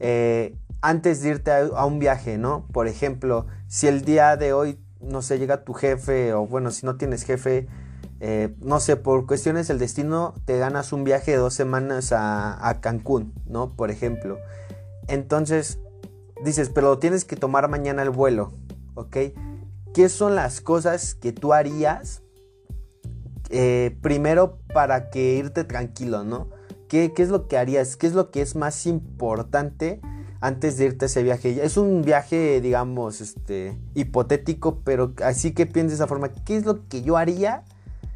eh, 0.00 0.56
antes 0.80 1.22
de 1.22 1.28
irte 1.30 1.52
a, 1.52 1.58
a 1.66 1.86
un 1.86 2.00
viaje, 2.00 2.36
no? 2.36 2.66
Por 2.72 2.88
ejemplo, 2.88 3.46
si 3.68 3.86
el 3.86 4.04
día 4.04 4.36
de 4.36 4.52
hoy 4.52 4.78
no 5.06 5.22
sé, 5.22 5.38
llega 5.38 5.64
tu 5.64 5.72
jefe 5.72 6.32
o 6.32 6.46
bueno, 6.46 6.70
si 6.70 6.84
no 6.84 6.96
tienes 6.96 7.24
jefe, 7.24 7.66
eh, 8.20 8.54
no 8.60 8.80
sé, 8.80 8.96
por 8.96 9.26
cuestiones 9.26 9.68
del 9.68 9.78
destino, 9.78 10.34
te 10.44 10.58
ganas 10.58 10.92
un 10.92 11.04
viaje 11.04 11.32
de 11.32 11.36
dos 11.36 11.54
semanas 11.54 12.12
a, 12.12 12.78
Cancún, 12.80 13.32
¿no? 13.46 13.74
Por 13.74 13.90
ejemplo. 13.90 14.38
Entonces, 15.08 15.78
dices, 16.44 16.70
pero 16.70 16.98
tienes 16.98 17.24
que 17.24 17.36
tomar 17.36 17.68
mañana 17.68 18.02
el 18.02 18.10
vuelo, 18.10 18.52
¿ok? 18.94 19.16
¿Qué 19.94 20.08
son 20.08 20.34
las 20.34 20.60
cosas 20.60 21.14
que 21.14 21.32
tú 21.32 21.52
harías 21.52 22.22
eh, 23.50 23.96
primero 24.02 24.58
para 24.72 25.10
que 25.10 25.34
irte 25.34 25.64
tranquilo, 25.64 26.24
¿no? 26.24 26.48
¿Qué, 26.88 27.12
¿Qué, 27.12 27.22
es 27.22 27.28
lo 27.28 27.48
que 27.48 27.58
harías? 27.58 27.96
¿Qué 27.96 28.06
es 28.06 28.14
lo 28.14 28.30
que 28.30 28.42
es 28.42 28.56
más 28.56 28.86
importante 28.86 30.00
antes 30.40 30.76
de 30.76 30.86
irte 30.86 31.04
a 31.04 31.06
ese 31.06 31.22
viaje. 31.22 31.64
Es 31.64 31.76
un 31.76 32.02
viaje, 32.02 32.60
digamos, 32.60 33.20
este, 33.20 33.76
hipotético, 33.94 34.80
pero 34.84 35.12
así 35.24 35.52
que 35.52 35.66
pienses 35.66 35.98
de 35.98 36.04
esa 36.04 36.06
forma, 36.06 36.28
¿qué 36.28 36.56
es 36.56 36.64
lo 36.64 36.86
que 36.88 37.02
yo 37.02 37.16
haría? 37.16 37.64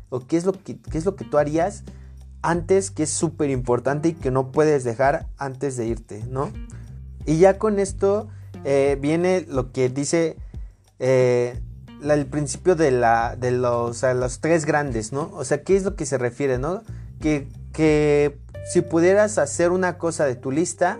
¿O 0.09 0.21
qué 0.21 0.37
es 0.37 0.45
lo 0.45 0.53
que, 0.53 0.79
qué 0.79 0.99
es 0.99 1.05
lo 1.05 1.17
que 1.17 1.25
tú 1.25 1.39
harías 1.39 1.85
antes, 2.43 2.91
que 2.91 3.05
es 3.05 3.11
súper 3.11 3.51
importante 3.51 4.09
y 4.09 4.13
que 4.15 4.31
no 4.31 4.51
puedes 4.51 4.85
dejar 4.85 5.27
antes 5.37 5.77
de 5.77 5.87
irte, 5.87 6.25
¿no? 6.29 6.51
Y 7.27 7.39
ya 7.39 7.59
con 7.59 7.79
esto 7.79 8.29
eh, 8.65 8.99
viene 9.01 9.45
lo 9.49 9.73
que 9.73 9.89
dice 9.89 10.37
eh, 10.99 11.61
el 12.03 12.27
principio 12.27 12.77
de, 12.77 12.91
la, 12.91 13.37
de 13.37 13.51
los, 13.51 14.03
los 14.03 14.41
tres 14.41 14.65
grandes, 14.65 15.13
¿no? 15.13 15.31
O 15.35 15.45
sea, 15.45 15.63
¿qué 15.63 15.77
es 15.77 15.85
lo 15.85 15.97
que 15.97 16.07
se 16.07 16.19
refiere, 16.19 16.59
¿no? 16.59 16.83
Que, 17.21 17.47
que 17.73 18.39
si 18.67 18.81
pudieras 18.81 19.39
hacer 19.39 19.71
una 19.71 19.99
cosa 19.99 20.25
de 20.25 20.35
tu 20.35 20.51
lista 20.51 20.99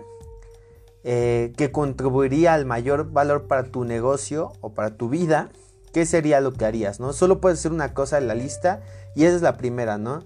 eh, 1.03 1.53
que 1.57 1.73
contribuiría 1.73 2.55
al 2.55 2.67
mayor 2.67 3.11
valor 3.11 3.47
para 3.47 3.65
tu 3.65 3.85
negocio 3.85 4.53
o 4.61 4.75
para 4.75 4.97
tu 4.97 5.09
vida, 5.09 5.49
¿qué 5.93 6.05
sería 6.05 6.41
lo 6.41 6.53
que 6.53 6.65
harías, 6.67 7.01
¿no? 7.01 7.13
Solo 7.13 7.41
puedes 7.41 7.59
hacer 7.59 7.73
una 7.73 7.95
cosa 7.95 8.19
en 8.19 8.29
la 8.29 8.35
lista 8.35 8.83
y 9.15 9.25
esa 9.25 9.37
es 9.37 9.43
la 9.43 9.57
primera, 9.57 9.99
¿no? 9.99 10.25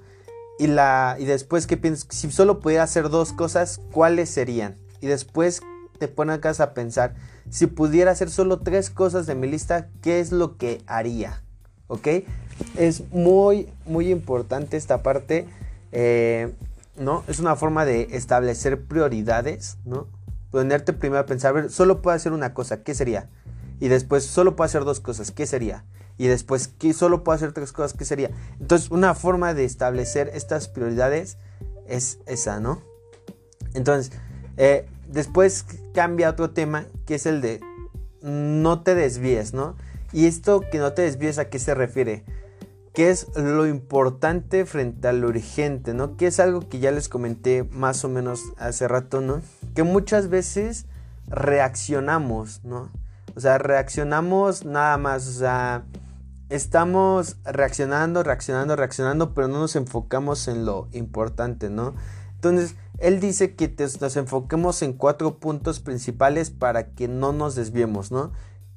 Y, 0.59 0.67
la, 0.67 1.17
y 1.19 1.25
después, 1.25 1.67
¿qué 1.67 1.77
piensas? 1.77 2.09
Si 2.11 2.31
solo 2.31 2.61
pudiera 2.61 2.83
hacer 2.83 3.09
dos 3.09 3.33
cosas, 3.33 3.81
¿cuáles 3.93 4.31
serían? 4.31 4.77
Y 5.01 5.07
después 5.07 5.61
te 5.99 6.09
pones 6.09 6.61
a 6.61 6.75
pensar, 6.75 7.15
si 7.51 7.67
pudiera 7.67 8.11
hacer 8.11 8.31
solo 8.31 8.61
tres 8.61 8.91
cosas 8.91 9.27
de 9.27 9.35
mi 9.35 9.47
lista, 9.47 9.89
¿qué 10.03 10.21
es 10.21 10.33
lo 10.33 10.57
que 10.57 10.83
haría? 10.87 11.43
¿Ok? 11.87 12.09
Es 12.77 13.11
muy, 13.13 13.69
muy 13.87 14.11
importante 14.11 14.77
esta 14.77 15.03
parte, 15.03 15.47
eh, 15.93 16.53
¿no? 16.97 17.23
Es 17.29 17.39
una 17.39 17.57
forma 17.57 17.85
de 17.85 18.09
establecer 18.13 18.85
prioridades, 18.85 19.79
¿no? 19.85 20.09
Ponerte 20.55 20.93
primero 20.93 21.21
a 21.21 21.27
pensar, 21.27 21.49
a 21.49 21.53
ver, 21.53 21.71
solo 21.73 22.01
puedo 22.01 22.15
hacer 22.15 22.33
una 22.33 22.55
cosa, 22.55 22.85
¿qué 22.85 22.95
sería? 22.95 23.29
Y 23.81 23.89
después, 23.89 24.25
solo 24.25 24.55
puedo 24.55 24.67
hacer 24.67 24.85
dos 24.85 25.01
cosas, 25.01 25.33
¿qué 25.33 25.47
sería? 25.47 25.85
Y 26.17 26.29
después, 26.29 26.69
¿qué 26.69 26.93
solo 26.93 27.25
puedo 27.25 27.35
hacer 27.35 27.51
tres 27.51 27.73
cosas, 27.73 27.93
¿qué 27.93 28.05
sería? 28.05 28.31
Entonces, 28.61 28.93
una 28.93 29.17
forma 29.17 29.53
de 29.53 29.65
establecer 29.65 30.31
estas 30.33 30.69
prioridades 30.69 31.39
es 31.89 32.21
esa, 32.27 32.61
¿no? 32.61 32.81
Entonces, 33.75 34.13
eh, 34.57 34.87
después 35.09 35.67
cambia 35.93 36.31
otro 36.31 36.51
tema, 36.51 36.87
que 37.05 37.17
es 37.17 37.27
el 37.27 37.41
de 37.41 37.61
no 38.23 38.81
te 38.81 38.95
desvíes, 38.95 39.55
¿no? 39.55 39.75
Y 40.13 40.27
esto 40.27 40.61
que 40.71 40.79
no 40.79 40.93
te 40.93 41.03
desvíes, 41.03 41.39
¿a 41.39 41.47
qué 41.47 41.59
se 41.59 41.75
refiere? 41.75 42.23
¿Qué 42.95 43.11
es 43.11 43.27
lo 43.37 43.67
importante 43.67 44.65
frente 44.67 45.09
a 45.09 45.13
lo 45.13 45.27
urgente, 45.27 45.95
¿no? 45.95 46.17
Que 46.17 46.29
es 46.29 46.39
algo 46.39 46.69
que 46.69 46.79
ya 46.79 46.93
les 46.93 47.09
comenté 47.09 47.65
más 47.65 48.05
o 48.05 48.09
menos 48.09 48.41
hace 48.57 48.87
rato, 48.87 49.21
¿no? 49.21 49.43
Que 49.75 49.83
muchas 49.83 50.29
veces 50.29 50.87
reaccionamos, 51.27 52.63
¿no? 52.63 52.91
O 53.35 53.41
sea, 53.41 53.59
reaccionamos 53.59 54.65
nada 54.65 54.97
más, 54.97 55.27
o 55.27 55.33
sea, 55.33 55.85
estamos 56.51 57.37
reaccionando, 57.45 58.23
reaccionando, 58.23 58.77
reaccionando, 58.77 59.35
pero 59.35 59.49
no 59.49 59.59
nos 59.59 59.75
enfocamos 59.75 60.47
en 60.47 60.65
lo 60.65 60.87
importante, 60.93 61.71
¿no? 61.71 61.95
Entonces, 62.37 62.77
él 62.99 63.19
dice 63.19 63.57
que 63.57 63.75
nos 64.01 64.17
enfoquemos 64.17 64.83
en 64.83 64.93
cuatro 64.93 65.41
puntos 65.41 65.81
principales 65.81 66.51
para 66.51 66.91
que 66.91 67.09
no 67.09 67.33
nos 67.33 67.57
desviemos, 67.57 68.13
¿no? 68.13 68.31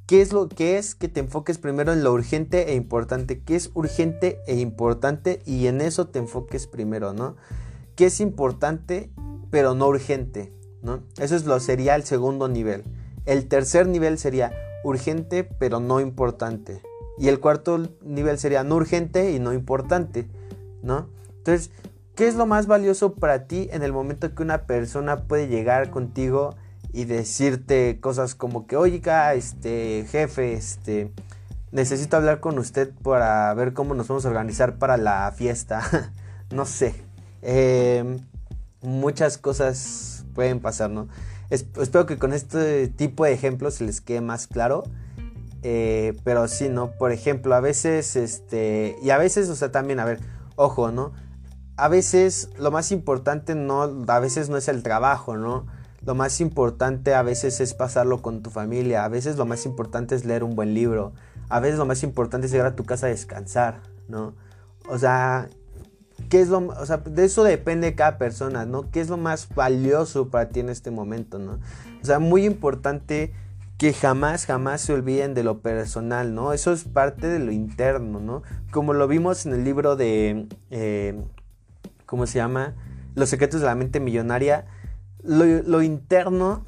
¿Qué 0.07 0.21
es 0.21 0.33
lo 0.33 0.47
que 0.47 0.77
es? 0.77 0.95
Que 0.95 1.09
te 1.09 1.19
enfoques 1.19 1.57
primero 1.57 1.91
en 1.93 2.03
lo 2.03 2.13
urgente 2.13 2.71
e 2.71 2.75
importante. 2.75 3.41
¿Qué 3.41 3.55
es 3.55 3.71
urgente 3.73 4.39
e 4.47 4.55
importante? 4.55 5.41
Y 5.45 5.67
en 5.67 5.81
eso 5.81 6.07
te 6.07 6.19
enfoques 6.19 6.65
primero, 6.65 7.13
¿no? 7.13 7.35
¿Qué 7.95 8.05
es 8.05 8.19
importante 8.21 9.11
pero 9.51 9.75
no 9.75 9.87
urgente? 9.87 10.53
¿no? 10.81 11.01
Eso 11.19 11.35
es 11.35 11.45
lo 11.45 11.59
sería 11.59 11.95
el 11.95 12.03
segundo 12.03 12.47
nivel. 12.47 12.83
El 13.25 13.47
tercer 13.47 13.87
nivel 13.87 14.17
sería 14.17 14.53
urgente 14.83 15.43
pero 15.43 15.79
no 15.79 15.99
importante. 15.99 16.81
Y 17.17 17.27
el 17.27 17.39
cuarto 17.39 17.89
nivel 18.01 18.39
sería 18.39 18.63
no 18.63 18.75
urgente 18.75 19.31
y 19.33 19.39
no 19.39 19.51
importante, 19.53 20.27
¿no? 20.81 21.09
Entonces, 21.39 21.71
¿Qué 22.17 22.27
es 22.27 22.33
lo 22.33 22.47
más 22.47 22.65
valioso 22.65 23.13
para 23.13 23.45
ti 23.45 23.69
en 23.71 23.83
el 23.83 23.93
momento 23.93 24.33
que 24.33 24.41
una 24.41 24.63
persona 24.63 25.25
puede 25.25 25.47
llegar 25.47 25.91
contigo 25.91 26.55
y 26.93 27.05
decirte 27.05 27.99
cosas 27.99 28.35
como 28.35 28.67
que, 28.67 28.75
oiga, 28.75 29.33
este 29.33 30.05
jefe, 30.09 30.53
este, 30.53 31.11
necesito 31.71 32.17
hablar 32.17 32.39
con 32.39 32.57
usted 32.59 32.91
para 33.03 33.53
ver 33.53 33.73
cómo 33.73 33.93
nos 33.93 34.07
vamos 34.07 34.25
a 34.25 34.29
organizar 34.29 34.77
para 34.77 34.97
la 34.97 35.31
fiesta? 35.35 35.81
no 36.51 36.65
sé. 36.65 36.95
Em, 37.41 38.17
muchas 38.81 39.37
cosas 39.37 40.25
pueden 40.33 40.59
pasar, 40.59 40.89
¿no? 40.89 41.07
espero 41.49 42.05
que 42.05 42.17
con 42.17 42.33
este 42.33 42.89
tipo 42.89 43.23
de 43.23 43.31
ejemplos 43.31 43.75
se 43.75 43.85
les 43.85 44.01
quede 44.01 44.21
más 44.21 44.47
claro. 44.47 44.83
Eh, 45.63 46.15
pero 46.23 46.47
sí, 46.47 46.69
¿no? 46.69 46.91
Por 46.91 47.11
ejemplo, 47.11 47.55
a 47.55 47.61
veces, 47.61 48.15
este, 48.15 48.95
y 49.01 49.09
a 49.09 49.17
veces, 49.17 49.49
o 49.49 49.55
sea, 49.55 49.71
también, 49.71 49.99
a 49.99 50.05
ver, 50.05 50.19
ojo, 50.55 50.91
¿no? 50.91 51.13
a 51.77 51.87
veces 51.87 52.49
lo 52.57 52.71
más 52.71 52.91
importante 52.91 53.53
no, 53.55 53.83
a 54.07 54.19
veces 54.19 54.49
no 54.49 54.57
es 54.57 54.67
el 54.67 54.81
trabajo, 54.83 55.37
¿no? 55.37 55.67
Lo 56.05 56.15
más 56.15 56.39
importante 56.41 57.13
a 57.13 57.21
veces 57.21 57.59
es 57.59 57.73
pasarlo 57.73 58.21
con 58.21 58.41
tu 58.41 58.49
familia, 58.49 59.03
a 59.03 59.09
veces 59.09 59.37
lo 59.37 59.45
más 59.45 59.65
importante 59.65 60.15
es 60.15 60.25
leer 60.25 60.43
un 60.43 60.55
buen 60.55 60.73
libro, 60.73 61.13
a 61.49 61.59
veces 61.59 61.77
lo 61.77 61.85
más 61.85 62.03
importante 62.03 62.47
es 62.47 62.51
llegar 62.51 62.67
a 62.67 62.75
tu 62.75 62.85
casa 62.85 63.07
a 63.07 63.09
descansar, 63.09 63.81
¿no? 64.07 64.35
O 64.89 64.97
sea, 64.97 65.49
¿qué 66.29 66.41
es 66.41 66.49
lo, 66.49 66.67
o 66.67 66.85
sea, 66.85 66.97
de 66.97 67.25
eso 67.25 67.43
depende 67.43 67.95
cada 67.95 68.17
persona, 68.17 68.65
¿no? 68.65 68.89
¿Qué 68.91 69.01
es 69.01 69.09
lo 69.09 69.17
más 69.17 69.49
valioso 69.53 70.29
para 70.29 70.49
ti 70.49 70.59
en 70.59 70.69
este 70.69 70.91
momento, 70.91 71.39
¿no? 71.39 71.59
O 72.01 72.05
sea, 72.05 72.19
muy 72.19 72.45
importante 72.45 73.33
que 73.77 73.93
jamás, 73.93 74.45
jamás 74.45 74.81
se 74.81 74.93
olviden 74.93 75.33
de 75.33 75.43
lo 75.43 75.59
personal, 75.61 76.33
¿no? 76.33 76.53
Eso 76.53 76.73
es 76.73 76.83
parte 76.83 77.27
de 77.27 77.39
lo 77.39 77.51
interno, 77.51 78.19
¿no? 78.19 78.43
Como 78.71 78.93
lo 78.93 79.07
vimos 79.07 79.45
en 79.45 79.53
el 79.53 79.63
libro 79.63 79.95
de... 79.95 80.47
Eh, 80.71 81.21
¿cómo 82.07 82.25
se 82.25 82.39
llama? 82.39 82.73
Los 83.13 83.29
secretos 83.29 83.59
de 83.59 83.67
la 83.67 83.75
mente 83.75 83.99
millonaria, 83.99 84.65
lo, 85.27 85.81
interno 85.81 86.65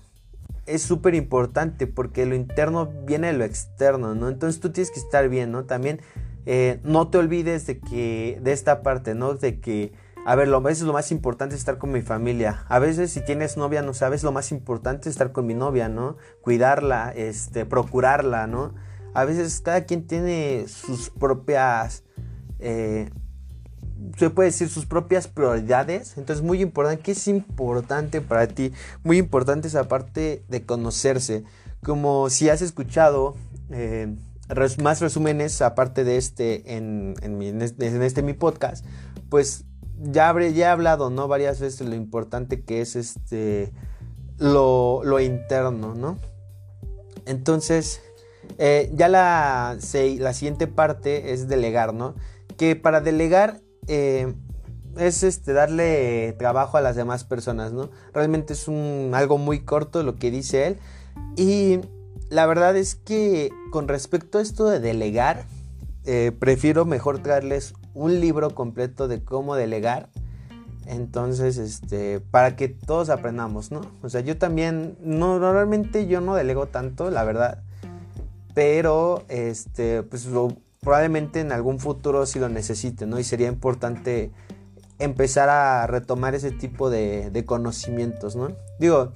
es 0.65 0.81
súper 0.81 1.15
importante 1.15 1.87
porque 1.87 2.25
lo 2.25 2.35
interno 2.35 2.91
viene 3.05 3.27
de 3.27 3.33
lo 3.33 3.45
externo, 3.45 4.13
¿no? 4.15 4.29
Entonces 4.29 4.61
tú 4.61 4.71
tienes 4.71 4.91
que 4.91 4.99
estar 4.99 5.29
bien, 5.29 5.51
¿no? 5.51 5.63
También 5.63 6.01
eh, 6.45 6.79
no 6.83 7.09
te 7.09 7.17
olvides 7.17 7.65
de 7.65 7.79
que, 7.79 8.39
de 8.41 8.51
esta 8.51 8.83
parte, 8.83 9.15
¿no? 9.15 9.33
De 9.33 9.59
que, 9.59 9.93
a 10.25 10.35
ver, 10.35 10.53
a 10.53 10.59
veces 10.59 10.83
lo 10.83 10.93
más 10.93 11.11
importante 11.11 11.55
es 11.55 11.61
estar 11.61 11.77
con 11.77 11.91
mi 11.91 12.01
familia. 12.01 12.65
A 12.67 12.79
veces 12.79 13.11
si 13.11 13.23
tienes 13.23 13.57
novia, 13.57 13.81
no 13.81 13.93
sabes, 13.93 14.23
lo 14.23 14.31
más 14.31 14.51
importante 14.51 15.09
es 15.09 15.15
estar 15.15 15.31
con 15.31 15.47
mi 15.47 15.53
novia, 15.53 15.89
¿no? 15.89 16.17
Cuidarla, 16.41 17.11
este, 17.15 17.65
procurarla, 17.65 18.45
¿no? 18.45 18.75
A 19.13 19.25
veces 19.25 19.61
cada 19.61 19.85
quien 19.85 20.05
tiene 20.05 20.65
sus 20.67 21.09
propias... 21.09 22.03
Eh, 22.59 23.09
se 24.17 24.29
puede 24.29 24.49
decir 24.49 24.69
sus 24.69 24.85
propias 24.85 25.27
prioridades. 25.27 26.17
Entonces, 26.17 26.43
muy 26.43 26.61
importante, 26.61 27.01
¿qué 27.03 27.11
es 27.11 27.27
importante 27.27 28.21
para 28.21 28.47
ti? 28.47 28.71
Muy 29.03 29.17
importante 29.17 29.67
esa 29.67 29.87
parte 29.87 30.43
de 30.47 30.65
conocerse. 30.65 31.43
Como 31.83 32.29
si 32.29 32.49
has 32.49 32.61
escuchado 32.61 33.35
eh, 33.69 34.15
más 34.81 35.01
resúmenes 35.01 35.61
aparte 35.61 36.03
de 36.03 36.17
este 36.17 36.75
en, 36.75 37.15
en, 37.21 37.61
este, 37.61 38.21
mi 38.21 38.33
podcast, 38.33 38.85
pues 39.29 39.65
ya, 40.01 40.29
habré, 40.29 40.53
ya 40.53 40.67
he 40.67 40.69
hablado, 40.69 41.09
¿no? 41.09 41.27
Varias 41.27 41.59
veces 41.59 41.87
lo 41.87 41.95
importante 41.95 42.63
que 42.63 42.81
es 42.81 42.95
este 42.95 43.71
lo, 44.37 45.01
lo 45.03 45.19
interno, 45.19 45.93
¿no? 45.95 46.17
Entonces, 47.25 48.01
eh, 48.57 48.91
ya 48.93 49.07
la, 49.07 49.77
la 50.17 50.33
siguiente 50.33 50.67
parte 50.67 51.33
es 51.33 51.47
delegar, 51.47 51.93
¿no? 51.93 52.15
Que 52.57 52.75
para 52.75 53.01
delegar 53.01 53.61
eh, 53.89 54.33
es 54.97 55.23
este, 55.23 55.53
darle 55.53 56.33
trabajo 56.37 56.77
a 56.77 56.81
las 56.81 56.95
demás 56.95 57.23
personas, 57.23 57.73
¿no? 57.73 57.89
Realmente 58.13 58.53
es 58.53 58.67
un, 58.67 59.11
algo 59.13 59.37
muy 59.37 59.61
corto 59.61 60.03
lo 60.03 60.15
que 60.15 60.31
dice 60.31 60.67
él. 60.67 60.77
Y 61.35 61.79
la 62.29 62.45
verdad 62.45 62.77
es 62.77 62.95
que 62.95 63.49
con 63.71 63.87
respecto 63.87 64.37
a 64.37 64.41
esto 64.41 64.69
de 64.69 64.79
delegar, 64.79 65.45
eh, 66.05 66.31
prefiero 66.37 66.85
mejor 66.85 67.19
traerles 67.19 67.73
un 67.93 68.19
libro 68.19 68.53
completo 68.55 69.07
de 69.07 69.23
cómo 69.23 69.55
delegar. 69.55 70.09
Entonces, 70.85 71.57
este, 71.57 72.19
para 72.19 72.55
que 72.55 72.67
todos 72.67 73.09
aprendamos, 73.09 73.71
¿no? 73.71 73.81
O 74.01 74.09
sea, 74.09 74.21
yo 74.21 74.37
también, 74.37 74.97
no, 75.01 75.39
normalmente 75.39 76.07
yo 76.07 76.21
no 76.21 76.35
delego 76.35 76.67
tanto, 76.67 77.09
la 77.09 77.23
verdad. 77.23 77.63
Pero, 78.55 79.23
este, 79.29 80.03
pues 80.03 80.27
probablemente 80.81 81.41
en 81.41 81.51
algún 81.51 81.79
futuro 81.79 82.25
si 82.25 82.39
lo 82.39 82.49
necesite, 82.49 83.05
¿no? 83.05 83.19
Y 83.19 83.23
sería 83.23 83.47
importante 83.47 84.31
empezar 84.97 85.49
a 85.49 85.87
retomar 85.87 86.35
ese 86.35 86.51
tipo 86.51 86.89
de, 86.89 87.43
conocimientos, 87.45 88.35
¿no? 88.35 88.49
Digo, 88.79 89.13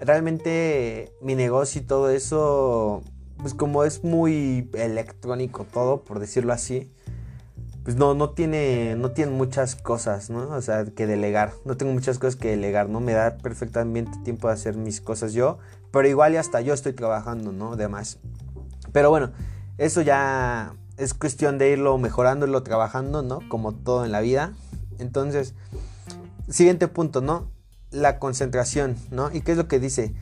realmente 0.00 1.12
mi 1.20 1.34
negocio 1.34 1.80
y 1.80 1.84
todo 1.84 2.10
eso, 2.10 3.02
pues 3.38 3.54
como 3.54 3.84
es 3.84 4.04
muy 4.04 4.68
electrónico 4.74 5.64
todo, 5.64 6.02
por 6.02 6.18
decirlo 6.18 6.52
así, 6.52 6.90
pues 7.84 7.96
no, 7.96 8.14
no 8.14 8.30
tiene, 8.30 8.94
no 8.96 9.10
tiene 9.10 9.32
muchas 9.32 9.74
cosas, 9.74 10.30
¿no? 10.30 10.48
O 10.50 10.60
sea, 10.60 10.84
que 10.84 11.06
delegar. 11.06 11.52
No 11.64 11.76
tengo 11.76 11.92
muchas 11.92 12.18
cosas 12.18 12.36
que 12.36 12.50
delegar, 12.50 12.88
¿no? 12.88 13.00
Me 13.00 13.12
da 13.12 13.38
perfectamente 13.38 14.12
tiempo 14.22 14.46
de 14.46 14.54
hacer 14.54 14.76
mis 14.76 15.00
cosas 15.00 15.32
yo, 15.32 15.58
pero 15.90 16.06
igual 16.06 16.34
y 16.34 16.36
hasta 16.36 16.60
yo 16.60 16.74
estoy 16.74 16.92
trabajando, 16.92 17.50
¿no? 17.50 17.74
Demás. 17.74 18.18
Pero 18.92 19.10
bueno, 19.10 19.32
eso 19.78 20.00
ya 20.00 20.76
es 20.96 21.14
cuestión 21.14 21.58
de 21.58 21.70
irlo 21.70 21.96
mejorando, 21.98 22.46
irlo 22.46 22.62
trabajando, 22.62 23.22
¿no? 23.22 23.40
Como 23.48 23.72
todo 23.72 24.04
en 24.04 24.12
la 24.12 24.20
vida. 24.20 24.52
Entonces, 24.98 25.54
siguiente 26.48 26.88
punto, 26.88 27.20
¿no? 27.20 27.50
La 27.90 28.18
concentración, 28.18 28.96
¿no? 29.10 29.30
¿Y 29.32 29.40
qué 29.40 29.52
es 29.52 29.58
lo 29.58 29.68
que 29.68 29.80
dice? 29.80 30.14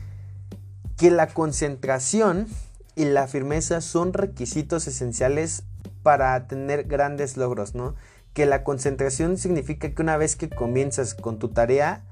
Que 0.97 1.11
la 1.11 1.27
concentración 1.27 2.47
y 2.95 3.05
la 3.05 3.27
firmeza 3.27 3.81
son 3.81 4.13
requisitos 4.13 4.87
esenciales 4.87 5.63
para 6.03 6.47
tener 6.47 6.85
grandes 6.85 7.37
logros, 7.37 7.75
¿no? 7.75 7.95
Que 8.33 8.45
la 8.45 8.63
concentración 8.63 9.37
significa 9.37 9.93
que 9.93 10.01
una 10.01 10.17
vez 10.17 10.35
que 10.35 10.49
comienzas 10.49 11.13
con 11.13 11.37
tu 11.37 11.49
tarea, 11.49 12.03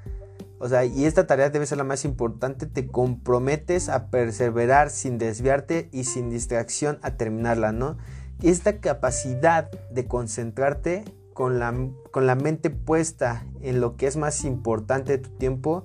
o 0.60 0.68
sea, 0.68 0.84
y 0.84 1.06
esta 1.06 1.26
tarea 1.26 1.50
debe 1.50 1.66
ser 1.66 1.78
la 1.78 1.86
más 1.86 2.04
importante, 2.04 2.66
te 2.66 2.88
comprometes 2.88 3.88
a 3.88 4.08
perseverar 4.08 4.90
sin 4.90 5.18
desviarte 5.18 5.90
y 5.94 6.04
sin 6.04 6.30
distracción 6.30 7.00
a 7.02 7.12
terminarla, 7.12 7.72
¿no? 7.72 7.98
Esta 8.42 8.80
capacidad 8.80 9.70
de 9.92 10.08
concentrarte 10.08 11.04
con 11.34 11.60
la, 11.60 11.74
con 12.12 12.26
la 12.26 12.36
mente 12.36 12.70
puesta 12.70 13.46
en 13.62 13.82
lo 13.82 13.98
que 13.98 14.08
es 14.08 14.16
más 14.16 14.46
importante 14.46 15.14
de 15.14 15.18
tu 15.18 15.30
tiempo 15.32 15.84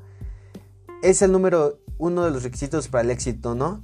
es 1.02 1.20
el 1.22 1.32
número 1.32 1.80
uno 1.98 2.24
de 2.24 2.30
los 2.30 2.44
requisitos 2.44 2.88
para 2.88 3.02
el 3.02 3.10
éxito, 3.10 3.54
¿no? 3.54 3.82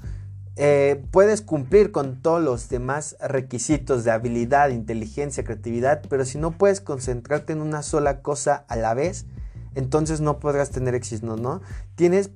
Eh, 0.56 1.04
puedes 1.10 1.42
cumplir 1.42 1.90
con 1.90 2.22
todos 2.22 2.42
los 2.42 2.68
demás 2.68 3.16
requisitos 3.20 4.04
de 4.04 4.10
habilidad, 4.10 4.70
inteligencia, 4.70 5.42
creatividad, 5.42 6.02
pero 6.08 6.24
si 6.24 6.38
no 6.38 6.52
puedes 6.52 6.80
concentrarte 6.80 7.52
en 7.52 7.62
una 7.62 7.82
sola 7.82 8.20
cosa 8.20 8.64
a 8.68 8.76
la 8.76 8.94
vez, 8.94 9.26
entonces 9.74 10.20
no 10.20 10.38
podrás 10.38 10.70
tener 10.70 10.94
éxito, 10.94 11.36
¿no? 11.36 11.60
Tienes 11.94 12.30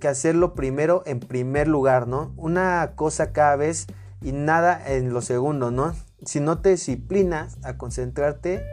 que 0.00 0.08
hacerlo 0.08 0.54
primero 0.54 1.02
en 1.06 1.20
primer 1.20 1.68
lugar, 1.68 2.08
¿no? 2.08 2.32
Una 2.36 2.92
cosa 2.94 3.32
cada 3.32 3.56
vez 3.56 3.86
y 4.20 4.32
nada 4.32 4.80
en 4.86 5.12
lo 5.12 5.20
segundo, 5.22 5.70
¿no? 5.70 5.94
Si 6.24 6.40
no 6.40 6.58
te 6.60 6.70
disciplinas 6.70 7.58
a 7.62 7.76
concentrarte 7.76 8.64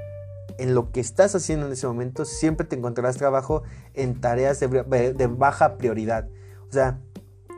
en 0.58 0.74
lo 0.74 0.91
que 0.91 1.00
estás 1.00 1.36
haciendo 1.36 1.68
en 1.68 1.74
ese 1.74 1.88
momento, 1.88 2.26
siempre 2.26 2.66
te 2.66 2.76
encontrarás 2.76 3.18
trabajo 3.18 3.64
en 3.93 4.20
tareas 4.20 4.60
de, 4.60 5.28
baja 5.28 5.78
prioridad. 5.78 6.28
O 6.70 6.74
sea, 6.74 7.00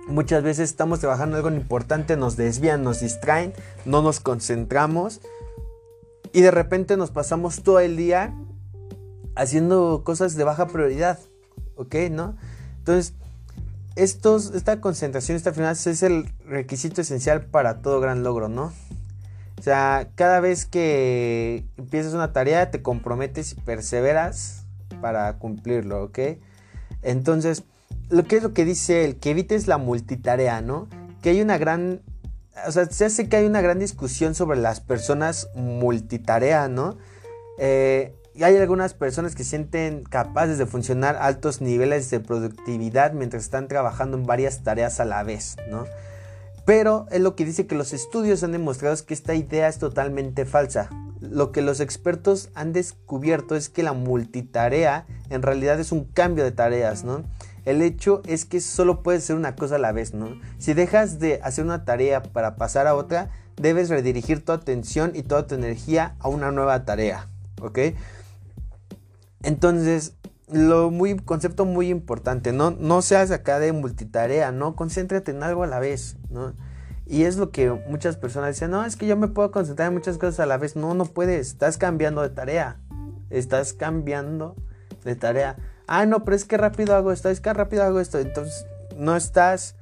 Muchas 0.08 0.42
veces 0.42 0.70
estamos 0.70 1.02
trabajando 1.02 1.36
algo 1.36 1.52
importante, 1.52 2.16
nos 2.16 2.38
desvían, 2.38 2.82
nos 2.82 3.02
distraen, 3.02 3.52
no 3.84 4.02
nos 4.02 4.22
concentramos 4.22 5.20
y 6.32 6.40
de 6.40 6.50
repente 6.50 6.96
nos 6.96 7.12
pasamos 7.12 7.62
todo 7.62 7.82
el 7.82 7.98
día 7.98 8.34
haciendo 9.36 10.04
cosas 10.06 10.36
de 10.38 10.46
baja 10.46 10.68
prioridad, 10.68 11.20
¿ok? 11.76 11.96
¿No? 12.10 12.38
Entonces, 12.78 13.16
esta 13.98 14.80
concentración, 14.80 15.36
esta 15.36 15.54
final 15.54 15.74
es 15.74 16.04
el 16.04 16.30
requisito 16.46 17.02
esencial 17.02 17.46
para 17.46 17.82
todo 17.82 18.00
gran 18.00 18.24
logro, 18.24 18.48
¿no? 18.48 18.72
O 19.60 19.62
sea, 19.62 20.10
cada 20.16 20.40
vez 20.40 20.66
que 20.66 21.66
empiezas 21.78 22.14
una 22.14 22.32
tarea 22.32 22.70
te 22.70 22.82
comprometes 22.82 23.54
y 23.54 23.56
perseveras 23.56 24.66
para 25.02 25.38
cumplirlo, 25.40 26.04
¿ok? 26.04 26.20
Entonces, 27.02 27.64
lo 28.10 28.24
que 28.26 28.38
es 28.38 28.44
lo 28.44 28.54
que 28.54 28.66
dice 28.66 29.04
él, 29.04 29.18
que 29.18 29.32
evites 29.32 29.68
la 29.68 29.78
multitarea, 29.78 30.62
¿no? 30.62 30.88
Que 31.22 31.32
hay 31.32 31.42
una 31.42 31.58
gran, 31.58 32.02
o 32.68 32.72
sea, 32.72 32.86
se 32.86 33.06
hace 33.06 33.28
que 33.30 33.38
hay 33.38 33.46
una 33.46 33.62
gran 33.62 33.80
discusión 33.80 34.36
sobre 34.36 34.60
las 34.60 34.80
personas 34.80 35.50
multitarea, 35.56 36.68
¿no? 36.68 36.98
Eh, 37.58 38.14
hay 38.44 38.58
algunas 38.58 38.94
personas 38.94 39.36
que 39.36 39.44
sienten 39.44 40.04
capaces 40.04 40.58
de 40.58 40.66
funcionar 40.66 41.16
altos 41.16 41.62
niveles 41.62 42.10
de 42.10 42.20
productividad 42.20 43.14
mientras 43.14 43.44
están 43.44 43.68
trabajando 43.68 44.18
en 44.18 44.26
varias 44.26 44.64
tareas 44.64 45.00
a 45.00 45.06
la 45.06 45.24
vez, 45.24 45.56
¿no? 45.70 45.86
Pero 46.66 47.06
es 47.12 47.22
lo 47.22 47.36
que 47.36 47.46
dice 47.46 47.66
que 47.66 47.76
los 47.76 47.94
estudios 47.94 48.44
han 48.44 48.52
demostrado 48.52 48.96
que 49.06 49.14
esta 49.14 49.34
idea 49.34 49.70
es 49.70 49.80
totalmente 49.80 50.46
falsa. 50.46 50.90
Lo 51.22 51.52
que 51.52 51.62
los 51.62 51.80
expertos 51.80 52.50
han 52.56 52.74
descubierto 52.74 53.56
es 53.56 53.70
que 53.70 53.84
la 53.84 53.94
multitarea 53.94 55.06
en 55.30 55.42
realidad 55.42 55.80
es 55.80 55.92
un 55.92 56.04
cambio 56.04 56.44
de 56.44 56.52
tareas, 56.52 57.04
¿no? 57.06 57.24
El 57.64 57.82
hecho 57.82 58.22
es 58.26 58.46
que 58.46 58.62
solo 58.62 59.02
puedes 59.02 59.24
hacer 59.24 59.36
una 59.36 59.56
cosa 59.56 59.76
a 59.76 59.80
la 59.80 59.94
vez, 59.94 60.14
¿no? 60.14 60.40
Si 60.58 60.74
dejas 60.74 61.20
de 61.20 61.40
hacer 61.42 61.66
una 61.66 61.86
tarea 61.86 62.22
para 62.22 62.56
pasar 62.56 62.86
a 62.86 62.96
otra, 62.96 63.30
debes 63.56 63.90
redirigir 63.90 64.46
tu 64.46 64.52
atención 64.52 65.14
y 65.16 65.24
toda 65.24 65.48
tu 65.48 65.56
energía 65.56 66.16
a 66.20 66.28
una 66.28 66.52
nueva 66.52 66.86
tarea, 66.86 67.30
¿ok? 67.62 67.80
Entonces, 69.44 70.16
lo 70.52 70.92
muy 70.92 71.18
concepto 71.18 71.66
muy 71.66 71.90
importante, 71.90 72.54
no 72.54 72.72
no 72.72 73.02
seas 73.02 73.32
acá 73.32 73.60
de 73.60 73.74
multitarea, 73.74 74.52
no 74.52 74.76
concéntrate 74.76 75.32
en 75.32 75.44
algo 75.44 75.64
a 75.64 75.68
la 75.68 75.80
vez, 75.80 76.18
¿no? 76.30 76.54
Y 77.06 77.24
es 77.24 77.38
lo 77.38 77.52
que 77.52 77.72
muchas 77.88 78.18
personas 78.18 78.56
dicen, 78.56 78.72
no, 78.72 78.84
es 78.86 78.96
que 78.96 79.08
yo 79.08 79.16
me 79.16 79.30
puedo 79.30 79.52
concentrar 79.52 79.88
en 79.88 79.94
muchas 79.94 80.18
cosas 80.18 80.42
a 80.42 80.46
la 80.46 80.58
vez. 80.58 80.76
No, 80.76 80.94
no 80.94 81.06
puedes, 81.06 81.48
estás 81.48 81.78
cambiando 81.78 82.22
de 82.22 82.30
tarea. 82.30 82.82
Estás 83.30 83.72
cambiando 83.72 84.56
de 85.06 85.16
tarea 85.16 85.56
ah, 85.88 86.06
no, 86.06 86.24
pero 86.24 86.36
es 86.36 86.46
que 86.46 86.58
rápido 86.58 86.96
hago 86.96 87.12
esto, 87.12 87.30
es 87.30 87.42
que 87.42 87.52
rápido 87.52 87.84
hago 87.84 88.00
esto. 88.00 88.20
Entonces 88.20 88.66
no 88.98 89.16
estás, 89.16 89.76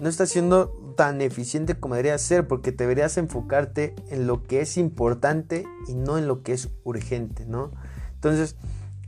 no 0.00 0.08
estás 0.08 0.30
siendo 0.30 0.70
tan 0.96 1.20
eficiente 1.20 1.78
como 1.78 1.94
deberías 1.94 2.20
ser 2.20 2.48
porque 2.48 2.72
deberías 2.72 3.16
enfocarte 3.16 3.94
en 4.08 4.26
lo 4.26 4.42
que 4.42 4.60
es 4.60 4.76
importante 4.76 5.64
y 5.86 5.94
no 5.94 6.18
en 6.18 6.26
lo 6.26 6.42
que 6.42 6.52
es 6.52 6.68
urgente, 6.84 7.46
¿no? 7.46 7.70
Entonces, 8.14 8.56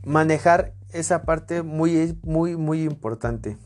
manejar 0.05 0.73
esa 0.91 1.23
parte 1.23 1.63
muy, 1.63 2.17
muy, 2.23 2.55
muy 2.55 2.83
importante. 2.83 3.57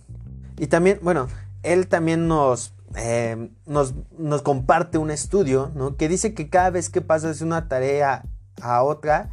Y 0.57 0.67
también, 0.67 0.99
bueno, 1.01 1.27
él 1.63 1.87
también 1.87 2.27
nos, 2.27 2.73
eh, 2.95 3.51
nos, 3.65 3.93
nos, 4.17 4.41
comparte 4.41 4.97
un 4.97 5.11
estudio, 5.11 5.71
¿no? 5.75 5.97
Que 5.97 6.07
dice 6.07 6.33
que 6.33 6.49
cada 6.49 6.69
vez 6.69 6.89
que 6.89 7.01
pasas 7.01 7.41
una 7.41 7.67
tarea 7.67 8.23
a 8.61 8.83
otra, 8.83 9.31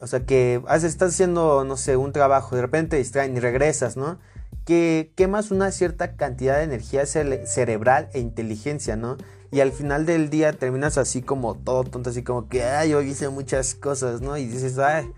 o 0.00 0.06
sea, 0.06 0.26
que 0.26 0.62
estás 0.70 1.14
haciendo, 1.14 1.64
no 1.64 1.76
sé, 1.76 1.96
un 1.96 2.12
trabajo, 2.12 2.56
de 2.56 2.62
repente 2.62 2.90
te 2.90 2.96
distraen 2.98 3.36
y 3.36 3.40
regresas, 3.40 3.96
¿no? 3.96 4.18
Que 4.64 5.12
quemas 5.16 5.50
una 5.50 5.70
cierta 5.70 6.16
cantidad 6.16 6.58
de 6.58 6.64
energía 6.64 7.06
cerebral 7.06 8.08
e 8.12 8.20
inteligencia, 8.20 8.96
¿no? 8.96 9.16
Y 9.50 9.60
al 9.60 9.72
final 9.72 10.06
del 10.06 10.30
día 10.30 10.52
terminas 10.52 10.98
así 10.98 11.22
como 11.22 11.54
todo 11.54 11.84
tonto, 11.84 12.10
así 12.10 12.22
como 12.22 12.48
que, 12.48 12.64
ay, 12.64 12.90
yo 12.90 13.02
hice 13.02 13.28
muchas 13.28 13.74
cosas, 13.74 14.20
¿no? 14.22 14.36
Y 14.36 14.46
dices, 14.46 14.78
ay, 14.78 15.12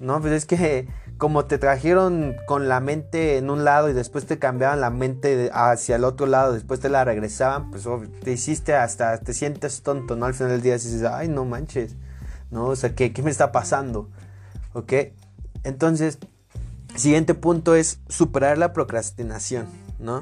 no, 0.00 0.20
pues 0.20 0.32
es 0.32 0.46
que 0.46 0.88
como 1.16 1.46
te 1.46 1.58
trajeron 1.58 2.36
con 2.46 2.68
la 2.68 2.78
mente 2.80 3.38
en 3.38 3.50
un 3.50 3.64
lado 3.64 3.88
y 3.88 3.92
después 3.92 4.26
te 4.26 4.38
cambiaban 4.38 4.80
la 4.80 4.90
mente 4.90 5.50
hacia 5.52 5.96
el 5.96 6.04
otro 6.04 6.26
lado, 6.26 6.52
después 6.52 6.78
te 6.78 6.88
la 6.88 7.04
regresaban, 7.04 7.70
pues 7.70 7.88
te 8.22 8.32
hiciste 8.32 8.74
hasta, 8.74 9.18
te 9.18 9.34
sientes 9.34 9.82
tonto, 9.82 10.14
¿no? 10.14 10.26
Al 10.26 10.34
final 10.34 10.52
del 10.52 10.62
día 10.62 10.74
dices, 10.74 11.02
ay, 11.02 11.28
no 11.28 11.44
manches, 11.44 11.96
¿no? 12.50 12.66
O 12.66 12.76
sea, 12.76 12.94
¿qué, 12.94 13.12
qué 13.12 13.22
me 13.22 13.30
está 13.30 13.50
pasando? 13.50 14.08
¿Ok? 14.74 14.92
Entonces, 15.64 16.18
siguiente 16.94 17.34
punto 17.34 17.74
es 17.74 17.98
superar 18.08 18.56
la 18.56 18.72
procrastinación, 18.72 19.66
¿no? 19.98 20.20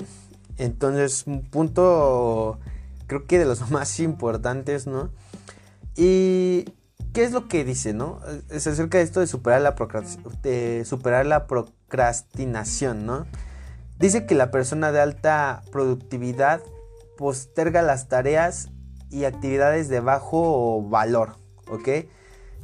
Entonces, 0.56 1.24
un 1.26 1.42
punto 1.42 2.58
creo 3.06 3.26
que 3.26 3.38
de 3.38 3.44
los 3.44 3.70
más 3.70 4.00
importantes, 4.00 4.86
¿no? 4.86 5.10
Y 5.94 6.64
¿qué 7.16 7.24
es 7.24 7.32
lo 7.32 7.48
que 7.48 7.64
dice, 7.64 7.94
no? 7.94 8.20
Es 8.50 8.66
acerca 8.66 8.98
de 8.98 9.04
esto 9.04 9.20
de 9.20 9.26
superar 9.26 9.62
la, 9.62 9.74
de 10.42 10.84
superar 10.84 11.24
la 11.24 11.46
procrastinación, 11.46 13.06
¿no? 13.06 13.24
Dice 13.98 14.26
que 14.26 14.34
la 14.34 14.50
persona 14.50 14.92
de 14.92 15.00
alta 15.00 15.62
productividad 15.72 16.60
posterga 17.16 17.80
las 17.80 18.08
tareas 18.08 18.68
y 19.08 19.24
actividades 19.24 19.88
de 19.88 20.00
bajo 20.00 20.82
valor, 20.82 21.36
¿ok? 21.68 21.88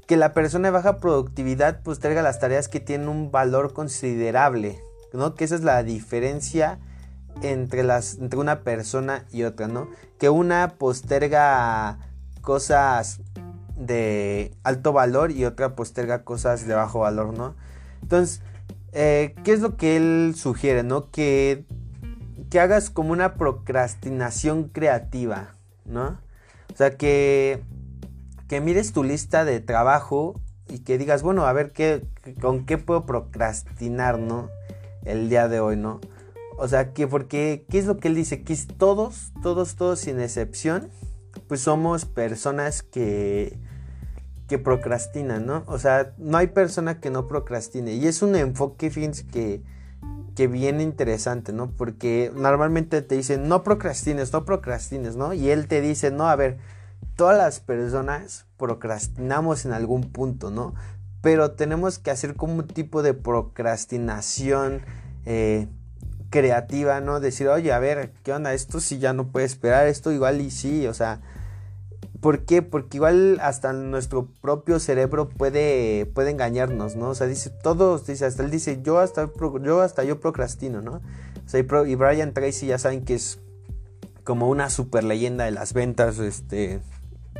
que 0.07 0.17
la 0.19 0.35
persona 0.35 0.69
de 0.69 0.73
baja 0.73 0.99
productividad 0.99 1.81
traiga 1.83 2.21
las 2.21 2.39
tareas 2.39 2.69
que 2.69 2.81
tienen 2.81 3.09
un 3.09 3.31
valor 3.31 3.73
considerable, 3.73 4.79
¿no? 5.15 5.35
Que 5.35 5.45
esa 5.45 5.55
es 5.55 5.63
la 5.63 5.83
diferencia 5.83 6.79
entre, 7.41 7.83
las, 7.85 8.19
entre 8.19 8.39
una 8.39 8.61
persona 8.61 9.25
y 9.31 9.45
otra, 9.45 9.69
¿no? 9.69 9.89
Que 10.19 10.29
una 10.29 10.75
posterga 10.77 11.99
cosas 12.43 13.21
de 13.87 14.55
alto 14.63 14.93
valor 14.93 15.31
y 15.31 15.45
otra 15.45 15.75
posterga 15.75 16.25
cosas 16.25 16.67
de 16.67 16.75
bajo 16.75 17.01
valor, 17.01 17.37
¿no? 17.37 17.55
Entonces, 18.03 18.43
eh, 18.93 19.35
¿qué 19.45 19.53
es 19.53 19.61
lo 19.61 19.77
que 19.77 19.97
él 19.97 20.35
sugiere, 20.37 20.83
¿no? 20.83 21.11
Que, 21.11 21.65
que 22.51 22.61
hagas 22.61 22.91
como 22.91 23.13
una 23.13 23.35
procrastinación 23.35 24.65
creativa, 24.65 25.57
¿no? 25.85 26.19
O 26.73 26.77
sea, 26.77 26.97
que 26.97 27.63
que 28.53 28.61
mires 28.61 28.93
tu 28.93 29.03
lista 29.03 29.47
de 29.47 29.61
trabajo 29.61 30.39
y 30.69 30.81
que 30.81 30.99
digas, 30.99 31.23
bueno, 31.23 31.47
a 31.47 31.55
ver 31.55 31.73
qué, 31.73 32.05
con 32.39 32.67
qué 32.67 32.77
puedo 32.77 33.07
procrastinar, 33.07 34.19
¿no? 34.19 34.51
El 35.07 35.31
día 35.31 35.49
de 35.49 35.61
hoy, 35.61 35.79
¿no? 35.79 36.03
O 36.59 36.69
sea, 36.69 36.93
que 36.93 37.07
porque, 37.09 37.65
¿qué 37.71 37.79
es 37.79 37.87
lo 37.87 37.97
que 37.97 38.09
él 38.09 38.15
dice? 38.15 38.43
Que 38.43 38.55
todos, 38.77 39.33
todos, 39.43 39.75
todos 39.77 40.01
sin 40.01 40.21
excepción, 40.21 40.91
pues 41.49 41.63
somos 41.63 42.05
personas 42.05 42.83
que, 42.83 43.57
que 44.53 44.59
procrastina, 44.59 45.41
¿no? 45.41 45.65
O 45.67 45.79
sea, 45.79 46.13
no 46.19 46.37
hay 46.37 46.49
persona 46.49 47.01
que 47.01 47.09
no 47.09 47.27
procrastine. 47.27 47.95
Y 47.95 48.07
es 48.07 48.21
un 48.21 48.37
enfoque, 48.37 48.91
fíjense, 48.91 49.27
que, 49.27 49.63
que 50.37 50.47
bien 50.47 50.83
interesante, 50.83 51.55
¿no? 51.55 51.71
Porque 51.71 52.31
normalmente 52.37 53.01
te 53.01 53.17
dicen, 53.17 53.49
no 53.49 53.63
procrastines, 53.63 54.31
no 54.35 54.45
procrastines, 54.45 55.17
¿no? 55.17 55.33
Y 55.33 55.49
él 55.49 55.69
te 55.69 55.81
dice, 55.81 56.11
no, 56.11 56.29
a 56.29 56.37
ver, 56.37 56.59
todas 57.17 57.39
las 57.39 57.61
personas 57.61 58.45
procrastinamos 58.59 59.65
en 59.65 59.73
algún 59.73 60.13
punto, 60.13 60.51
¿no? 60.51 60.75
Pero 61.23 61.53
tenemos 61.53 61.99
que 61.99 62.11
hacer 62.11 62.37
como 62.37 62.57
un 62.57 62.67
tipo 62.67 63.03
de 63.03 63.15
procrastinación 63.15 64.83
eh, 65.25 65.67
creativa, 66.29 67.01
¿no? 67.01 67.21
Decir, 67.21 67.49
oye, 67.49 67.73
a 67.73 67.79
ver, 67.79 68.13
¿qué 68.23 68.35
onda? 68.35 68.53
Esto 68.53 68.81
sí 68.81 68.99
ya 68.99 69.15
no 69.15 69.29
puede 69.29 69.47
esperar, 69.47 69.87
esto 69.87 70.13
igual 70.13 70.43
y 70.43 70.51
sí, 70.51 70.87
o 70.87 70.93
sea, 70.93 71.23
¿por 72.23 72.45
qué? 72.45 72.63
Porque 72.63 72.99
igual 72.99 73.39
hasta 73.43 73.73
nuestro 73.73 74.29
propio 74.41 74.79
cerebro 74.79 75.29
puede, 75.29 76.07
puede 76.07 76.31
engañarnos, 76.31 76.95
¿no? 76.95 77.11
O 77.11 77.15
sea, 77.17 77.27
dice, 77.27 77.51
todos, 77.51 78.07
dice, 78.07 78.25
hasta 78.25 78.45
él 78.45 78.51
dice, 78.51 78.81
yo 78.81 79.01
hasta 79.01 79.29
yo, 79.61 79.83
hasta 79.83 80.05
yo 80.05 80.21
procrastino, 80.21 80.81
¿no? 80.81 81.01
O 81.45 81.49
sea, 81.49 81.59
y, 81.59 81.95
Brian 81.97 82.33
Tracy 82.33 82.69
ya 82.69 82.79
saben 82.79 83.05
que 83.05 83.15
es 83.15 83.41
como 84.23 84.49
una 84.49 84.71
super 84.71 85.03
leyenda 85.03 85.45
de 85.45 85.51
las 85.51 85.73
ventas, 85.73 86.21
este, 86.21 86.81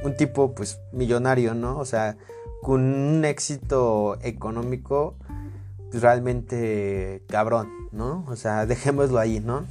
un 0.03 0.17
tipo 0.17 0.53
pues 0.53 0.81
millonario, 0.91 1.55
¿no? 1.55 1.79
O 1.79 1.85
sea, 1.85 2.17
con 2.61 2.83
un 2.83 3.25
éxito 3.25 4.19
económico 4.23 5.15
pues, 5.93 6.03
realmente 6.03 7.23
cabrón, 7.29 7.71
¿no? 7.93 8.25
O 8.27 8.35
sea, 8.35 8.67
dejémoslo 8.67 9.21
ahí, 9.21 9.39
¿no? 9.39 9.65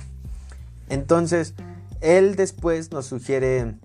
Entonces, 0.88 1.54
él 2.00 2.38
después 2.38 2.92
nos 2.94 3.08
sugiere 3.08 3.76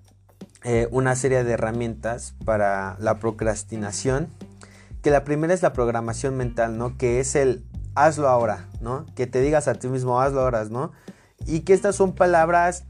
eh, 0.63 0.87
una 0.91 1.15
serie 1.15 1.43
de 1.43 1.53
herramientas 1.53 2.35
para 2.45 2.97
la 2.99 3.19
procrastinación, 3.19 4.27
que 5.01 5.11
la 5.11 5.23
primera 5.23 5.53
es 5.53 5.61
la 5.61 5.73
programación 5.73 6.35
mental, 6.35 6.77
¿no? 6.77 6.97
Que 6.97 7.19
es 7.19 7.35
el 7.35 7.63
hazlo 7.95 8.27
ahora, 8.27 8.67
¿no? 8.81 9.05
Que 9.15 9.27
te 9.27 9.41
digas 9.41 9.67
a 9.67 9.75
ti 9.75 9.87
mismo 9.87 10.21
hazlo 10.21 10.41
ahora, 10.41 10.65
¿no? 10.65 10.91
Y 11.45 11.61
que 11.61 11.73
estas 11.73 11.95
son 11.95 12.13
palabras 12.13 12.83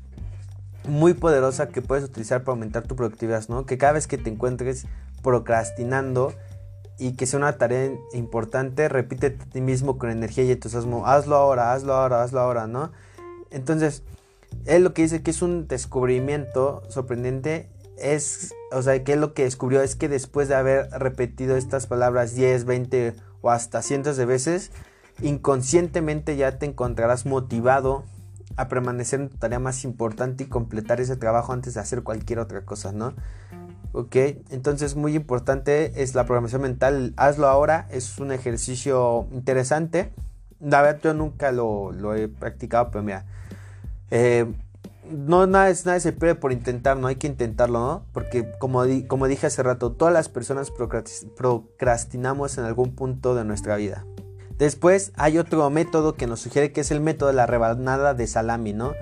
muy 0.88 1.14
poderosas 1.14 1.70
que 1.70 1.82
puedes 1.82 2.06
utilizar 2.06 2.44
para 2.44 2.54
aumentar 2.54 2.84
tu 2.84 2.96
productividad, 2.96 3.48
¿no? 3.50 3.66
Que 3.66 3.78
cada 3.78 3.94
vez 3.94 4.08
que 4.08 4.18
te 4.18 4.30
encuentres 4.30 4.86
procrastinando, 5.22 6.34
y 7.00 7.14
que 7.14 7.26
sea 7.26 7.38
una 7.38 7.58
tarea 7.58 7.92
importante, 8.14 8.90
repítete 8.90 9.44
a 9.44 9.46
ti 9.46 9.62
mismo 9.62 9.98
con 9.98 10.10
energía 10.10 10.44
y 10.44 10.52
entusiasmo, 10.52 11.06
hazlo 11.06 11.36
ahora, 11.36 11.74
hazlo 11.74 11.94
ahora, 11.94 12.24
hazlo 12.24 12.40
ahora, 12.40 12.68
¿no? 12.68 12.92
Entonces, 13.52 14.04
él 14.66 14.84
lo 14.84 14.94
que 14.94 15.04
dice 15.04 15.22
que 15.22 15.32
es 15.32 15.42
un 15.42 15.68
descubrimiento 15.68 16.84
sorprendente 16.90 17.70
es, 17.98 18.54
o 18.72 18.82
sea, 18.82 19.04
que 19.04 19.14
él 19.14 19.22
lo 19.22 19.34
que 19.34 19.44
descubrió 19.44 19.82
es 19.82 19.96
que 19.96 20.10
después 20.10 20.48
de 20.48 20.56
haber 20.56 20.90
repetido 20.92 21.58
estas 21.58 21.88
palabras 21.88 22.36
10, 22.36 22.66
20 22.66 23.16
o 23.42 23.50
hasta 23.50 23.82
cientos 23.82 24.18
de 24.18 24.26
veces, 24.26 24.72
inconscientemente 25.22 26.36
ya 26.36 26.60
te 26.60 26.66
encontrarás 26.66 27.26
motivado 27.26 28.04
a 28.56 28.68
permanecer 28.68 29.22
en 29.22 29.30
tu 29.30 29.38
tarea 29.38 29.60
más 29.60 29.84
importante 29.84 30.44
y 30.44 30.48
completar 30.48 31.00
ese 31.00 31.16
trabajo 31.16 31.54
antes 31.54 31.76
de 31.76 31.80
hacer 31.80 32.04
cualquier 32.04 32.40
otra 32.40 32.66
cosa, 32.66 32.92
¿no? 32.92 33.14
Ok, 33.94 34.16
entonces 34.50 34.96
muy 34.96 35.16
importante 35.16 36.04
es 36.04 36.14
la 36.14 36.26
programación 36.26 36.62
mental. 36.62 37.14
Hazlo 37.18 37.48
ahora, 37.48 37.88
es 37.90 38.20
un 38.20 38.32
ejercicio 38.32 39.28
interesante. 39.32 40.12
La 40.60 40.82
verdad 40.82 41.02
yo 41.04 41.14
nunca 41.14 41.52
lo, 41.52 42.16
he 42.16 42.28
practicado, 42.28 42.92
pero 42.92 43.04
mira, 43.04 43.26
eh, 44.12 44.46
no 45.10 45.48
nada, 45.48 45.74
se 45.74 46.12
pierde 46.12 46.36
por 46.36 46.52
intentar, 46.52 46.98
no 46.98 47.08
hay 47.08 47.16
que 47.16 47.28
intentarlo, 47.28 47.80
¿no? 47.80 48.06
Porque 48.12 48.52
como, 48.60 48.84
como 49.08 49.28
dije 49.28 49.48
hace 49.48 49.64
rato, 49.64 49.92
todas 49.92 50.14
las 50.14 50.30
personas 50.30 50.72
procrastinamos 50.72 52.58
en 52.58 52.66
algún 52.66 52.94
punto 52.96 53.36
de 53.36 53.46
nuestra 53.46 53.76
vida. 53.78 54.06
Después 54.58 55.12
hay 55.16 55.38
otro 55.38 55.70
método 55.70 56.16
que 56.16 56.28
nos 56.28 56.42
sugiere 56.42 56.72
que 56.72 56.82
es 56.82 56.92
el 56.92 57.00
método 57.00 57.30
de 57.30 57.36
la 57.36 57.46
rebanada 57.46 58.14
de 58.14 58.28
salami, 58.28 58.74
¿no? 58.74 58.94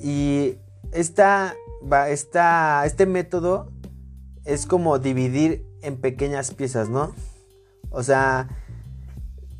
Y 0.00 0.56
esta, 0.92 1.54
esta, 2.08 2.84
este 2.84 3.06
método 3.06 3.70
es 4.44 4.66
como 4.66 4.98
dividir 4.98 5.64
en 5.82 5.96
pequeñas 5.96 6.52
piezas, 6.52 6.88
¿no? 6.88 7.14
O 7.90 8.02
sea, 8.02 8.48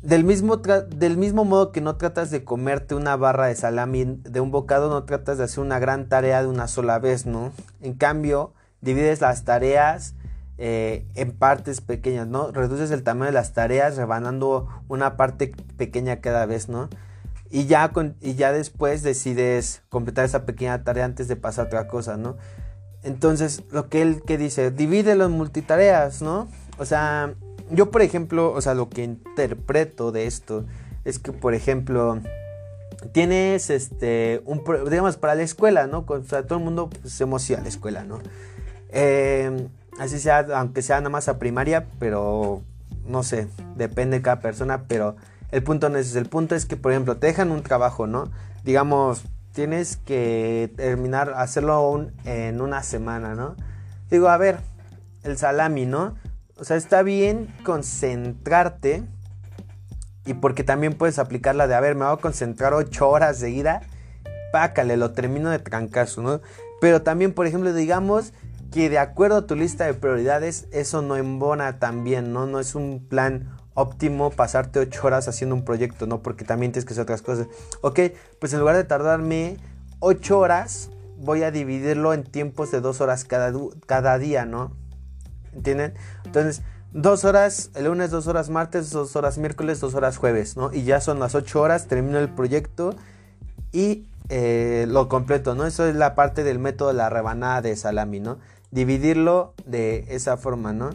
del 0.01 0.23
mismo, 0.23 0.57
del 0.57 1.17
mismo 1.17 1.45
modo 1.45 1.71
que 1.71 1.81
no 1.81 1.95
tratas 1.95 2.31
de 2.31 2.43
comerte 2.43 2.95
una 2.95 3.15
barra 3.15 3.47
de 3.47 3.55
salami 3.55 4.03
de 4.05 4.39
un 4.39 4.51
bocado, 4.51 4.89
no 4.89 5.03
tratas 5.03 5.37
de 5.37 5.43
hacer 5.43 5.63
una 5.63 5.79
gran 5.79 6.09
tarea 6.09 6.41
de 6.41 6.47
una 6.47 6.67
sola 6.67 6.97
vez, 6.97 7.25
¿no? 7.25 7.51
En 7.81 7.93
cambio, 7.93 8.53
divides 8.81 9.21
las 9.21 9.43
tareas 9.43 10.15
eh, 10.57 11.05
en 11.15 11.31
partes 11.31 11.81
pequeñas, 11.81 12.27
¿no? 12.27 12.51
Reduces 12.51 12.89
el 12.91 13.03
tamaño 13.03 13.27
de 13.27 13.33
las 13.33 13.53
tareas 13.53 13.95
rebanando 13.95 14.67
una 14.87 15.17
parte 15.17 15.53
pequeña 15.77 16.19
cada 16.19 16.45
vez, 16.45 16.67
¿no? 16.67 16.89
Y 17.51 17.65
ya, 17.65 17.91
y 18.21 18.35
ya 18.35 18.51
después 18.53 19.03
decides 19.03 19.83
completar 19.89 20.25
esa 20.25 20.45
pequeña 20.45 20.83
tarea 20.83 21.05
antes 21.05 21.27
de 21.27 21.35
pasar 21.35 21.65
a 21.65 21.67
otra 21.67 21.87
cosa, 21.87 22.17
¿no? 22.17 22.37
Entonces, 23.03 23.63
lo 23.71 23.89
que 23.89 24.01
él 24.01 24.23
que 24.23 24.37
dice, 24.37 24.71
divídelo 24.71 25.25
en 25.25 25.31
multitareas, 25.31 26.21
¿no? 26.21 26.47
O 26.77 26.85
sea, 26.85 27.33
yo 27.71 27.91
por 27.91 28.01
ejemplo, 28.01 28.51
o 28.51 28.61
sea, 28.61 28.73
lo 28.73 28.89
que 28.89 29.03
interpreto 29.03 30.11
de 30.11 30.27
esto 30.27 30.65
es 31.05 31.19
que, 31.19 31.31
por 31.31 31.53
ejemplo, 31.53 32.19
tienes 33.13 33.69
este, 33.69 34.41
un, 34.45 34.63
digamos, 34.89 35.17
para 35.17 35.35
la 35.35 35.43
escuela, 35.43 35.87
¿no? 35.87 36.05
O 36.07 36.23
sea, 36.23 36.43
todo 36.43 36.59
el 36.59 36.65
mundo 36.65 36.89
pues, 36.89 37.13
se 37.13 37.23
emociona 37.23 37.61
a 37.61 37.63
la 37.63 37.69
escuela, 37.69 38.03
¿no? 38.03 38.19
Em, 38.89 39.69
así 39.99 40.19
sea, 40.19 40.45
aunque 40.55 40.81
sea 40.81 40.97
nada 40.97 41.09
más 41.09 41.27
a 41.27 41.39
primaria, 41.39 41.87
pero 41.99 42.61
no 43.05 43.23
sé, 43.23 43.47
depende 43.75 44.17
de 44.17 44.23
cada 44.23 44.39
persona, 44.41 44.83
pero 44.87 45.15
el 45.51 45.63
punto 45.63 45.89
no 45.89 45.97
es 45.97 46.15
El 46.15 46.27
punto 46.27 46.55
es 46.55 46.65
que, 46.65 46.77
por 46.77 46.91
ejemplo, 46.91 47.17
te 47.17 47.27
dejan 47.27 47.51
un 47.51 47.63
trabajo, 47.63 48.07
¿no? 48.07 48.31
Digamos, 48.63 49.23
tienes 49.53 49.97
que 49.97 50.71
terminar, 50.75 51.33
hacerlo 51.35 52.07
en 52.25 52.61
una 52.61 52.83
semana, 52.83 53.35
¿no? 53.35 53.55
Digo, 54.09 54.29
a 54.29 54.37
ver, 54.37 54.59
el 55.23 55.37
salami, 55.37 55.85
¿no? 55.85 56.15
O 56.61 56.63
sea, 56.63 56.77
está 56.77 57.01
bien 57.01 57.51
concentrarte 57.63 59.03
y 60.27 60.35
porque 60.35 60.63
también 60.63 60.93
puedes 60.93 61.17
aplicar 61.17 61.57
de, 61.57 61.73
a 61.73 61.79
ver, 61.79 61.95
me 61.95 62.05
voy 62.05 62.13
a 62.13 62.17
concentrar 62.17 62.75
ocho 62.75 63.09
horas 63.09 63.39
seguida, 63.39 63.81
pácale, 64.51 64.95
lo 64.95 65.09
termino 65.09 65.49
de 65.49 65.57
trancazo, 65.57 66.21
¿no? 66.21 66.39
Pero 66.79 67.01
también, 67.01 67.33
por 67.33 67.47
ejemplo, 67.47 67.73
digamos 67.73 68.33
que 68.71 68.91
de 68.91 68.99
acuerdo 68.99 69.37
a 69.37 69.47
tu 69.47 69.55
lista 69.55 69.85
de 69.85 69.95
prioridades, 69.95 70.67
eso 70.71 71.01
no 71.01 71.15
embona 71.15 71.79
tan 71.79 72.03
bien, 72.03 72.31
¿no? 72.31 72.45
No 72.45 72.59
es 72.59 72.75
un 72.75 73.07
plan 73.09 73.57
óptimo 73.73 74.29
pasarte 74.29 74.77
8 74.77 75.01
horas 75.07 75.27
haciendo 75.27 75.55
un 75.55 75.65
proyecto, 75.65 76.05
¿no? 76.05 76.21
Porque 76.21 76.45
también 76.45 76.71
tienes 76.71 76.85
que 76.85 76.93
hacer 76.93 77.01
otras 77.01 77.23
cosas. 77.23 77.47
Ok, 77.81 78.01
pues 78.39 78.53
en 78.53 78.59
lugar 78.59 78.75
de 78.75 78.83
tardarme 78.83 79.57
8 79.99 80.37
horas, 80.37 80.91
voy 81.17 81.41
a 81.41 81.49
dividirlo 81.49 82.13
en 82.13 82.23
tiempos 82.23 82.69
de 82.69 82.81
2 82.81 83.01
horas 83.01 83.25
cada, 83.25 83.51
cada 83.87 84.19
día, 84.19 84.45
¿no? 84.45 84.79
¿Entienden? 85.53 85.93
Entonces, 86.25 86.61
2 86.93 87.25
horas 87.25 87.71
el 87.75 87.85
lunes, 87.85 88.11
2 88.11 88.27
horas 88.27 88.49
martes, 88.49 88.89
2 88.91 89.15
horas 89.15 89.37
miércoles, 89.37 89.79
2 89.79 89.93
horas 89.95 90.17
jueves, 90.17 90.57
¿no? 90.57 90.73
Y 90.73 90.83
ya 90.83 90.99
son 90.99 91.19
las 91.19 91.35
8 91.35 91.61
horas, 91.61 91.87
termino 91.87 92.19
el 92.19 92.29
proyecto 92.29 92.95
y 93.71 94.07
eh, 94.29 94.85
lo 94.87 95.07
completo, 95.07 95.55
¿no? 95.55 95.65
Eso 95.65 95.85
es 95.85 95.95
la 95.95 96.15
parte 96.15 96.43
del 96.43 96.59
método 96.59 96.89
de 96.89 96.95
la 96.95 97.09
rebanada 97.09 97.61
de 97.61 97.75
salami, 97.75 98.19
¿no? 98.19 98.39
Dividirlo 98.71 99.53
de 99.65 100.05
esa 100.09 100.37
forma, 100.37 100.73
¿no? 100.73 100.91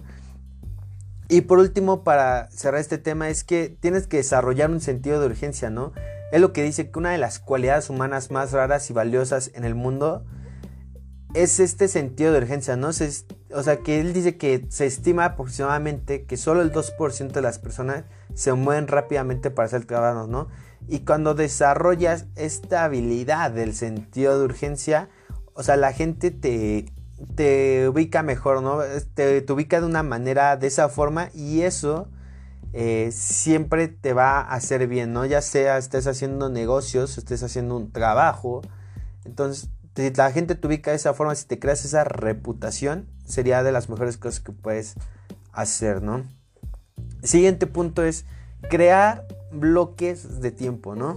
Y 1.29 1.43
por 1.43 1.59
último, 1.59 2.05
para 2.05 2.51
cerrar 2.51 2.81
este 2.81 2.99
tema, 2.99 3.29
es 3.29 3.43
que 3.43 3.77
tienes 3.81 4.07
que 4.07 4.19
desarrollar 4.19 4.71
un 4.71 4.81
sentido 4.81 5.21
de 5.21 5.27
urgencia, 5.27 5.71
¿no? 5.71 5.93
Es 6.31 6.41
lo 6.41 6.53
que 6.53 6.63
dice 6.63 6.91
que 6.91 6.99
una 6.99 7.11
de 7.11 7.19
las 7.19 7.39
cualidades 7.39 7.91
humanas 7.91 8.31
más 8.31 8.53
raras 8.53 8.89
y 8.91 8.93
valiosas 8.93 9.51
en 9.55 9.65
el 9.65 9.75
mundo 9.75 10.25
es 11.43 11.61
este 11.61 11.89
sentido 11.89 12.33
de 12.33 12.39
urgencia, 12.39 12.77
¿no? 12.77 12.89
o 12.89 13.63
sea, 13.63 13.77
que 13.79 14.01
él 14.01 14.13
dice 14.13 14.37
que 14.37 14.67
se 14.71 14.87
estima 14.87 15.27
aproximadamente 15.27 16.25
que 16.25 16.37
solo 16.37 16.63
el 16.63 16.73
2% 16.73 17.33
de 17.33 17.43
las 17.43 17.59
personas 17.59 18.05
se 18.35 18.53
mueven 18.55 18.89
rápidamente 18.89 19.51
para 19.51 19.67
hacer 19.67 19.83
el 19.83 19.87
trabajo, 19.87 20.27
¿no? 20.27 20.49
Y 20.89 21.01
cuando 21.01 21.35
desarrollas 21.35 22.27
esta 22.37 22.85
habilidad 22.85 23.51
del 23.51 23.75
sentido 23.75 24.39
de 24.39 24.45
urgencia, 24.45 25.09
o 25.55 25.63
sea, 25.63 25.77
la 25.77 25.93
gente 25.93 26.31
te, 26.31 26.87
te 27.35 27.89
ubica 27.89 28.23
mejor, 28.23 28.63
¿no? 28.63 28.79
Te, 29.15 29.43
te, 29.43 29.53
ubica 29.53 29.81
de 29.81 29.87
una 29.87 30.03
manera, 30.03 30.57
de 30.57 30.67
esa 30.67 30.89
forma 30.89 31.31
y 31.35 31.63
eso 31.63 32.09
eh, 32.73 33.11
siempre 33.13 33.89
te 33.89 34.13
va 34.13 34.41
a 34.41 34.55
hacer 34.55 34.87
bien, 34.87 35.13
¿no? 35.13 35.25
Ya 35.27 35.41
sea 35.43 35.79
estés 35.79 36.07
haciendo 36.07 36.49
negocios, 36.49 37.19
estés 37.19 37.43
haciendo 37.43 37.77
un 37.77 37.91
trabajo. 37.91 38.63
Entonces, 39.25 39.71
si 39.97 40.11
la 40.11 40.31
gente 40.31 40.55
te 40.55 40.67
ubica 40.67 40.91
de 40.91 40.97
esa 40.97 41.15
forma, 41.15 41.35
si 41.35 41.47
te 41.47 41.59
creas 41.59 41.85
esa 41.85 42.05
reputación, 42.05 43.09
sería 43.25 43.63
de 43.63 43.73
las 43.73 43.89
mejores 43.89 44.19
cosas 44.19 44.41
que 44.41 44.53
puedes 44.53 44.95
hacer, 45.53 46.03
¿no? 46.03 46.25
Siguiente 47.23 47.67
punto 47.67 48.03
es 48.03 48.25
crear 48.69 49.27
bloques 49.53 50.41
de 50.41 50.51
tiempo, 50.51 50.95
¿no? 50.95 51.17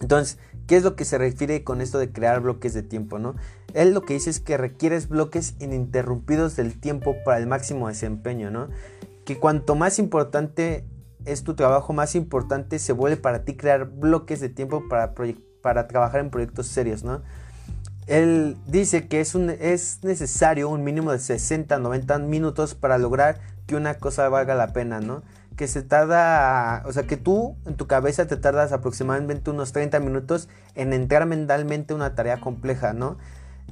Entonces, 0.00 0.38
¿Qué 0.68 0.76
es 0.76 0.82
lo 0.82 0.96
que 0.96 1.06
se 1.06 1.16
refiere 1.16 1.64
con 1.64 1.80
esto 1.80 1.98
de 1.98 2.12
crear 2.12 2.42
bloques 2.42 2.74
de 2.74 2.82
tiempo, 2.82 3.18
no? 3.18 3.36
Él 3.72 3.94
lo 3.94 4.02
que 4.02 4.12
dice 4.12 4.28
es 4.28 4.38
que 4.38 4.58
requieres 4.58 5.08
bloques 5.08 5.54
ininterrumpidos 5.60 6.56
del 6.56 6.78
tiempo 6.78 7.16
para 7.24 7.38
el 7.38 7.46
máximo 7.46 7.88
desempeño, 7.88 8.50
¿no? 8.50 8.68
Que 9.24 9.38
cuanto 9.38 9.76
más 9.76 9.98
importante 9.98 10.84
es 11.24 11.42
tu 11.42 11.54
trabajo, 11.54 11.94
más 11.94 12.14
importante 12.14 12.78
se 12.78 12.92
vuelve 12.92 13.16
para 13.16 13.46
ti 13.46 13.56
crear 13.56 13.86
bloques 13.86 14.40
de 14.40 14.50
tiempo 14.50 14.86
para, 14.90 15.14
para 15.62 15.88
trabajar 15.88 16.20
en 16.20 16.28
proyectos 16.28 16.66
serios, 16.66 17.02
¿no? 17.02 17.22
Él 18.08 18.56
dice 18.66 19.06
que 19.06 19.20
es, 19.20 19.34
un, 19.34 19.50
es 19.50 20.00
necesario 20.02 20.68
un 20.68 20.82
mínimo 20.82 21.12
de 21.12 21.18
60, 21.18 21.78
90 21.78 22.18
minutos 22.18 22.74
para 22.74 22.98
lograr 22.98 23.38
que 23.66 23.76
una 23.76 23.94
cosa 23.94 24.28
valga 24.28 24.54
la 24.54 24.72
pena, 24.72 25.00
¿no? 25.00 25.22
que 25.58 25.66
se 25.66 25.82
tarda, 25.82 26.84
o 26.86 26.92
sea, 26.92 27.02
que 27.02 27.16
tú 27.16 27.56
en 27.66 27.74
tu 27.74 27.88
cabeza 27.88 28.26
te 28.28 28.36
tardas 28.36 28.72
aproximadamente 28.72 29.50
unos 29.50 29.72
30 29.72 29.98
minutos 29.98 30.48
en 30.76 30.92
entrar 30.92 31.26
mentalmente 31.26 31.94
una 31.94 32.14
tarea 32.14 32.40
compleja, 32.40 32.92
¿no? 32.92 33.18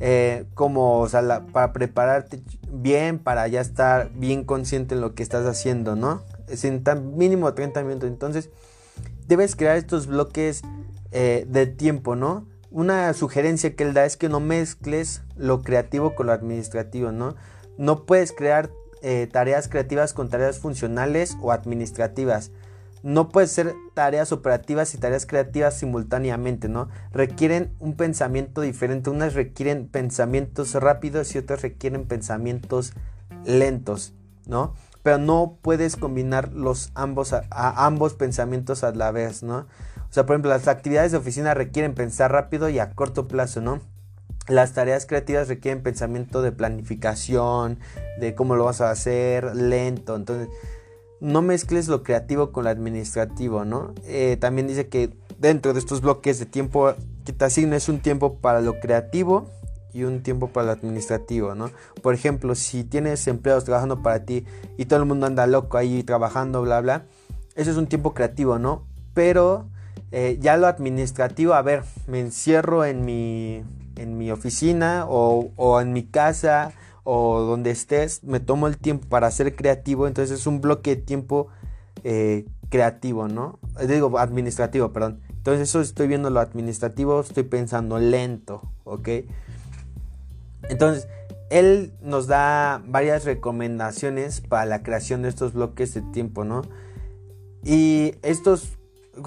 Eh, 0.00 0.46
como, 0.54 0.98
o 0.98 1.08
sea, 1.08 1.46
para 1.52 1.72
prepararte 1.72 2.42
bien, 2.68 3.20
para 3.20 3.46
ya 3.46 3.60
estar 3.60 4.10
bien 4.14 4.44
consciente 4.44 4.96
en 4.96 5.00
lo 5.00 5.14
que 5.14 5.22
estás 5.22 5.46
haciendo, 5.46 5.94
¿no? 5.94 6.22
Es 6.48 6.64
en 6.64 6.82
tan 6.82 7.16
mínimo 7.16 7.54
30 7.54 7.84
minutos. 7.84 8.10
Entonces, 8.10 8.50
debes 9.28 9.54
crear 9.54 9.76
estos 9.76 10.08
bloques 10.08 10.62
eh, 11.12 11.46
de 11.48 11.66
tiempo, 11.68 12.16
¿no? 12.16 12.46
Una 12.76 13.10
sugerencia 13.14 13.74
que 13.74 13.84
él 13.84 13.94
da 13.94 14.04
es 14.04 14.18
que 14.18 14.28
no 14.28 14.38
mezcles 14.38 15.22
lo 15.34 15.62
creativo 15.62 16.14
con 16.14 16.26
lo 16.26 16.34
administrativo, 16.34 17.10
¿no? 17.10 17.34
No 17.78 18.04
puedes 18.04 18.32
crear 18.32 18.68
eh, 19.00 19.26
tareas 19.32 19.68
creativas 19.68 20.12
con 20.12 20.28
tareas 20.28 20.58
funcionales 20.58 21.38
o 21.40 21.52
administrativas. 21.52 22.50
No 23.02 23.30
puede 23.30 23.46
ser 23.46 23.74
tareas 23.94 24.30
operativas 24.30 24.92
y 24.92 24.98
tareas 24.98 25.24
creativas 25.24 25.78
simultáneamente, 25.78 26.68
¿no? 26.68 26.90
Requieren 27.14 27.72
un 27.80 27.96
pensamiento 27.96 28.60
diferente. 28.60 29.08
Unas 29.08 29.32
requieren 29.32 29.88
pensamientos 29.88 30.74
rápidos 30.74 31.34
y 31.34 31.38
otras 31.38 31.62
requieren 31.62 32.04
pensamientos 32.04 32.92
lentos, 33.46 34.12
¿no? 34.44 34.74
Pero 35.02 35.16
no 35.16 35.56
puedes 35.62 35.96
combinar 35.96 36.52
los 36.52 36.90
ambos, 36.94 37.34
ambos 37.50 38.12
pensamientos 38.12 38.84
a 38.84 38.92
la 38.92 39.12
vez, 39.12 39.42
¿no? 39.42 39.66
O 40.08 40.12
sea, 40.12 40.26
por 40.26 40.34
ejemplo, 40.34 40.50
las 40.50 40.68
actividades 40.68 41.12
de 41.12 41.18
oficina 41.18 41.54
requieren 41.54 41.94
pensar 41.94 42.32
rápido 42.32 42.68
y 42.68 42.78
a 42.78 42.92
corto 42.92 43.28
plazo, 43.28 43.60
¿no? 43.60 43.80
Las 44.48 44.72
tareas 44.72 45.06
creativas 45.06 45.48
requieren 45.48 45.82
pensamiento 45.82 46.40
de 46.40 46.52
planificación, 46.52 47.78
de 48.20 48.34
cómo 48.34 48.54
lo 48.56 48.64
vas 48.64 48.80
a 48.80 48.90
hacer, 48.90 49.56
lento. 49.56 50.14
Entonces, 50.14 50.48
no 51.20 51.42
mezcles 51.42 51.88
lo 51.88 52.02
creativo 52.02 52.52
con 52.52 52.64
lo 52.64 52.70
administrativo, 52.70 53.64
¿no? 53.64 53.94
Eh, 54.04 54.36
también 54.40 54.66
dice 54.68 54.88
que 54.88 55.16
dentro 55.38 55.72
de 55.72 55.80
estos 55.80 56.00
bloques 56.00 56.38
de 56.38 56.46
tiempo 56.46 56.94
que 57.24 57.32
te 57.32 57.44
asignes 57.44 57.88
un 57.88 58.00
tiempo 58.00 58.36
para 58.36 58.60
lo 58.60 58.78
creativo 58.78 59.50
y 59.92 60.04
un 60.04 60.22
tiempo 60.22 60.48
para 60.48 60.66
lo 60.66 60.72
administrativo, 60.72 61.54
¿no? 61.54 61.70
Por 62.02 62.14
ejemplo, 62.14 62.54
si 62.54 62.84
tienes 62.84 63.26
empleados 63.26 63.64
trabajando 63.64 64.02
para 64.02 64.24
ti 64.24 64.44
y 64.76 64.84
todo 64.84 65.00
el 65.00 65.06
mundo 65.06 65.26
anda 65.26 65.46
loco 65.46 65.78
ahí 65.78 66.02
trabajando, 66.02 66.62
bla, 66.62 66.80
bla, 66.80 67.06
eso 67.54 67.70
es 67.70 67.76
un 67.76 67.86
tiempo 67.86 68.12
creativo, 68.12 68.58
¿no? 68.58 68.86
Pero 69.14 69.68
eh, 70.12 70.38
ya 70.40 70.56
lo 70.56 70.66
administrativo, 70.66 71.54
a 71.54 71.62
ver, 71.62 71.82
me 72.06 72.20
encierro 72.20 72.84
en 72.84 73.04
mi 73.04 73.64
en 73.96 74.18
mi 74.18 74.30
oficina 74.30 75.06
o, 75.08 75.80
en 75.80 75.92
mi 75.92 76.04
casa 76.04 76.72
o 77.04 77.40
donde 77.40 77.70
estés, 77.70 78.22
me 78.24 78.40
tomo 78.40 78.66
el 78.66 78.78
tiempo 78.78 79.08
para 79.08 79.30
ser 79.30 79.54
creativo, 79.56 80.06
entonces 80.06 80.40
es 80.40 80.46
un 80.46 80.60
bloque 80.60 80.96
de 80.96 81.02
tiempo 81.02 81.48
eh, 82.04 82.46
creativo, 82.68 83.28
¿no? 83.28 83.58
Eh, 83.80 83.86
digo, 83.86 84.18
administrativo, 84.18 84.92
perdón. 84.92 85.20
Entonces 85.30 85.68
eso 85.68 85.80
estoy 85.80 86.08
viendo 86.08 86.30
lo 86.30 86.40
administrativo, 86.40 87.20
estoy 87.20 87.44
pensando 87.44 87.98
lento, 87.98 88.62
¿ok? 88.84 89.08
Entonces, 90.68 91.06
él 91.50 91.92
nos 92.02 92.26
da 92.26 92.82
varias 92.84 93.24
recomendaciones 93.24 94.40
para 94.40 94.64
la 94.64 94.82
creación 94.82 95.22
de 95.22 95.28
estos 95.28 95.52
bloques 95.52 95.94
de 95.94 96.02
tiempo, 96.02 96.44
¿no? 96.44 96.62
Y 97.62 98.14
estos, 98.22 98.75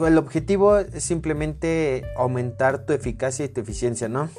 el 0.05 0.17
objetivo 0.17 0.77
es 0.77 1.03
simplemente 1.03 2.03
aumentar 2.17 2.85
tu 2.85 2.93
eficacia 2.93 3.45
y 3.45 3.49
tu 3.49 3.61
eficiencia, 3.61 4.07
¿no? 4.07 4.29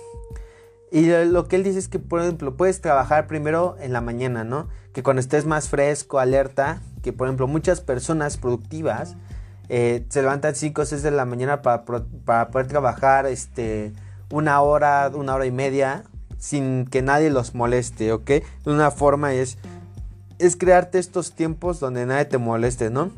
Y 0.93 1.07
lo 1.07 1.47
que 1.47 1.57
él 1.57 1.63
dice 1.63 1.79
es 1.79 1.89
que, 1.89 2.01
por 2.01 2.21
ejemplo, 2.21 2.57
puedes 2.57 2.81
trabajar 2.81 3.27
primero 3.29 3.77
en 3.81 3.93
la 3.93 4.01
mañana, 4.01 4.43
¿no? 4.43 4.69
Que 4.93 5.03
cuando 5.03 5.21
estés 5.21 5.47
más 5.47 5.69
fresco, 5.69 6.19
alerta, 6.19 6.83
que 7.03 7.13
por 7.13 7.27
ejemplo 7.29 7.47
muchas 7.47 7.81
personas 7.81 8.37
productivas 8.37 9.17
eh, 9.69 10.05
se 10.09 10.21
levantan 10.21 10.55
5 10.55 10.83
o 10.83 10.85
6 10.85 11.03
de 11.03 11.11
la 11.13 11.25
mañana 11.25 11.63
para, 11.63 11.85
para, 11.85 12.49
poder 12.51 12.67
trabajar 12.67 13.27
este, 13.27 13.93
una 14.31 14.61
hora, 14.63 15.11
una 15.15 15.35
hora 15.35 15.47
y 15.47 15.53
media 15.53 16.05
sin 16.39 16.87
que 16.87 17.03
nadie 17.03 17.31
los 17.31 17.55
moleste, 17.55 18.13
¿ok? 18.13 18.31
Una 18.65 18.91
forma 18.91 19.33
es, 19.35 19.59
es 20.39 20.57
crearte 20.57 20.99
estos 20.99 21.35
tiempos 21.35 21.79
donde 21.79 22.05
nadie 22.07 22.25
te 22.25 22.39
moleste, 22.39 22.91
¿no? 22.91 23.11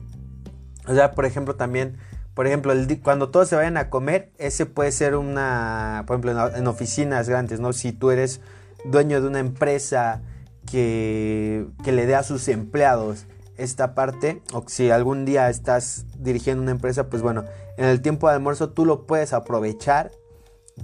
O 0.86 0.94
sea, 0.94 1.12
por 1.12 1.24
ejemplo, 1.24 1.54
también 1.54 1.96
por 2.34 2.46
ejemplo, 2.46 2.72
cuando 3.02 3.30
todos 3.30 3.48
se 3.48 3.56
vayan 3.56 3.76
a 3.76 3.90
comer, 3.90 4.32
ese 4.38 4.64
puede 4.66 4.92
ser 4.92 5.16
una, 5.16 6.04
por 6.06 6.16
ejemplo, 6.16 6.54
en, 6.54 6.66
oficinas 6.66 7.28
grandes, 7.28 7.60
¿no? 7.60 7.72
Si 7.72 7.92
tú 7.92 8.10
eres 8.10 8.40
dueño 8.84 9.20
de 9.20 9.28
una 9.28 9.38
empresa 9.38 10.22
que, 10.70 11.66
que 11.84 11.92
le 11.92 12.06
dé 12.06 12.14
a 12.14 12.22
sus 12.22 12.48
empleados 12.48 13.26
esta 13.58 13.94
parte, 13.94 14.42
o 14.52 14.64
si 14.66 14.90
algún 14.90 15.26
día 15.26 15.50
estás 15.50 16.06
dirigiendo 16.18 16.62
una 16.62 16.72
empresa, 16.72 17.10
pues 17.10 17.20
bueno, 17.20 17.44
en 17.76 17.84
el 17.84 18.00
tiempo 18.00 18.28
de 18.28 18.34
almuerzo 18.34 18.70
tú 18.70 18.86
lo 18.86 19.06
puedes 19.06 19.34
aprovechar 19.34 20.10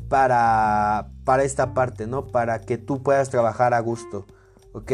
para, 0.08 1.08
para 1.24 1.44
esta 1.44 1.72
parte, 1.72 2.06
¿no? 2.06 2.26
Para 2.26 2.60
que 2.60 2.76
tú 2.76 3.02
puedas 3.02 3.30
trabajar 3.30 3.72
a 3.72 3.80
gusto, 3.80 4.26
¿ok? 4.72 4.92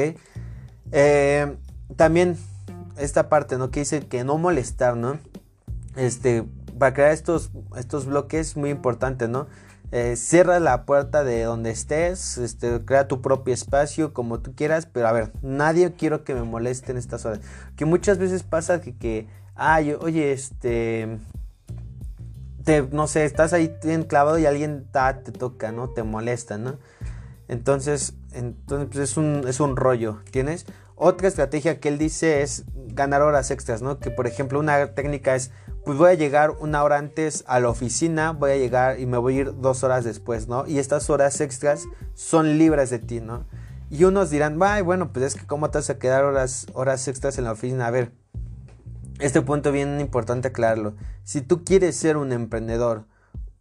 Eh, 0.92 1.56
también 1.96 2.36
esta 2.96 3.28
parte, 3.28 3.58
¿no? 3.58 3.70
Que 3.70 3.80
dice 3.80 4.06
que 4.06 4.22
no 4.22 4.38
molestar, 4.38 4.96
¿no? 4.96 5.18
Este, 5.96 6.44
para 6.78 6.94
crear 6.94 7.12
estos, 7.12 7.50
estos 7.76 8.06
bloques 8.06 8.56
muy 8.56 8.70
importante, 8.70 9.28
¿no? 9.28 9.46
Eh, 9.92 10.16
cierra 10.16 10.58
la 10.58 10.86
puerta 10.86 11.22
de 11.22 11.44
donde 11.44 11.70
estés, 11.70 12.38
este, 12.38 12.84
crea 12.84 13.06
tu 13.06 13.22
propio 13.22 13.54
espacio 13.54 14.12
como 14.12 14.40
tú 14.40 14.52
quieras, 14.54 14.86
pero 14.86 15.06
a 15.06 15.12
ver, 15.12 15.32
nadie 15.42 15.92
quiero 15.92 16.24
que 16.24 16.34
me 16.34 16.42
moleste 16.42 16.90
en 16.90 16.98
estas 16.98 17.24
horas. 17.24 17.40
Que 17.76 17.84
muchas 17.84 18.18
veces 18.18 18.42
pasa 18.42 18.80
que, 18.80 18.96
que 18.96 19.28
ay, 19.54 19.92
oye, 19.92 20.32
este, 20.32 21.18
te, 22.64 22.82
no 22.82 23.06
sé, 23.06 23.24
estás 23.24 23.52
ahí 23.52 23.76
bien 23.84 24.02
clavado 24.02 24.38
y 24.38 24.46
alguien 24.46 24.86
te 24.92 25.32
toca, 25.32 25.70
¿no? 25.70 25.90
Te 25.90 26.02
molesta, 26.02 26.58
¿no? 26.58 26.78
Entonces, 27.46 28.14
entonces 28.32 29.10
es, 29.10 29.16
un, 29.16 29.44
es 29.46 29.60
un 29.60 29.76
rollo, 29.76 30.20
¿tienes? 30.30 30.66
Otra 30.96 31.28
estrategia 31.28 31.78
que 31.78 31.88
él 31.88 31.98
dice 31.98 32.42
es 32.42 32.64
ganar 32.74 33.22
horas 33.22 33.50
extras, 33.50 33.82
¿no? 33.82 33.98
Que 33.98 34.10
por 34.10 34.26
ejemplo 34.26 34.58
una 34.58 34.94
técnica 34.94 35.34
es 35.34 35.50
pues 35.84 35.98
voy 35.98 36.10
a 36.10 36.14
llegar 36.14 36.52
una 36.60 36.82
hora 36.82 36.98
antes 36.98 37.44
a 37.46 37.60
la 37.60 37.68
oficina, 37.68 38.32
voy 38.32 38.52
a 38.52 38.56
llegar 38.56 38.98
y 39.00 39.06
me 39.06 39.18
voy 39.18 39.36
a 39.36 39.40
ir 39.42 39.60
dos 39.60 39.84
horas 39.84 40.04
después, 40.04 40.48
¿no? 40.48 40.66
Y 40.66 40.78
estas 40.78 41.10
horas 41.10 41.40
extras 41.40 41.84
son 42.14 42.56
libres 42.58 42.90
de 42.90 42.98
ti, 42.98 43.20
¿no? 43.20 43.44
Y 43.90 44.04
unos 44.04 44.30
dirán, 44.30 44.58
ay, 44.62 44.82
bueno, 44.82 45.12
pues 45.12 45.24
es 45.26 45.34
que 45.34 45.46
cómo 45.46 45.70
te 45.70 45.78
vas 45.78 45.90
a 45.90 45.98
quedar 45.98 46.24
horas, 46.24 46.66
horas 46.72 47.06
extras 47.06 47.36
en 47.38 47.44
la 47.44 47.52
oficina. 47.52 47.86
A 47.86 47.90
ver, 47.90 48.12
este 49.20 49.42
punto 49.42 49.72
bien 49.72 50.00
importante 50.00 50.48
aclararlo. 50.48 50.94
Si 51.22 51.42
tú 51.42 51.64
quieres 51.64 51.96
ser 51.96 52.16
un 52.16 52.32
emprendedor, 52.32 53.04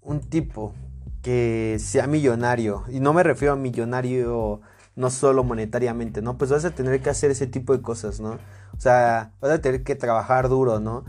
un 0.02 0.22
tipo 0.22 0.74
que 1.22 1.78
sea 1.80 2.08
millonario, 2.08 2.84
y 2.90 3.00
no 3.00 3.14
me 3.14 3.24
refiero 3.24 3.54
a 3.54 3.58
millonario 3.58 4.62
no 4.96 5.10
solo 5.10 5.44
monetariamente, 5.44 6.22
¿no? 6.22 6.38
Pues 6.38 6.52
vas 6.52 6.66
a 6.66 6.72
tener 6.72 7.02
que 7.02 7.10
hacer 7.10 7.32
ese 7.32 7.48
tipo 7.48 7.76
de 7.76 7.82
cosas, 7.82 8.20
¿no? 8.20 8.40
O 8.76 8.80
sea, 8.80 9.34
vas 9.42 9.52
a 9.52 9.62
tener 9.62 9.84
que 9.84 9.96
trabajar 9.96 10.50
duro, 10.50 10.80
¿no? 10.80 11.04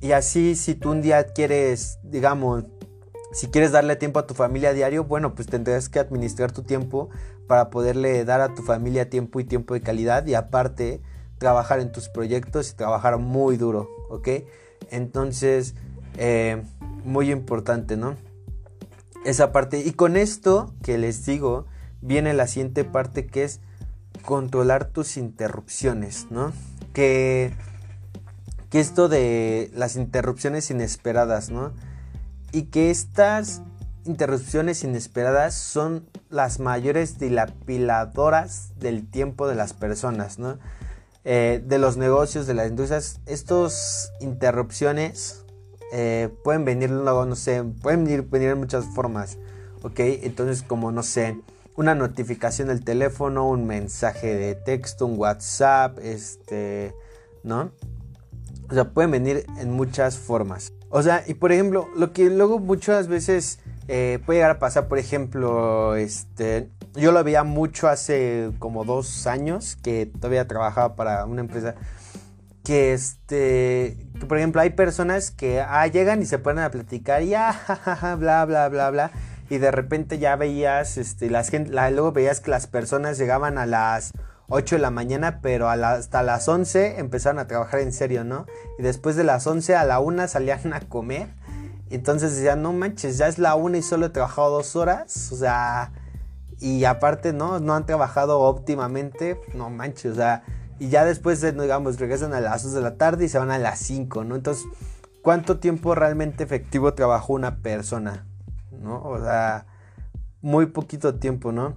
Y 0.00 0.12
así 0.12 0.54
si 0.54 0.74
tú 0.74 0.90
un 0.90 1.02
día 1.02 1.24
quieres, 1.32 1.98
digamos, 2.02 2.64
si 3.32 3.48
quieres 3.48 3.72
darle 3.72 3.96
tiempo 3.96 4.20
a 4.20 4.26
tu 4.26 4.34
familia 4.34 4.70
a 4.70 4.72
diario, 4.74 5.04
bueno, 5.04 5.34
pues 5.34 5.48
tendrás 5.48 5.88
que 5.88 5.98
administrar 5.98 6.52
tu 6.52 6.62
tiempo 6.62 7.10
para 7.46 7.70
poderle 7.70 8.24
dar 8.24 8.40
a 8.40 8.54
tu 8.54 8.62
familia 8.62 9.10
tiempo 9.10 9.40
y 9.40 9.44
tiempo 9.44 9.74
de 9.74 9.80
calidad 9.80 10.26
y 10.26 10.34
aparte 10.34 11.02
trabajar 11.38 11.80
en 11.80 11.90
tus 11.92 12.08
proyectos 12.08 12.70
y 12.70 12.74
trabajar 12.74 13.18
muy 13.18 13.56
duro, 13.56 13.88
¿ok? 14.08 14.28
Entonces, 14.90 15.74
eh, 16.16 16.62
muy 17.04 17.30
importante, 17.30 17.96
¿no? 17.96 18.16
Esa 19.24 19.52
parte. 19.52 19.80
Y 19.80 19.92
con 19.92 20.16
esto 20.16 20.74
que 20.82 20.96
les 20.98 21.26
digo, 21.26 21.66
viene 22.00 22.34
la 22.34 22.46
siguiente 22.46 22.84
parte 22.84 23.26
que 23.26 23.44
es 23.44 23.60
controlar 24.24 24.86
tus 24.86 25.16
interrupciones, 25.16 26.28
¿no? 26.30 26.52
Que 26.92 27.52
que 28.74 28.80
esto 28.80 29.08
de 29.08 29.70
las 29.72 29.94
interrupciones 29.94 30.68
inesperadas, 30.68 31.48
¿no? 31.48 31.70
Y 32.50 32.62
que 32.72 32.90
estas 32.90 33.62
interrupciones 34.04 34.82
inesperadas 34.82 35.54
son 35.54 36.08
las 36.28 36.58
mayores 36.58 37.20
dilapidadoras 37.20 38.72
del 38.80 39.08
tiempo 39.08 39.46
de 39.46 39.54
las 39.54 39.74
personas, 39.74 40.40
¿no? 40.40 40.58
Eh, 41.22 41.62
de 41.64 41.78
los 41.78 41.96
negocios, 41.96 42.48
de 42.48 42.54
las 42.54 42.68
industrias, 42.68 43.20
estas 43.26 44.10
interrupciones 44.18 45.44
eh, 45.92 46.30
pueden 46.42 46.64
venir 46.64 46.90
luego, 46.90 47.26
no 47.26 47.36
sé, 47.36 47.62
pueden 47.80 48.02
venir, 48.02 48.22
venir 48.22 48.48
en 48.48 48.58
muchas 48.58 48.86
formas, 48.86 49.38
¿ok? 49.84 50.00
Entonces 50.00 50.64
como, 50.64 50.90
no 50.90 51.04
sé, 51.04 51.40
una 51.76 51.94
notificación 51.94 52.66
del 52.66 52.82
teléfono, 52.82 53.48
un 53.48 53.68
mensaje 53.68 54.34
de 54.34 54.56
texto, 54.56 55.06
un 55.06 55.16
WhatsApp, 55.16 56.00
este, 56.00 56.92
¿no? 57.44 57.70
O 58.70 58.74
sea, 58.74 58.84
pueden 58.90 59.10
venir 59.10 59.46
en 59.58 59.70
muchas 59.72 60.18
formas. 60.18 60.72
O 60.90 61.02
sea, 61.02 61.24
y 61.26 61.34
por 61.34 61.52
ejemplo, 61.52 61.88
lo 61.96 62.12
que 62.12 62.30
luego 62.30 62.58
muchas 62.58 63.08
veces 63.08 63.58
eh, 63.88 64.20
puede 64.24 64.38
llegar 64.38 64.52
a 64.52 64.58
pasar, 64.58 64.88
por 64.88 64.98
ejemplo, 64.98 65.96
este, 65.96 66.70
yo 66.94 67.12
lo 67.12 67.22
veía 67.24 67.44
mucho 67.44 67.88
hace 67.88 68.50
como 68.58 68.84
dos 68.84 69.26
años 69.26 69.76
que 69.82 70.06
todavía 70.06 70.46
trabajaba 70.46 70.96
para 70.96 71.26
una 71.26 71.40
empresa 71.40 71.74
que 72.64 72.94
este 72.94 73.98
por 74.26 74.38
ejemplo 74.38 74.60
hay 74.62 74.70
personas 74.70 75.30
que 75.30 75.60
ah, 75.60 75.86
llegan 75.86 76.22
y 76.22 76.24
se 76.24 76.38
ponen 76.38 76.64
a 76.64 76.70
platicar 76.70 77.22
y 77.22 77.34
ah, 77.34 77.52
ja, 77.52 78.14
bla 78.16 78.44
bla 78.46 78.68
bla 78.70 78.90
bla 78.90 79.10
y 79.50 79.58
de 79.58 79.70
repente 79.70 80.18
ya 80.18 80.34
veías 80.36 80.96
este 80.96 81.28
las 81.28 81.50
gente 81.50 81.70
luego 81.90 82.12
veías 82.12 82.40
que 82.40 82.50
las 82.50 82.66
personas 82.66 83.18
llegaban 83.18 83.58
a 83.58 83.66
las 83.66 84.12
8 84.48 84.76
de 84.76 84.82
la 84.82 84.90
mañana 84.90 85.40
pero 85.42 85.68
hasta 85.68 86.22
las 86.22 86.48
11 86.48 86.98
empezaron 86.98 87.38
a 87.38 87.46
trabajar 87.46 87.80
en 87.80 87.92
serio 87.92 88.24
no 88.24 88.46
y 88.78 88.82
después 88.82 89.16
de 89.16 89.24
las 89.24 89.46
11 89.46 89.76
a 89.76 89.84
la 89.84 90.00
1 90.00 90.28
salían 90.28 90.72
a 90.72 90.80
comer 90.80 91.28
entonces 91.90 92.34
decían 92.34 92.62
no 92.62 92.72
manches 92.72 93.18
ya 93.18 93.28
es 93.28 93.38
la 93.38 93.54
1 93.54 93.78
y 93.78 93.82
solo 93.82 94.06
he 94.06 94.10
trabajado 94.10 94.50
dos 94.50 94.76
horas 94.76 95.32
o 95.32 95.36
sea 95.36 95.92
y 96.60 96.84
aparte 96.84 97.32
no 97.32 97.60
no 97.60 97.74
han 97.74 97.86
trabajado 97.86 98.40
óptimamente 98.40 99.40
no 99.54 99.70
manches 99.70 100.12
o 100.12 100.14
sea 100.16 100.42
y 100.78 100.88
ya 100.88 101.04
después, 101.04 101.40
digamos, 101.40 101.98
regresan 101.98 102.34
a 102.34 102.40
las 102.40 102.64
2 102.64 102.72
de 102.72 102.80
la 102.80 102.96
tarde 102.96 103.24
y 103.26 103.28
se 103.28 103.38
van 103.38 103.50
a 103.50 103.58
las 103.58 103.78
5, 103.78 104.24
¿no? 104.24 104.34
Entonces, 104.34 104.64
¿cuánto 105.22 105.58
tiempo 105.58 105.94
realmente 105.94 106.42
efectivo 106.42 106.94
trabajó 106.94 107.32
una 107.34 107.58
persona? 107.58 108.26
¿No? 108.70 109.02
O 109.02 109.18
sea, 109.20 109.66
muy 110.42 110.66
poquito 110.66 111.14
tiempo, 111.14 111.52
¿no? 111.52 111.76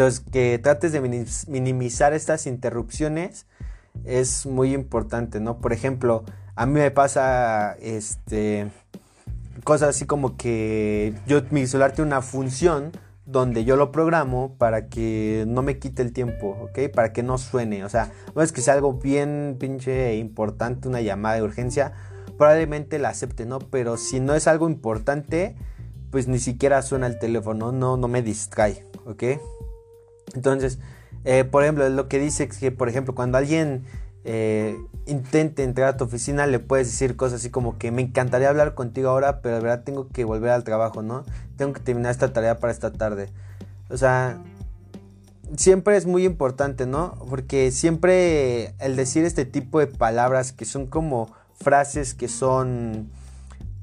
Entonces, 0.00 0.24
que 0.32 0.58
trates 0.58 0.92
de 0.92 1.26
minimizar 1.46 2.14
estas 2.14 2.46
interrupciones 2.46 3.44
es 4.06 4.46
muy 4.46 4.72
importante, 4.72 5.40
¿no? 5.40 5.58
Por 5.58 5.74
ejemplo, 5.74 6.24
a 6.54 6.64
mí 6.64 6.72
me 6.72 6.90
pasa, 6.90 7.76
este, 7.82 8.70
cosas 9.62 9.90
así 9.90 10.06
como 10.06 10.38
que 10.38 11.12
yo, 11.26 11.42
mi 11.50 11.66
celular 11.66 11.92
tiene 11.92 12.08
una 12.08 12.22
función 12.22 12.92
donde 13.26 13.66
yo 13.66 13.76
lo 13.76 13.92
programo 13.92 14.56
para 14.56 14.88
que 14.88 15.44
no 15.46 15.60
me 15.60 15.78
quite 15.78 16.00
el 16.00 16.14
tiempo, 16.14 16.56
¿ok? 16.62 16.90
Para 16.94 17.12
que 17.12 17.22
no 17.22 17.36
suene. 17.36 17.84
O 17.84 17.90
sea, 17.90 18.10
no 18.34 18.40
es 18.40 18.52
que 18.52 18.62
sea 18.62 18.72
algo 18.72 18.94
bien 18.94 19.58
pinche 19.60 20.16
importante, 20.16 20.88
una 20.88 21.02
llamada 21.02 21.34
de 21.34 21.42
urgencia, 21.42 21.92
probablemente 22.38 22.98
la 22.98 23.10
acepte, 23.10 23.44
¿no? 23.44 23.58
Pero 23.58 23.98
si 23.98 24.18
no 24.18 24.34
es 24.34 24.46
algo 24.46 24.66
importante, 24.66 25.56
pues 26.10 26.26
ni 26.26 26.38
siquiera 26.38 26.80
suena 26.80 27.06
el 27.06 27.18
teléfono, 27.18 27.70
no, 27.70 27.98
no 27.98 28.08
me 28.08 28.22
distrae, 28.22 28.86
¿ok? 29.04 29.24
Entonces, 30.34 30.78
eh, 31.24 31.44
por 31.44 31.62
ejemplo, 31.62 31.88
lo 31.88 32.08
que 32.08 32.18
dice 32.18 32.48
que, 32.48 32.70
por 32.72 32.88
ejemplo, 32.88 33.14
cuando 33.14 33.38
alguien 33.38 33.84
eh, 34.24 34.76
intente 35.06 35.62
entrar 35.62 35.88
a 35.88 35.96
tu 35.96 36.04
oficina, 36.04 36.46
le 36.46 36.58
puedes 36.58 36.86
decir 36.88 37.16
cosas 37.16 37.40
así 37.40 37.50
como 37.50 37.78
que 37.78 37.90
me 37.90 38.02
encantaría 38.02 38.48
hablar 38.48 38.74
contigo 38.74 39.08
ahora, 39.08 39.40
pero 39.40 39.56
de 39.56 39.62
verdad 39.62 39.82
tengo 39.84 40.08
que 40.08 40.24
volver 40.24 40.50
al 40.50 40.64
trabajo, 40.64 41.02
¿no? 41.02 41.24
Tengo 41.56 41.72
que 41.72 41.80
terminar 41.80 42.10
esta 42.12 42.32
tarea 42.32 42.58
para 42.58 42.72
esta 42.72 42.92
tarde. 42.92 43.28
O 43.88 43.96
sea, 43.96 44.42
siempre 45.56 45.96
es 45.96 46.06
muy 46.06 46.24
importante, 46.24 46.86
¿no? 46.86 47.14
Porque 47.28 47.70
siempre 47.70 48.74
el 48.78 48.96
decir 48.96 49.24
este 49.24 49.44
tipo 49.44 49.78
de 49.78 49.86
palabras 49.86 50.52
que 50.52 50.64
son 50.64 50.86
como 50.86 51.30
frases 51.60 52.14
que 52.14 52.28
son 52.28 53.10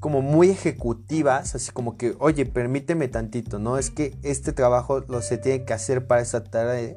como 0.00 0.22
muy 0.22 0.50
ejecutivas, 0.50 1.54
así 1.54 1.72
como 1.72 1.96
que, 1.96 2.14
oye, 2.18 2.46
permíteme 2.46 3.08
tantito, 3.08 3.58
¿no? 3.58 3.78
Es 3.78 3.90
que 3.90 4.16
este 4.22 4.52
trabajo 4.52 5.00
lo 5.08 5.22
se 5.22 5.38
tiene 5.38 5.64
que 5.64 5.72
hacer 5.72 6.06
para 6.06 6.22
esta 6.22 6.44
tarde 6.44 6.96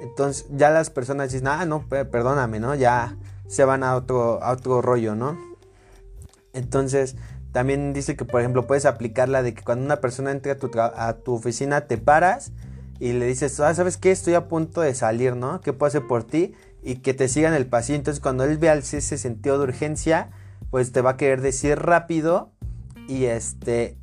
entonces 0.00 0.46
ya 0.50 0.70
las 0.70 0.90
personas 0.90 1.32
dicen, 1.32 1.48
ah, 1.48 1.64
no, 1.64 1.86
perdóname, 1.88 2.60
¿no? 2.60 2.74
Ya 2.74 3.16
se 3.46 3.64
van 3.64 3.82
a 3.82 3.96
otro, 3.96 4.42
a 4.42 4.52
otro 4.52 4.82
rollo, 4.82 5.14
¿no? 5.14 5.38
Entonces 6.52 7.16
también 7.52 7.92
dice 7.92 8.16
que, 8.16 8.24
por 8.24 8.40
ejemplo, 8.40 8.66
puedes 8.66 8.84
aplicarla 8.84 9.42
de 9.42 9.54
que 9.54 9.62
cuando 9.62 9.84
una 9.84 10.00
persona 10.00 10.30
entra 10.30 10.52
a 10.52 10.56
tu, 10.56 10.70
a 10.78 11.12
tu 11.24 11.34
oficina, 11.34 11.82
te 11.86 11.98
paras 11.98 12.52
y 13.00 13.12
le 13.12 13.26
dices, 13.26 13.58
ah, 13.60 13.74
¿sabes 13.74 13.96
qué? 13.96 14.10
Estoy 14.10 14.34
a 14.34 14.48
punto 14.48 14.80
de 14.80 14.94
salir, 14.94 15.34
¿no? 15.34 15.60
¿Qué 15.60 15.72
puedo 15.72 15.88
hacer 15.88 16.06
por 16.06 16.24
ti? 16.24 16.54
Y 16.82 16.96
que 16.96 17.14
te 17.14 17.28
sigan 17.28 17.54
el 17.54 17.66
pasillo. 17.66 17.96
Entonces 17.96 18.20
cuando 18.20 18.44
él 18.44 18.58
vea 18.58 18.74
ese 18.74 19.00
sentido 19.00 19.58
de 19.58 19.64
urgencia, 19.64 20.30
pues 20.70 20.92
te 20.92 21.00
va 21.00 21.10
a 21.10 21.16
querer 21.16 21.40
decir 21.40 21.78
rápido 21.78 22.52
y 23.08 23.24
este 23.24 23.96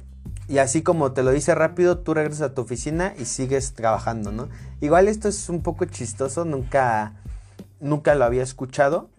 y 0.47 0.59
así 0.59 0.83
como 0.83 1.11
te 1.11 1.23
lo 1.23 1.31
dice 1.31 1.55
rápido, 1.55 1.97
tú 1.99 2.13
regresas 2.13 2.41
a 2.41 2.53
tu 2.53 2.61
oficina 2.61 3.13
y 3.17 3.25
sigues 3.25 3.73
trabajando, 3.73 4.31
¿no? 4.31 4.47
Igual 4.79 5.07
esto 5.07 5.27
es 5.27 5.49
un 5.49 5.63
poco 5.63 5.85
chistoso, 5.85 6.45
nunca, 6.45 7.13
nunca 7.79 8.13
lo 8.13 8.25
había 8.25 8.43
escuchado. 8.43 9.09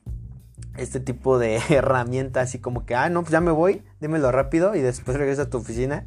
Este 0.76 1.01
tipo 1.01 1.38
de 1.38 1.57
herramienta 1.68 2.42
así 2.42 2.61
como 2.61 2.86
que, 2.86 2.94
ah, 2.94 3.09
no, 3.09 3.22
pues 3.22 3.32
ya 3.32 3.40
me 3.40 3.51
voy, 3.51 3.82
dímelo 4.01 4.30
rápido 4.30 4.76
y 4.76 4.82
después 4.82 5.16
regresa 5.16 5.42
a 5.42 5.51
tu 5.51 5.59
oficina. 5.59 6.07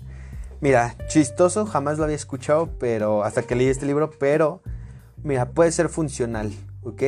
Mira, 0.61 0.95
chistoso, 1.07 1.65
jamás 1.65 1.97
lo 1.97 2.05
había 2.05 2.15
escuchado, 2.15 2.69
pero 2.79 3.23
hasta 3.23 3.43
que 3.43 3.55
leí 3.55 3.67
este 3.67 3.85
libro, 3.85 4.11
pero 4.11 4.61
mira, 5.23 5.49
puede 5.49 5.71
ser 5.73 5.89
funcional, 5.89 6.51
¿ok? 6.83 7.03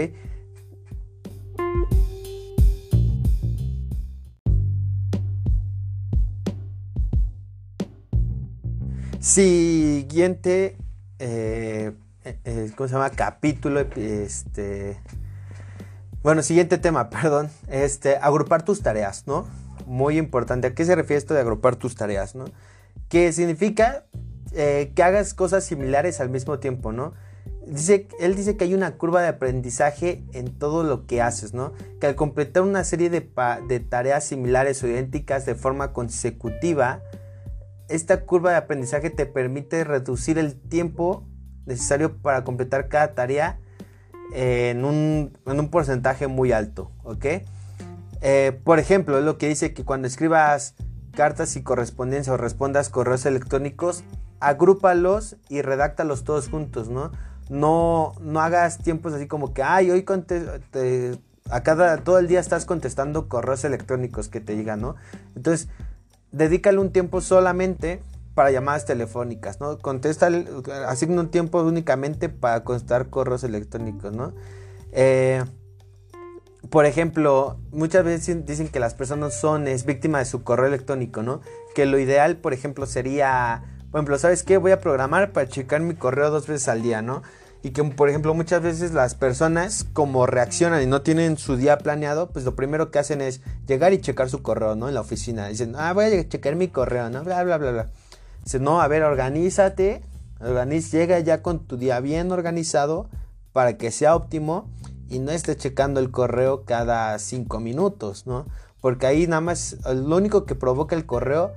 Siguiente, 9.22 10.78
eh, 11.20 11.92
eh, 12.24 12.72
¿cómo 12.76 12.88
se 12.88 12.96
llama? 12.96 13.12
Capítulo, 13.12 13.82
este... 13.96 14.98
Bueno, 16.24 16.42
siguiente 16.42 16.80
tema, 16.80 17.10
perdón. 17.12 17.52
Este, 17.68 18.16
agrupar 18.16 18.66
tus 18.66 18.82
tareas, 18.82 19.28
¿no? 19.28 19.46
Muy 19.86 20.18
importante. 20.18 20.70
¿A 20.70 20.74
qué 20.74 20.86
se 20.86 20.96
refiere 20.96 21.20
esto 21.20 21.36
de 21.36 21.42
agrupar 21.42 21.76
tus 21.76 21.94
tareas, 21.94 22.34
no? 22.34 22.46
Que 23.10 23.32
significa 23.32 24.06
eh, 24.54 24.92
que 24.96 25.04
hagas 25.04 25.36
cosas 25.36 25.66
similares 25.66 26.20
al 26.20 26.32
mismo 26.32 26.58
tiempo, 26.58 26.92
¿no? 26.92 27.14
Dice, 27.68 28.08
él 28.20 28.36
dice 28.36 28.58
que 28.58 28.64
hay 28.64 28.74
una 28.74 28.98
curva 28.98 29.22
de 29.22 29.28
aprendizaje 29.28 30.24
en 30.34 30.58
todo 30.58 30.82
lo 30.82 31.06
que 31.06 31.22
haces, 31.22 31.54
¿no? 31.54 31.74
Que 32.00 32.08
al 32.08 32.16
completar 32.16 32.64
una 32.64 32.84
serie 32.84 33.12
de, 33.12 33.30
de 33.68 33.80
tareas 33.82 34.24
similares 34.24 34.82
o 34.82 34.88
idénticas 34.88 35.46
de 35.46 35.54
forma 35.54 35.94
consecutiva, 35.94 37.04
esta 37.92 38.26
curva 38.26 38.52
de 38.52 38.58
aprendizaje 38.58 39.10
te 39.10 39.26
permite 39.26 39.84
reducir 39.84 40.38
el 40.38 40.56
tiempo 40.56 41.26
necesario 41.66 42.18
para 42.18 42.44
completar 42.44 42.88
cada 42.88 43.14
tarea 43.14 43.60
en 44.34 44.86
un, 44.86 45.70
porcentaje 45.70 46.28
muy 46.28 46.52
alto, 46.52 46.92
¿ok? 47.04 47.26
Eh, 48.22 48.60
por 48.64 48.80
ejemplo, 48.80 49.20
es 49.20 49.26
lo 49.26 49.38
que 49.38 49.48
dice 49.48 49.74
que 49.74 49.84
cuando 49.84 50.08
escribas 50.08 50.76
cartas 51.14 51.56
y 51.56 51.64
correspondencia 51.64 52.34
o 52.34 52.38
respondas 52.38 52.90
correos 52.90 53.26
electrónicos, 53.26 54.04
agrúpalos 54.40 55.36
y 55.50 55.62
redáctalos 55.62 56.24
todos 56.24 56.50
juntos, 56.50 56.90
¿no? 56.90 57.12
No, 57.50 58.14
no 58.22 58.40
hagas 58.40 58.78
tiempos 58.78 59.14
así 59.14 59.28
como 59.28 59.54
que, 59.54 59.64
ay, 59.64 59.92
hoy 59.92 60.06
a 61.50 61.64
cada, 61.64 61.98
todo 61.98 62.18
el 62.20 62.28
día 62.28 62.40
estás 62.40 62.66
contestando 62.66 63.28
correos 63.28 63.66
electrónicos 63.66 64.30
que 64.30 64.40
te 64.40 64.56
llegan, 64.56 64.80
¿no? 64.80 64.96
Entonces, 65.36 65.68
dedícale 66.32 66.80
un 66.80 66.92
tiempo 66.92 67.22
solamente 67.22 68.02
para 68.34 68.52
llamadas 68.52 68.86
telefónicas, 68.86 69.60
¿no? 69.60 69.78
Contesta, 69.80 70.30
asigna 70.88 71.22
un 71.22 71.30
tiempo 71.30 71.62
únicamente 71.62 72.30
para 72.30 72.64
contestar 72.64 73.10
correos 73.10 73.44
electrónicos, 73.44 74.14
¿no? 74.14 74.34
Eh, 74.92 75.44
por 76.70 76.86
ejemplo, 76.86 77.60
muchas 77.72 78.06
veces 78.06 78.46
dicen 78.46 78.70
que 78.70 78.80
las 78.80 78.94
personas 78.94 79.34
son 79.34 79.68
es 79.68 79.86
víctima 79.86 80.20
de 80.20 80.26
su 80.26 80.44
correo 80.44 80.68
electrónico, 80.68 81.24
¿no? 81.24 81.42
Que 81.76 81.86
lo 81.86 82.00
ideal, 82.00 82.38
por 82.38 82.54
ejemplo, 82.54 82.86
sería, 82.86 83.64
por 83.92 84.00
ejemplo, 84.00 84.18
¿sabes 84.18 84.44
qué? 84.44 84.58
Voy 84.58 84.72
a 84.72 84.80
programar 84.80 85.34
para 85.34 85.50
checar 85.50 85.82
mi 85.82 85.96
correo 85.96 86.30
dos 86.30 86.48
veces 86.48 86.68
al 86.68 86.84
día, 86.84 87.02
¿no? 87.02 87.24
Y 87.64 87.72
que 87.72 87.84
por 87.84 88.10
ejemplo 88.10 88.34
muchas 88.34 88.62
veces 88.62 88.92
las 88.92 89.16
personas 89.16 89.86
como 89.94 90.26
reaccionan 90.26 90.82
y 90.82 90.88
no 90.88 91.02
tienen 91.02 91.38
su 91.38 91.58
día 91.58 91.78
planeado, 91.78 92.30
pues 92.30 92.44
lo 92.46 92.56
primero 92.56 92.90
que 92.90 93.00
hacen 93.00 93.22
es 93.22 93.42
llegar 93.68 93.94
y 93.94 94.02
checar 94.02 94.30
su 94.30 94.42
correo, 94.42 94.76
¿no? 94.76 94.88
En 94.88 94.96
la 94.96 95.02
oficina. 95.02 95.48
Dicen, 95.48 95.76
ah, 95.78 95.94
voy 95.94 96.06
a 96.06 96.30
checar 96.30 96.56
mi 96.56 96.70
correo, 96.70 97.10
¿no? 97.10 97.24
Bla, 97.24 97.44
bla, 97.44 97.58
bla, 97.58 97.72
bla. 97.72 97.90
Dicen, 98.44 98.64
no, 98.64 98.82
a 98.82 98.88
ver, 98.88 99.04
organízate, 99.04 100.02
organiz, 100.40 100.92
llega 100.92 101.20
ya 101.20 101.44
con 101.44 101.60
tu 101.60 101.78
día 101.78 102.00
bien 102.00 102.32
organizado 102.32 103.10
para 103.54 103.78
que 103.78 103.92
sea 103.92 104.16
óptimo 104.16 104.70
y 105.10 105.20
no 105.20 105.32
estés 105.32 105.58
checando 105.58 106.00
el 106.00 106.10
correo 106.10 106.64
cada 106.66 107.18
cinco 107.20 107.60
minutos, 107.60 108.26
¿no? 108.26 108.46
Porque 108.80 109.06
ahí 109.06 109.28
nada 109.28 109.42
más, 109.42 109.78
lo 109.86 110.18
único 110.18 110.46
que 110.46 110.56
provoca 110.56 110.96
el 110.96 111.06
correo 111.06 111.52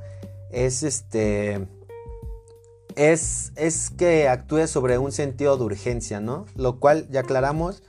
es 0.50 0.82
este 0.82 1.66
es, 2.96 3.52
que 3.96 4.28
actúe 4.28 4.66
sobre 4.66 4.98
un 4.98 5.12
sentido 5.12 5.56
de 5.56 5.64
urgencia, 5.64 6.20
¿no? 6.20 6.46
Lo 6.56 6.78
cual, 6.80 7.08
ya 7.10 7.20
aclaramos, 7.20 7.82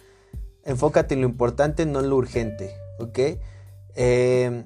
enfócate 0.64 1.16
en 1.16 1.22
lo 1.22 1.28
importante, 1.28 1.86
no 1.86 2.00
en 2.00 2.10
lo 2.10 2.16
urgente, 2.16 2.72
¿ok? 3.00 3.20
Eh, 3.96 4.66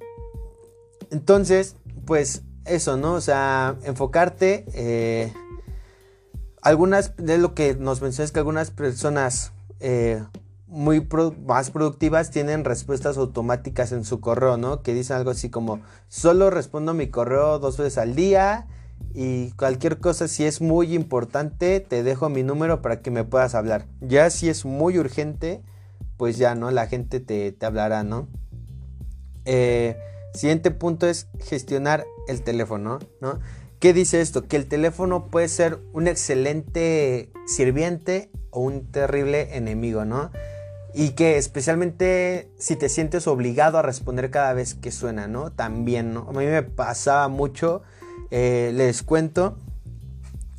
Entonces, 1.12 1.76
pues 2.06 2.44
eso, 2.66 2.98
¿no? 2.98 3.14
O 3.14 3.22
sea, 3.22 3.78
enfocarte. 3.84 4.66
Eh, 4.74 5.34
algunas, 6.62 7.16
de 7.18 7.38
lo 7.38 7.54
que 7.54 7.76
nos 7.76 8.02
mencionas 8.02 8.32
que 8.32 8.40
algunas 8.40 8.72
personas 8.72 9.54
eh, 9.80 10.24
muy 10.68 11.08
más 11.46 11.72
productivas 11.72 12.32
tienen 12.32 12.64
respuestas 12.64 13.18
automáticas 13.18 13.92
en 13.92 14.04
su 14.04 14.20
correo, 14.20 14.58
¿no? 14.58 14.84
Que 14.84 14.94
dicen 14.94 15.18
algo 15.18 15.32
así 15.32 15.50
como, 15.50 15.82
solo 16.08 16.50
respondo 16.50 16.94
mi 16.94 17.08
correo 17.08 17.60
dos 17.60 17.78
veces 17.78 17.98
al 17.98 18.16
día 18.16 18.68
y 19.14 19.52
cualquier 19.52 20.00
cosa, 20.00 20.28
si 20.28 20.46
es 20.46 20.62
muy 20.62 20.94
importante, 20.94 21.80
te 21.80 22.04
dejo 22.04 22.30
mi 22.30 22.44
número 22.44 22.82
para 22.82 23.02
que 23.02 23.12
me 23.12 23.24
puedas 23.24 23.56
hablar. 23.56 23.86
Ya 24.02 24.30
si 24.30 24.50
es 24.50 24.66
muy 24.66 25.00
urgente, 25.00 25.62
pues 26.18 26.38
ya, 26.38 26.56
¿no? 26.56 26.72
La 26.72 26.88
gente 26.88 27.20
te, 27.20 27.52
te 27.52 27.66
hablará, 27.66 28.04
¿no? 28.04 28.28
Eh, 29.46 29.98
siguiente 30.34 30.72
punto 30.72 31.08
es 31.08 31.28
gestionar 31.40 32.06
el 32.28 32.44
teléfono, 32.44 33.00
¿no? 33.20 33.40
¿Qué 33.80 33.94
dice 33.94 34.22
esto? 34.22 34.48
Que 34.48 34.58
el 34.58 34.68
teléfono 34.68 35.28
puede 35.28 35.48
ser 35.48 35.80
un 35.94 36.08
excelente 36.08 37.32
sirviente 37.48 38.30
o 38.52 38.60
un 38.60 38.92
terrible 38.92 39.56
enemigo, 39.56 40.06
¿no? 40.06 40.32
Y 40.94 41.12
que 41.12 41.38
especialmente 41.38 42.52
si 42.58 42.76
te 42.76 42.90
sientes 42.90 43.28
obligado 43.28 43.78
a 43.78 43.82
responder 43.82 44.32
cada 44.32 44.54
vez 44.54 44.76
que 44.76 44.92
suena, 44.92 45.28
¿no? 45.28 45.52
También, 45.52 46.14
¿no? 46.14 46.28
A 46.30 46.34
mí 46.34 46.46
me 46.46 46.64
pasaba 46.64 47.28
mucho, 47.30 47.82
eh, 48.32 48.72
les 48.74 49.04
cuento, 49.04 49.58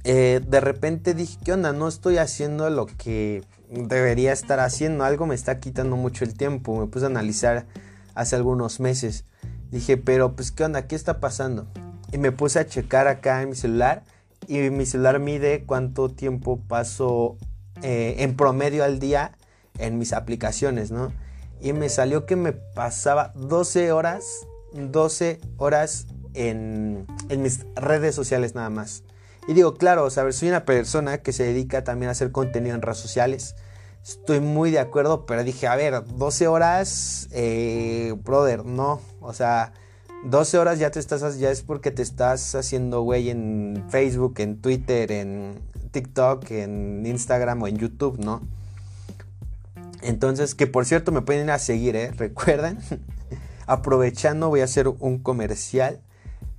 eh, 0.05 0.41
de 0.47 0.61
repente 0.61 1.15
dije, 1.15 1.39
¿qué 1.45 1.53
onda? 1.53 1.73
No 1.73 1.89
estoy 1.89 2.19
haciendo 2.19 2.71
lo 2.71 2.87
que 2.87 3.45
debería 3.69 4.33
estar 4.33 4.59
haciendo, 4.61 5.05
algo 5.05 5.27
me 5.27 5.35
está 5.35 5.61
quitando 5.61 5.97
mucho 5.97 6.25
el 6.25 6.35
tiempo, 6.35 6.81
me 6.81 6.87
puse 6.87 7.05
a 7.05 7.09
analizar 7.09 7.67
hace 8.15 8.37
algunos 8.37 8.81
meses. 8.81 9.25
Dije, 9.71 9.97
pero 9.97 10.35
pues, 10.35 10.51
¿qué 10.51 10.65
onda? 10.65 10.87
¿Qué 10.87 10.97
está 10.97 11.21
pasando? 11.21 11.67
Y 12.13 12.19
me 12.19 12.33
puse 12.33 12.59
a 12.59 12.67
checar 12.67 13.07
acá 13.07 13.43
en 13.43 13.51
mi 13.51 13.55
celular 13.55 14.03
y 14.49 14.59
mi 14.71 14.87
celular 14.87 15.21
mide 15.21 15.65
cuánto 15.65 16.09
tiempo 16.09 16.59
paso 16.67 17.37
eh, 17.83 18.17
en 18.19 18.37
promedio 18.37 18.85
al 18.85 18.99
día 18.99 19.37
en 19.79 19.99
mis 19.99 20.13
aplicaciones, 20.13 20.91
¿no? 20.91 21.13
Y 21.61 21.73
me 21.73 21.89
salió 21.89 22.27
que 22.27 22.37
me 22.37 22.53
pasaba 22.53 23.33
12 23.37 23.93
horas, 23.93 24.25
12 24.73 25.41
horas 25.57 26.07
en, 26.35 27.07
mis 27.39 27.67
redes 27.75 28.15
sociales 28.15 28.55
nada 28.55 28.71
más. 28.71 29.05
Y 29.49 29.55
digo, 29.55 29.75
claro, 29.75 30.05
o 30.05 30.11
sea, 30.11 30.31
soy 30.33 30.49
una 30.49 30.65
persona 30.65 31.19
que 31.19 31.33
se 31.33 31.45
dedica 31.45 31.83
también 31.85 32.09
a 32.09 32.13
hacer 32.13 32.31
contenido 32.31 32.75
en 32.75 32.83
redes 32.83 32.99
sociales. 32.99 33.57
Estoy 34.03 34.41
muy 34.41 34.71
de 34.71 34.79
acuerdo, 34.79 35.27
pero 35.27 35.45
dije, 35.45 35.67
a 35.67 35.77
ver, 35.77 36.05
12 36.05 36.49
horas, 36.49 37.29
eh, 37.33 38.15
brother, 38.25 38.65
no. 38.65 39.01
O 39.21 39.33
sea, 39.33 39.73
12 40.25 40.59
horas 40.59 40.79
ya 40.79 40.91
te 40.91 41.01
estás, 41.01 41.39
ya 41.39 41.51
es 41.51 41.63
porque 41.63 41.91
te 41.91 42.03
estás 42.03 42.55
haciendo 42.55 43.03
güey 43.03 43.31
en 43.31 43.85
Facebook, 43.89 44.35
en 44.39 44.61
Twitter, 44.61 45.11
en 45.13 45.61
TikTok, 45.93 46.51
en 46.51 47.05
Instagram 47.07 47.63
o 47.63 47.69
en 47.69 47.79
YouTube, 47.79 48.19
¿no? 48.19 48.43
Entonces, 50.03 50.55
que 50.55 50.67
por 50.67 50.85
cierto 50.85 51.13
me 51.13 51.23
pueden 51.23 51.45
ir 51.45 51.51
a 51.51 51.59
seguir, 51.59 51.97
¿eh? 51.97 52.11
Recuerden, 52.17 52.79
aprovechando 53.67 54.49
voy 54.49 54.61
a 54.61 54.65
hacer 54.65 54.89
un 54.89 55.19
comercial. 55.19 56.01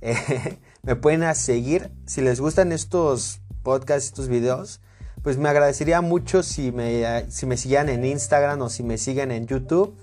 Me 0.82 0.96
pueden 0.96 1.34
seguir. 1.34 1.90
Si 2.06 2.20
les 2.20 2.40
gustan 2.40 2.72
estos 2.72 3.40
podcasts, 3.62 4.06
estos 4.06 4.28
videos, 4.28 4.80
pues 5.22 5.38
me 5.38 5.48
agradecería 5.48 6.00
mucho 6.00 6.42
si 6.42 6.72
me, 6.72 7.30
si 7.30 7.46
me 7.46 7.56
sigan 7.56 7.88
en 7.88 8.04
Instagram 8.04 8.60
o 8.62 8.68
si 8.68 8.82
me 8.82 8.98
siguen 8.98 9.30
en 9.30 9.46
YouTube. 9.46 9.94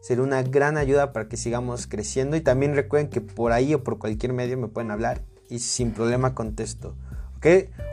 Sería 0.00 0.24
una 0.24 0.42
gran 0.42 0.76
ayuda 0.76 1.12
para 1.12 1.28
que 1.28 1.36
sigamos 1.36 1.86
creciendo. 1.86 2.36
Y 2.36 2.40
también 2.40 2.74
recuerden 2.74 3.08
que 3.10 3.20
por 3.20 3.52
ahí 3.52 3.74
o 3.74 3.84
por 3.84 3.98
cualquier 3.98 4.32
medio 4.32 4.58
me 4.58 4.68
pueden 4.68 4.90
hablar 4.90 5.22
y 5.48 5.60
sin 5.60 5.92
problema 5.92 6.34
contesto. 6.34 6.96
¿Ok? 7.36 7.46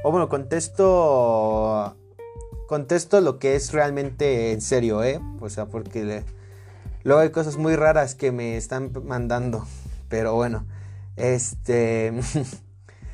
O 0.04 0.12
bueno, 0.12 0.30
contesto 0.30 1.96
contesto 2.68 3.22
lo 3.22 3.40
que 3.40 3.56
es 3.56 3.72
realmente 3.72 4.52
en 4.52 4.62
serio, 4.62 5.04
¿eh? 5.04 5.22
O 5.40 5.50
sea, 5.50 5.68
porque 5.68 6.24
luego 7.04 7.22
hay 7.22 7.30
cosas 7.30 7.58
muy 7.58 7.76
raras 7.76 8.16
que 8.16 8.32
me 8.32 8.58
están 8.58 8.92
mandando. 9.06 9.66
Pero 10.10 10.36
bueno, 10.36 10.66
este... 11.18 12.08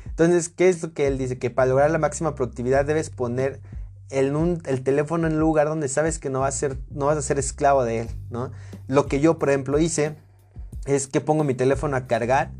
Entonces, 0.06 0.48
¿qué 0.48 0.68
es 0.68 0.80
lo 0.80 0.92
que 0.92 1.08
él 1.08 1.18
dice? 1.18 1.38
Que 1.38 1.50
para 1.50 1.66
lograr 1.66 1.90
la 1.90 1.98
máxima 1.98 2.36
productividad 2.36 2.84
debes 2.84 3.10
poner 3.10 3.60
el, 4.10 4.60
el 4.64 4.82
teléfono 4.84 5.26
en 5.26 5.32
un 5.32 5.40
lugar 5.40 5.66
donde 5.66 5.88
sabes 5.88 6.20
que 6.20 6.30
no, 6.30 6.40
va 6.40 6.46
a 6.46 6.52
ser, 6.52 6.78
no 6.90 7.06
vas 7.06 7.18
a 7.18 7.22
ser 7.22 7.40
esclavo 7.40 7.82
de 7.84 8.02
él, 8.02 8.08
¿no? 8.30 8.52
Lo 8.86 9.06
que 9.06 9.18
yo, 9.18 9.40
por 9.40 9.48
ejemplo, 9.48 9.80
hice 9.80 10.14
es 10.86 11.08
que 11.08 11.20
pongo 11.20 11.42
mi 11.42 11.54
teléfono 11.54 11.96
a 11.96 12.06
cargar 12.06 12.52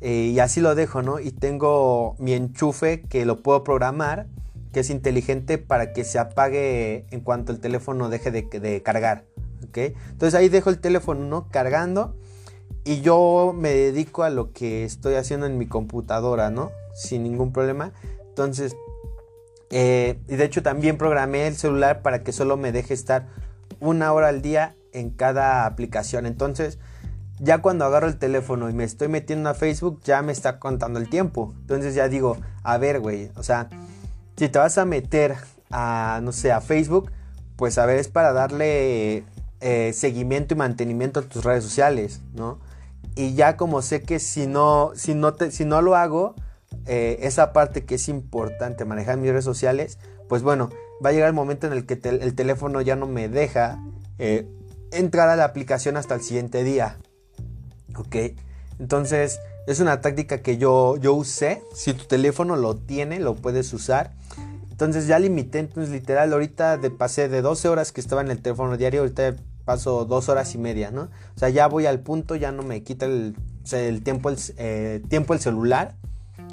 eh, 0.00 0.30
y 0.32 0.38
así 0.38 0.62
lo 0.62 0.74
dejo, 0.74 1.02
¿no? 1.02 1.20
Y 1.20 1.32
tengo 1.32 2.16
mi 2.18 2.32
enchufe 2.32 3.02
que 3.02 3.26
lo 3.26 3.42
puedo 3.42 3.62
programar 3.62 4.26
que 4.72 4.80
es 4.80 4.90
inteligente 4.90 5.58
para 5.58 5.92
que 5.92 6.04
se 6.04 6.18
apague 6.18 7.06
en 7.10 7.20
cuanto 7.20 7.52
el 7.52 7.60
teléfono 7.60 8.08
deje 8.08 8.30
de, 8.30 8.82
cargar. 8.82 9.26
¿ok? 9.68 9.78
Entonces 10.10 10.34
ahí 10.34 10.48
dejo 10.48 10.70
el 10.70 10.80
teléfono 10.80 11.48
cargando 11.50 12.16
y 12.84 13.00
yo 13.00 13.54
me 13.56 13.70
dedico 13.70 14.22
a 14.22 14.30
lo 14.30 14.52
que 14.52 14.84
estoy 14.84 15.14
haciendo 15.14 15.46
en 15.46 15.58
mi 15.58 15.66
computadora, 15.66 16.50
¿no? 16.50 16.70
Sin 16.94 17.22
ningún 17.22 17.52
problema. 17.52 17.92
Entonces, 18.28 18.76
eh, 19.70 20.18
y 20.28 20.36
de 20.36 20.44
hecho 20.44 20.62
también 20.62 20.98
programé 20.98 21.46
el 21.46 21.56
celular 21.56 22.02
para 22.02 22.22
que 22.22 22.32
solo 22.32 22.56
me 22.56 22.72
deje 22.72 22.94
estar 22.94 23.28
una 23.80 24.12
hora 24.12 24.28
al 24.28 24.42
día 24.42 24.74
en 24.92 25.10
cada 25.10 25.64
aplicación. 25.64 26.26
Entonces, 26.26 26.78
ya 27.38 27.62
cuando 27.62 27.84
agarro 27.84 28.06
el 28.06 28.18
teléfono 28.18 28.68
y 28.68 28.72
me 28.72 28.84
estoy 28.84 29.08
metiendo 29.08 29.48
a 29.48 29.54
Facebook, 29.54 30.00
ya 30.04 30.22
me 30.22 30.32
está 30.32 30.58
contando 30.58 30.98
el 30.98 31.08
tiempo. 31.08 31.54
Entonces 31.60 31.94
ya 31.94 32.08
digo, 32.08 32.36
a 32.62 32.78
ver, 32.78 33.00
güey, 33.00 33.30
o 33.36 33.42
sea, 33.42 33.68
si 34.36 34.48
te 34.48 34.58
vas 34.58 34.78
a 34.78 34.84
meter 34.84 35.36
a, 35.70 36.20
no 36.22 36.32
sé, 36.32 36.52
a 36.52 36.60
Facebook, 36.60 37.10
pues 37.56 37.78
a 37.78 37.86
ver, 37.86 37.98
es 37.98 38.08
para 38.08 38.32
darle 38.32 39.24
eh, 39.60 39.92
seguimiento 39.94 40.54
y 40.54 40.56
mantenimiento 40.56 41.20
a 41.20 41.22
tus 41.22 41.44
redes 41.44 41.64
sociales, 41.64 42.20
¿no? 42.34 42.58
Y 43.14 43.34
ya 43.34 43.56
como 43.56 43.82
sé 43.82 44.02
que 44.02 44.18
si 44.18 44.46
no, 44.46 44.92
si 44.94 45.14
no, 45.14 45.34
te, 45.34 45.50
si 45.50 45.64
no 45.64 45.82
lo 45.82 45.96
hago, 45.96 46.34
eh, 46.86 47.18
esa 47.22 47.52
parte 47.52 47.84
que 47.84 47.96
es 47.96 48.08
importante, 48.08 48.84
manejar 48.84 49.18
mis 49.18 49.30
redes 49.30 49.44
sociales, 49.44 49.98
pues 50.28 50.42
bueno, 50.42 50.70
va 51.04 51.10
a 51.10 51.12
llegar 51.12 51.28
el 51.28 51.34
momento 51.34 51.66
en 51.66 51.74
el 51.74 51.84
que 51.84 52.00
el 52.08 52.34
teléfono 52.34 52.80
ya 52.80 52.96
no 52.96 53.06
me 53.06 53.28
deja 53.28 53.82
eh, 54.18 54.46
entrar 54.90 55.28
a 55.28 55.36
la 55.36 55.44
aplicación 55.44 55.96
hasta 55.96 56.14
el 56.14 56.22
siguiente 56.22 56.64
día. 56.64 56.98
¿Ok? 57.96 58.16
Entonces, 58.78 59.40
es 59.66 59.80
una 59.80 60.00
táctica 60.00 60.42
que 60.42 60.56
yo, 60.56 60.96
yo 60.96 61.14
usé. 61.14 61.62
Si 61.74 61.92
tu 61.94 62.04
teléfono 62.04 62.56
lo 62.56 62.76
tiene, 62.76 63.20
lo 63.20 63.34
puedes 63.34 63.72
usar. 63.72 64.12
Entonces 64.70 65.06
ya 65.06 65.18
limité, 65.18 65.60
entonces 65.60 65.92
literal, 65.92 66.32
ahorita 66.32 66.78
de, 66.78 66.90
pasé 66.90 67.28
de 67.28 67.42
12 67.42 67.68
horas 67.68 67.92
que 67.92 68.00
estaba 68.00 68.22
en 68.22 68.30
el 68.30 68.40
teléfono 68.42 68.76
diario, 68.76 69.02
ahorita 69.02 69.36
paso 69.64 70.04
2 70.04 70.28
horas 70.28 70.54
y 70.54 70.58
media, 70.58 70.90
¿no? 70.90 71.02
O 71.02 71.38
sea, 71.38 71.48
ya 71.48 71.66
voy 71.68 71.86
al 71.86 72.00
punto, 72.00 72.36
ya 72.36 72.52
no 72.52 72.62
me 72.62 72.82
quita 72.82 73.06
el, 73.06 73.36
el 73.72 74.02
tiempo, 74.02 74.30
el 74.30 74.36
eh, 74.56 75.02
tiempo 75.08 75.34
el 75.34 75.40
celular. 75.40 75.96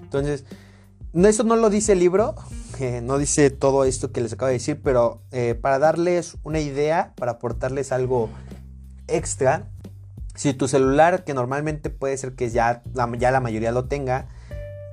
Entonces, 0.02 0.46
eso 1.14 1.44
no 1.44 1.56
lo 1.56 1.70
dice 1.70 1.94
el 1.94 2.00
libro, 2.00 2.36
eh, 2.80 3.02
no 3.02 3.18
dice 3.18 3.50
todo 3.50 3.84
esto 3.84 4.12
que 4.12 4.22
les 4.22 4.34
acabo 4.34 4.48
de 4.48 4.54
decir, 4.54 4.82
pero 4.84 5.22
eh, 5.32 5.56
para 5.56 5.80
darles 5.80 6.38
una 6.44 6.60
idea, 6.60 7.14
para 7.16 7.34
aportarles 7.34 7.92
algo 7.92 8.30
extra, 9.08 9.68
si 10.36 10.54
tu 10.54 10.68
celular, 10.68 11.26
que 11.26 11.34
normalmente 11.34 11.90
puede 11.90 12.16
ser 12.18 12.34
que 12.34 12.50
ya 12.50 12.84
la, 12.94 13.12
ya 13.18 13.32
la 13.32 13.42
mayoría 13.42 13.72
lo 13.72 13.86
tenga, 13.86 14.30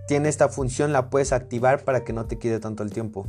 tiene 0.08 0.28
esta 0.28 0.48
función, 0.48 0.92
la 0.92 1.10
puedes 1.10 1.32
activar 1.32 1.84
para 1.84 2.04
que 2.04 2.12
no 2.12 2.26
te 2.26 2.38
quede 2.38 2.58
tanto 2.60 2.82
el 2.82 2.90
tiempo. 2.90 3.26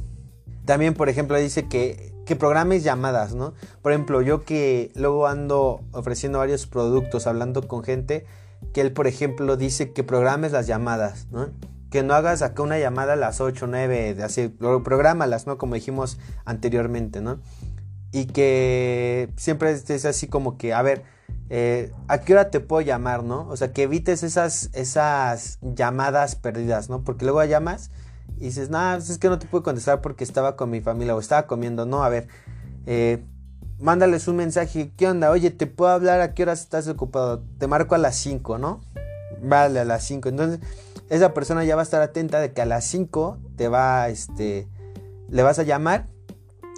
También, 0.68 0.96
por 0.96 1.08
ejemplo, 1.08 1.38
dice 1.38 1.70
que, 1.70 2.14
que 2.26 2.36
programes 2.36 2.84
llamadas, 2.84 3.34
¿no? 3.34 3.54
Por 3.82 3.94
ejemplo, 3.94 4.22
yo 4.22 4.44
que 4.44 4.92
luego 4.96 5.26
ando 5.26 5.80
ofreciendo 5.94 6.40
varios 6.40 6.68
productos, 6.68 7.26
hablando 7.26 7.66
con 7.70 7.86
gente, 7.86 8.26
que 8.74 8.82
él, 8.82 8.92
por 8.92 9.08
ejemplo, 9.08 9.56
dice 9.56 9.94
que 9.94 10.04
programes 10.04 10.52
las 10.52 10.68
llamadas, 10.68 11.28
¿no? 11.32 11.52
Que 11.90 12.04
no 12.04 12.14
hagas 12.14 12.42
acá 12.42 12.64
una 12.64 12.78
llamada 12.78 13.14
a 13.14 13.16
las 13.16 13.40
8, 13.40 13.66
9, 13.66 14.18
así, 14.22 14.50
programalas, 14.50 15.48
¿no? 15.48 15.58
Como 15.58 15.76
dijimos 15.76 16.20
anteriormente, 16.44 17.22
¿no? 17.22 17.40
Y 18.12 18.26
que 18.26 19.30
siempre 19.38 19.72
estés 19.72 20.04
así 20.04 20.28
como 20.28 20.58
que, 20.58 20.74
a 20.74 20.82
ver, 20.82 21.04
eh, 21.50 21.94
¿a 22.10 22.20
qué 22.20 22.34
hora 22.34 22.52
te 22.52 22.60
puedo 22.60 22.82
llamar, 22.82 23.24
no? 23.24 23.48
O 23.48 23.56
sea, 23.56 23.72
que 23.72 23.84
evites 23.84 24.22
esas, 24.24 24.70
esas 24.74 25.60
llamadas 25.62 26.36
perdidas, 26.36 26.90
¿no? 26.90 27.06
Porque 27.06 27.24
luego 27.24 27.42
llamas 27.46 27.90
y 28.38 28.46
dices, 28.46 28.70
no, 28.70 28.80
pues 28.94 29.10
es 29.10 29.18
que 29.18 29.30
no 29.30 29.40
te 29.40 29.48
puedo 29.48 29.64
contestar 29.64 30.02
porque 30.02 30.24
estaba 30.24 30.56
con 30.56 30.70
mi 30.70 30.82
familia 30.82 31.16
o 31.16 31.20
estaba 31.20 31.48
comiendo. 31.48 31.86
No, 31.86 32.04
a 32.04 32.10
ver, 32.10 32.28
eh, 32.86 33.24
mándales 33.80 34.28
un 34.28 34.36
mensaje, 34.36 34.92
¿qué 34.96 35.08
onda? 35.08 35.32
Oye, 35.32 35.50
¿te 35.52 35.68
puedo 35.68 35.92
hablar? 35.92 36.22
¿A 36.22 36.34
qué 36.34 36.44
hora 36.44 36.54
estás 36.54 36.88
ocupado? 36.88 37.44
Te 37.58 37.68
marco 37.68 37.96
a 37.96 37.98
las 37.98 38.16
5, 38.18 38.58
¿no? 38.58 38.82
Vale, 39.42 39.80
a 39.80 39.86
las 39.86 40.04
5. 40.04 40.30
Entonces, 40.30 40.60
esa 41.10 41.34
persona 41.34 41.64
ya 41.64 41.76
va 41.76 41.82
a 41.82 41.84
estar 41.84 42.02
atenta 42.02 42.40
de 42.40 42.54
que 42.54 42.62
a 42.62 42.66
las 42.66 42.86
5 42.86 43.38
te 43.56 43.68
va, 43.68 44.10
este, 44.10 44.68
le 45.30 45.44
vas 45.44 45.58
a 45.58 45.64
llamar 45.64 46.08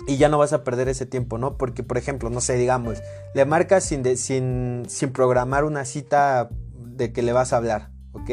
y 0.08 0.18
ya 0.18 0.30
no 0.30 0.38
vas 0.38 0.54
a 0.54 0.64
perder 0.64 0.88
ese 0.88 1.06
tiempo, 1.06 1.38
¿no? 1.38 1.58
Porque, 1.58 1.84
por 1.84 1.98
ejemplo, 1.98 2.30
no 2.30 2.42
sé, 2.42 2.56
digamos, 2.56 3.02
le 3.34 3.46
marcas 3.46 3.84
sin, 3.84 4.18
sin, 4.18 4.84
sin 4.88 5.12
programar 5.12 5.66
una 5.66 5.86
cita 5.86 6.50
de 6.74 7.12
que 7.12 7.22
le 7.22 7.34
vas 7.34 7.54
a 7.54 7.58
hablar, 7.58 7.92
¿ok? 8.14 8.30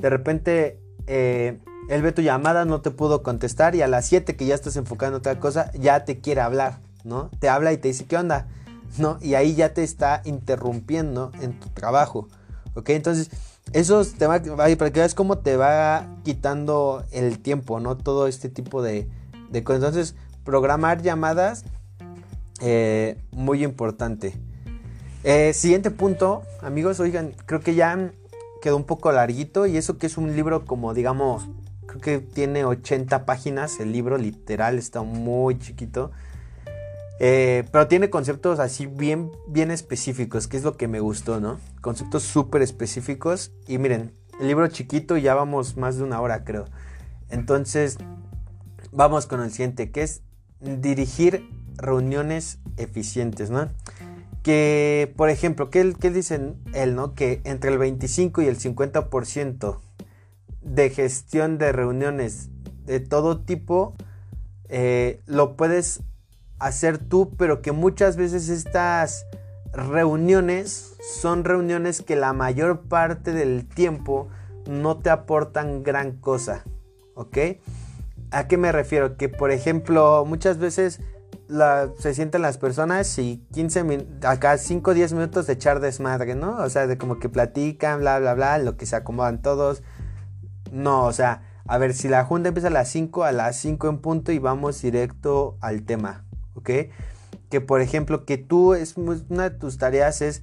De 0.00 0.10
repente 0.10 0.80
eh, 1.06 1.58
él 1.88 2.02
ve 2.02 2.12
tu 2.12 2.22
llamada, 2.22 2.64
no 2.64 2.80
te 2.80 2.90
pudo 2.90 3.22
contestar 3.22 3.74
y 3.74 3.82
a 3.82 3.88
las 3.88 4.06
7 4.06 4.36
que 4.36 4.46
ya 4.46 4.54
estás 4.54 4.76
enfocando 4.76 5.16
en 5.16 5.20
otra 5.20 5.38
cosa, 5.38 5.70
ya 5.72 6.04
te 6.04 6.20
quiere 6.20 6.40
hablar, 6.40 6.78
¿no? 7.04 7.30
Te 7.38 7.48
habla 7.48 7.72
y 7.72 7.78
te 7.78 7.88
dice, 7.88 8.06
¿qué 8.06 8.16
onda? 8.16 8.46
¿No? 8.98 9.18
Y 9.20 9.34
ahí 9.34 9.54
ya 9.54 9.74
te 9.74 9.82
está 9.82 10.22
interrumpiendo 10.24 11.32
en 11.40 11.58
tu 11.58 11.68
trabajo, 11.68 12.28
¿ok? 12.74 12.90
Entonces, 12.90 13.30
eso 13.72 14.04
te 14.04 14.26
va, 14.26 14.40
para 14.40 14.76
que 14.92 15.00
veas 15.00 15.14
cómo 15.14 15.38
te 15.38 15.56
va 15.56 16.06
quitando 16.24 17.04
el 17.10 17.40
tiempo, 17.40 17.80
¿no? 17.80 17.96
Todo 17.96 18.28
este 18.28 18.48
tipo 18.48 18.82
de, 18.82 19.08
de 19.50 19.64
cosas. 19.64 19.82
Entonces, 19.82 20.14
programar 20.44 21.02
llamadas, 21.02 21.64
eh, 22.60 23.18
muy 23.32 23.64
importante. 23.64 24.34
Eh, 25.24 25.52
siguiente 25.54 25.90
punto, 25.90 26.42
amigos, 26.60 27.00
oigan, 27.00 27.32
creo 27.46 27.60
que 27.60 27.74
ya 27.74 28.12
quedó 28.60 28.76
un 28.76 28.84
poco 28.84 29.10
larguito 29.10 29.66
y 29.66 29.76
eso 29.76 29.98
que 29.98 30.06
es 30.06 30.18
un 30.18 30.36
libro 30.36 30.66
como, 30.66 30.94
digamos, 30.94 31.48
creo 32.00 32.20
que 32.20 32.26
tiene 32.26 32.64
80 32.64 33.24
páginas, 33.24 33.78
el 33.80 33.92
libro 33.92 34.18
literal 34.18 34.78
está 34.78 35.02
muy 35.02 35.58
chiquito. 35.58 36.10
Eh, 37.20 37.64
pero 37.70 37.86
tiene 37.86 38.10
conceptos 38.10 38.58
así 38.58 38.86
bien, 38.86 39.30
bien 39.46 39.70
específicos, 39.70 40.48
que 40.48 40.56
es 40.56 40.64
lo 40.64 40.76
que 40.76 40.88
me 40.88 41.00
gustó, 41.00 41.40
¿no? 41.40 41.60
Conceptos 41.80 42.24
súper 42.24 42.62
específicos. 42.62 43.52
Y 43.68 43.78
miren, 43.78 44.12
el 44.40 44.48
libro 44.48 44.66
chiquito 44.66 45.16
ya 45.16 45.34
vamos 45.34 45.76
más 45.76 45.96
de 45.96 46.02
una 46.02 46.20
hora, 46.20 46.44
creo. 46.44 46.66
Entonces, 47.30 47.98
vamos 48.90 49.26
con 49.26 49.40
el 49.40 49.50
siguiente, 49.50 49.90
que 49.92 50.02
es 50.02 50.22
dirigir 50.60 51.48
reuniones 51.76 52.58
eficientes, 52.76 53.50
¿no? 53.50 53.68
Que, 54.42 55.12
por 55.16 55.30
ejemplo, 55.30 55.70
¿qué, 55.70 55.94
qué 55.98 56.10
dicen 56.10 56.56
él, 56.74 56.96
no? 56.96 57.14
Que 57.14 57.40
entre 57.44 57.70
el 57.70 57.78
25 57.78 58.42
y 58.42 58.46
el 58.46 58.58
50% 58.58 59.78
de 60.64 60.90
gestión 60.90 61.58
de 61.58 61.72
reuniones 61.72 62.48
de 62.86 63.00
todo 63.00 63.40
tipo 63.40 63.94
eh, 64.68 65.20
lo 65.26 65.56
puedes 65.56 66.02
hacer 66.58 66.98
tú, 66.98 67.34
pero 67.36 67.62
que 67.62 67.72
muchas 67.72 68.16
veces 68.16 68.48
estas 68.48 69.26
reuniones 69.72 70.94
son 71.20 71.44
reuniones 71.44 72.02
que 72.02 72.16
la 72.16 72.32
mayor 72.32 72.82
parte 72.82 73.32
del 73.32 73.66
tiempo 73.66 74.28
no 74.68 74.98
te 74.98 75.10
aportan 75.10 75.82
gran 75.82 76.12
cosa, 76.12 76.64
¿ok? 77.14 77.38
¿A 78.30 78.48
qué 78.48 78.56
me 78.56 78.72
refiero? 78.72 79.16
Que 79.16 79.28
por 79.28 79.50
ejemplo 79.50 80.24
muchas 80.26 80.58
veces 80.58 81.00
se 81.98 82.14
sienten 82.14 82.42
las 82.42 82.56
personas 82.56 83.18
y 83.18 83.44
15 83.52 84.06
acá 84.22 84.56
5 84.56 84.90
o 84.90 84.94
10 84.94 85.12
minutos 85.12 85.46
de 85.46 85.52
echar 85.52 85.80
desmadre, 85.80 86.34
¿no? 86.34 86.56
O 86.56 86.70
sea, 86.70 86.86
de 86.86 86.96
como 86.96 87.18
que 87.18 87.28
platican, 87.28 88.00
bla, 88.00 88.18
bla, 88.18 88.34
bla, 88.34 88.58
lo 88.58 88.76
que 88.76 88.86
se 88.86 88.96
acomodan 88.96 89.42
todos. 89.42 89.82
No, 90.74 91.04
o 91.04 91.12
sea, 91.12 91.42
a 91.66 91.78
ver, 91.78 91.94
si 91.94 92.08
la 92.08 92.24
junta 92.24 92.48
empieza 92.48 92.68
a 92.68 92.72
las 92.72 92.88
5, 92.88 93.24
a 93.24 93.32
las 93.32 93.56
5 93.56 93.88
en 93.88 93.98
punto 93.98 94.32
y 94.32 94.38
vamos 94.38 94.82
directo 94.82 95.56
al 95.60 95.84
tema. 95.84 96.24
¿ok? 96.54 96.70
Que 97.48 97.60
por 97.60 97.80
ejemplo, 97.80 98.24
que 98.24 98.38
tú, 98.38 98.74
es 98.74 98.96
una 98.96 99.50
de 99.50 99.50
tus 99.50 99.78
tareas 99.78 100.20
es 100.20 100.42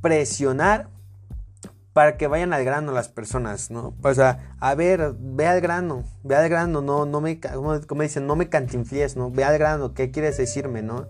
presionar 0.00 0.88
para 1.92 2.16
que 2.16 2.26
vayan 2.26 2.52
al 2.52 2.64
grano 2.64 2.92
las 2.92 3.08
personas, 3.08 3.70
¿no? 3.70 3.94
O 4.02 4.14
sea, 4.14 4.56
a 4.60 4.74
ver, 4.74 5.14
ve 5.18 5.46
al 5.46 5.60
grano, 5.60 6.04
ve 6.22 6.36
al 6.36 6.48
grano, 6.48 6.80
no, 6.80 7.04
no 7.04 7.20
me, 7.20 7.38
como, 7.40 8.02
dicen, 8.02 8.26
no 8.26 8.34
me 8.34 8.48
cantinflies, 8.48 9.16
¿no? 9.16 9.30
Ve 9.30 9.44
al 9.44 9.58
grano, 9.58 9.92
¿qué 9.94 10.10
quieres 10.10 10.38
decirme, 10.38 10.82
no? 10.82 11.06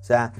O 0.00 0.04
sea, 0.04 0.32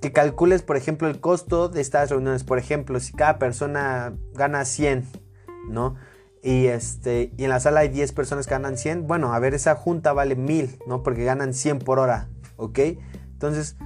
que 0.00 0.12
calcules, 0.12 0.62
por 0.62 0.76
ejemplo, 0.76 1.08
el 1.08 1.20
costo 1.20 1.68
de 1.68 1.80
estas 1.80 2.10
reuniones. 2.10 2.44
Por 2.44 2.58
ejemplo, 2.58 2.98
si 3.00 3.12
cada 3.12 3.38
persona 3.38 4.14
gana 4.32 4.64
100, 4.64 5.06
¿no? 5.68 5.96
Y, 6.42 6.66
este, 6.66 7.32
y 7.36 7.44
en 7.44 7.50
la 7.50 7.60
sala 7.60 7.80
hay 7.80 7.88
10 7.88 8.12
personas 8.12 8.46
que 8.46 8.54
ganan 8.54 8.76
100, 8.76 9.06
bueno, 9.06 9.32
a 9.32 9.38
ver, 9.38 9.54
esa 9.54 9.76
junta 9.76 10.12
vale 10.12 10.34
1000, 10.34 10.80
¿no? 10.86 11.02
Porque 11.02 11.24
ganan 11.24 11.54
100 11.54 11.78
por 11.78 12.00
hora. 12.00 12.28
¿ok? 12.62 12.78
Entonces 13.32 13.76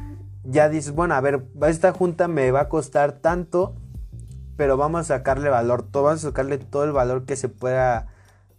ya 0.45 0.69
dices, 0.69 0.93
bueno, 0.93 1.15
a 1.15 1.21
ver, 1.21 1.45
esta 1.67 1.93
junta 1.93 2.29
me 2.29 2.51
va 2.51 2.63
a 2.63 2.69
costar 2.69 3.13
tanto, 3.13 3.75
pero 4.57 4.77
vamos 4.77 5.01
a 5.01 5.17
sacarle 5.17 5.49
valor, 5.49 5.83
todo, 5.83 6.05
vamos 6.05 6.25
a 6.25 6.29
sacarle 6.29 6.59
todo 6.59 6.85
el 6.85 6.93
valor 6.93 7.25
que 7.25 7.37
se 7.37 7.49
pueda 7.49 8.07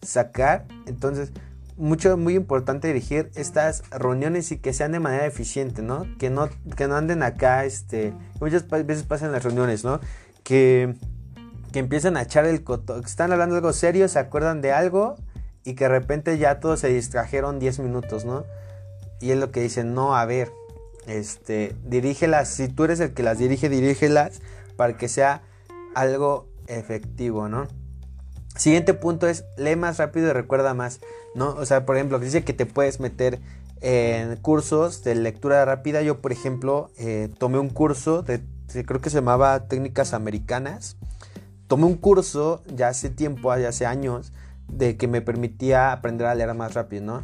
sacar. 0.02 0.66
Entonces, 0.86 1.32
mucho, 1.78 2.18
muy 2.18 2.36
importante 2.36 2.88
dirigir 2.88 3.32
estas 3.36 3.84
reuniones 3.92 4.52
y 4.52 4.58
que 4.58 4.74
sean 4.74 4.92
de 4.92 5.00
manera 5.00 5.26
eficiente, 5.26 5.82
¿no? 5.82 6.06
Que 6.18 6.30
no, 6.30 6.50
que 6.76 6.88
no 6.88 6.96
anden 6.96 7.24
acá, 7.24 7.64
este, 7.64 8.14
muchas 8.42 8.68
veces 8.68 9.04
pasan 9.04 9.32
las 9.32 9.44
reuniones, 9.44 9.84
¿no? 9.84 10.02
Que, 10.44 10.96
que 11.72 11.80
empiezan 11.80 12.18
a 12.18 12.24
echar 12.24 12.46
el 12.46 12.64
coto, 12.64 12.98
están 12.98 13.32
hablando 13.32 13.56
algo 13.56 13.74
serio, 13.74 14.08
se 14.08 14.20
acuerdan 14.20 14.62
de 14.62 14.72
algo 14.72 15.16
y 15.64 15.76
que 15.76 15.86
de 15.86 15.90
repente 15.90 16.38
ya 16.38 16.60
todos 16.60 16.80
se 16.80 16.88
distrajeron 16.88 17.60
10 17.60 17.80
minutos, 17.80 18.26
¿no? 18.26 18.46
Y 19.20 19.32
es 19.32 19.38
lo 19.38 19.52
que 19.52 19.62
dicen, 19.62 19.94
no, 19.94 20.16
a 20.16 20.26
ver, 20.26 20.52
este, 21.08 21.76
dirígelas, 21.86 22.50
si 22.50 22.68
tú 22.68 22.84
eres 22.84 23.00
el 23.00 23.14
que 23.14 23.24
las 23.24 23.38
dirige, 23.38 23.70
dirígelas 23.70 24.42
para 24.76 24.96
que 24.98 25.08
sea 25.08 25.42
algo 25.96 26.48
efectivo, 26.68 27.50
¿no? 27.50 27.68
Siguiente 28.56 28.94
punto 28.94 29.28
es, 29.28 29.46
lee 29.58 29.76
más 29.76 29.98
rápido 29.98 30.30
y 30.30 30.34
recuerda 30.34 30.74
más, 30.74 31.00
¿no? 31.36 31.50
O 31.50 31.66
sea, 31.66 31.86
por 31.86 31.96
ejemplo, 31.96 32.20
dice 32.20 32.44
que 32.44 32.54
te 32.54 32.66
puedes 32.66 33.00
meter 33.00 33.40
en 33.82 34.36
cursos 34.38 35.04
de 35.04 35.16
lectura 35.16 35.64
rápida. 35.66 36.02
Yo, 36.02 36.22
por 36.22 36.32
ejemplo, 36.32 36.92
eh, 36.98 37.30
tomé 37.38 37.60
un 37.60 37.70
curso 37.70 38.24
de, 38.24 38.42
creo 38.86 39.02
que 39.02 39.10
se 39.10 39.18
llamaba 39.18 39.68
Técnicas 39.68 40.14
Americanas. 40.14 40.98
Tomé 41.68 41.86
un 41.86 41.96
curso 41.96 42.64
ya 42.74 42.88
hace 42.88 43.10
tiempo, 43.10 43.52
hace 43.52 43.86
años, 43.86 44.32
de 44.68 44.98
que 44.98 45.08
me 45.08 45.22
permitía 45.22 45.92
aprender 45.92 46.28
a 46.28 46.36
leer 46.36 46.54
más 46.54 46.74
rápido, 46.74 47.04
¿no? 47.04 47.24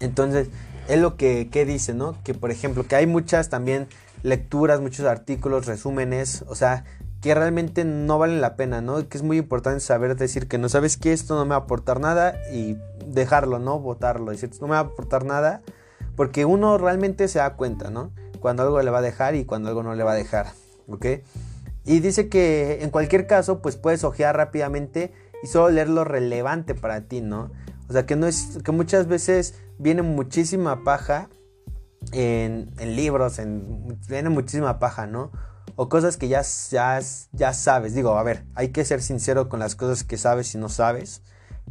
Entonces, 0.00 0.48
es 0.88 1.00
lo 1.00 1.16
que, 1.16 1.48
dice, 1.66 1.94
¿no? 1.94 2.16
Que 2.24 2.34
por 2.34 2.50
ejemplo, 2.50 2.86
que 2.86 2.96
hay 2.96 3.06
muchas 3.06 3.48
también 3.48 3.88
lecturas, 4.22 4.80
muchos 4.80 5.06
artículos, 5.06 5.66
resúmenes, 5.66 6.44
o 6.48 6.54
sea, 6.54 6.84
que 7.20 7.34
realmente 7.34 7.84
no 7.84 8.18
valen 8.18 8.40
la 8.40 8.56
pena, 8.56 8.80
¿no? 8.80 9.08
Que 9.08 9.16
es 9.16 9.22
muy 9.22 9.38
importante 9.38 9.80
saber 9.80 10.16
decir 10.16 10.48
que 10.48 10.58
no 10.58 10.68
sabes 10.68 10.96
que 10.96 11.12
esto 11.12 11.36
no 11.36 11.44
me 11.44 11.50
va 11.50 11.56
a 11.56 11.58
aportar 11.60 12.00
nada 12.00 12.34
y 12.52 12.76
dejarlo, 13.06 13.58
¿no? 13.58 13.78
Votarlo, 13.78 14.32
decir, 14.32 14.50
no 14.60 14.66
me 14.66 14.72
va 14.72 14.78
a 14.78 14.82
aportar 14.82 15.24
nada, 15.24 15.62
porque 16.16 16.44
uno 16.44 16.78
realmente 16.78 17.28
se 17.28 17.38
da 17.38 17.54
cuenta, 17.54 17.90
¿no? 17.90 18.10
Cuando 18.40 18.64
algo 18.64 18.82
le 18.82 18.90
va 18.90 18.98
a 18.98 19.02
dejar 19.02 19.36
y 19.36 19.44
cuando 19.44 19.68
algo 19.68 19.84
no 19.84 19.94
le 19.94 20.02
va 20.02 20.12
a 20.12 20.16
dejar, 20.16 20.46
¿ok? 20.88 21.06
Y 21.84 22.00
dice 22.00 22.28
que 22.28 22.82
en 22.82 22.90
cualquier 22.90 23.26
caso, 23.26 23.60
pues 23.60 23.76
puedes 23.76 24.04
ojear 24.04 24.36
rápidamente 24.36 25.12
y 25.42 25.46
solo 25.48 25.70
leer 25.70 25.88
lo 25.88 26.04
relevante 26.04 26.74
para 26.74 27.02
ti, 27.02 27.20
¿no? 27.20 27.50
O 27.88 27.92
sea, 27.92 28.06
que 28.06 28.16
no 28.16 28.26
es, 28.26 28.58
que 28.64 28.72
muchas 28.72 29.08
veces 29.08 29.54
viene 29.78 30.02
muchísima 30.02 30.84
paja 30.84 31.28
en, 32.12 32.70
libros, 32.80 33.38
en, 33.38 33.98
viene 34.08 34.28
muchísima 34.28 34.78
paja, 34.78 35.06
¿no? 35.06 35.30
O 35.76 35.88
cosas 35.88 36.16
que 36.16 36.28
ya, 36.28 36.42
ya, 36.70 37.00
ya 37.32 37.52
sabes. 37.52 37.94
Digo, 37.94 38.16
a 38.16 38.22
ver, 38.22 38.44
hay 38.54 38.68
que 38.68 38.84
ser 38.84 39.02
sincero 39.02 39.48
con 39.48 39.58
las 39.60 39.74
cosas 39.74 40.04
que 40.04 40.16
sabes 40.16 40.54
y 40.54 40.58
no 40.58 40.68
sabes. 40.68 41.22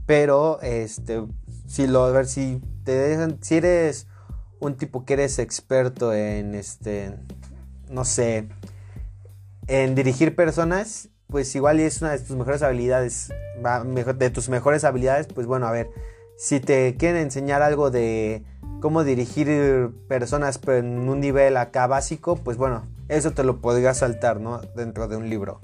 Pero, 0.05 0.59
este, 0.61 1.25
si 1.67 1.87
lo, 1.87 2.03
a 2.03 2.11
ver, 2.11 2.27
si 2.27 2.61
te 2.83 2.91
dejan, 2.91 3.37
si 3.41 3.57
eres 3.57 4.07
un 4.59 4.75
tipo 4.75 5.05
que 5.05 5.13
eres 5.13 5.39
experto 5.39 6.13
en, 6.13 6.55
este, 6.55 7.17
no 7.89 8.05
sé, 8.05 8.49
en 9.67 9.95
dirigir 9.95 10.35
personas, 10.35 11.09
pues 11.27 11.55
igual 11.55 11.79
es 11.79 12.01
una 12.01 12.11
de 12.11 12.19
tus 12.19 12.35
mejores 12.35 12.61
habilidades, 12.61 13.33
de 14.17 14.29
tus 14.29 14.49
mejores 14.49 14.83
habilidades, 14.83 15.27
pues 15.27 15.47
bueno, 15.47 15.67
a 15.67 15.71
ver, 15.71 15.89
si 16.37 16.59
te 16.59 16.95
quieren 16.97 17.21
enseñar 17.21 17.61
algo 17.61 17.91
de 17.91 18.43
cómo 18.81 19.03
dirigir 19.03 19.91
personas 20.07 20.59
en 20.67 21.07
un 21.07 21.19
nivel 21.19 21.55
acá 21.57 21.87
básico, 21.87 22.35
pues 22.35 22.57
bueno, 22.57 22.87
eso 23.07 23.31
te 23.31 23.43
lo 23.43 23.61
podrías 23.61 23.99
saltar, 23.99 24.39
¿no? 24.39 24.59
Dentro 24.75 25.07
de 25.07 25.17
un 25.17 25.29
libro. 25.29 25.61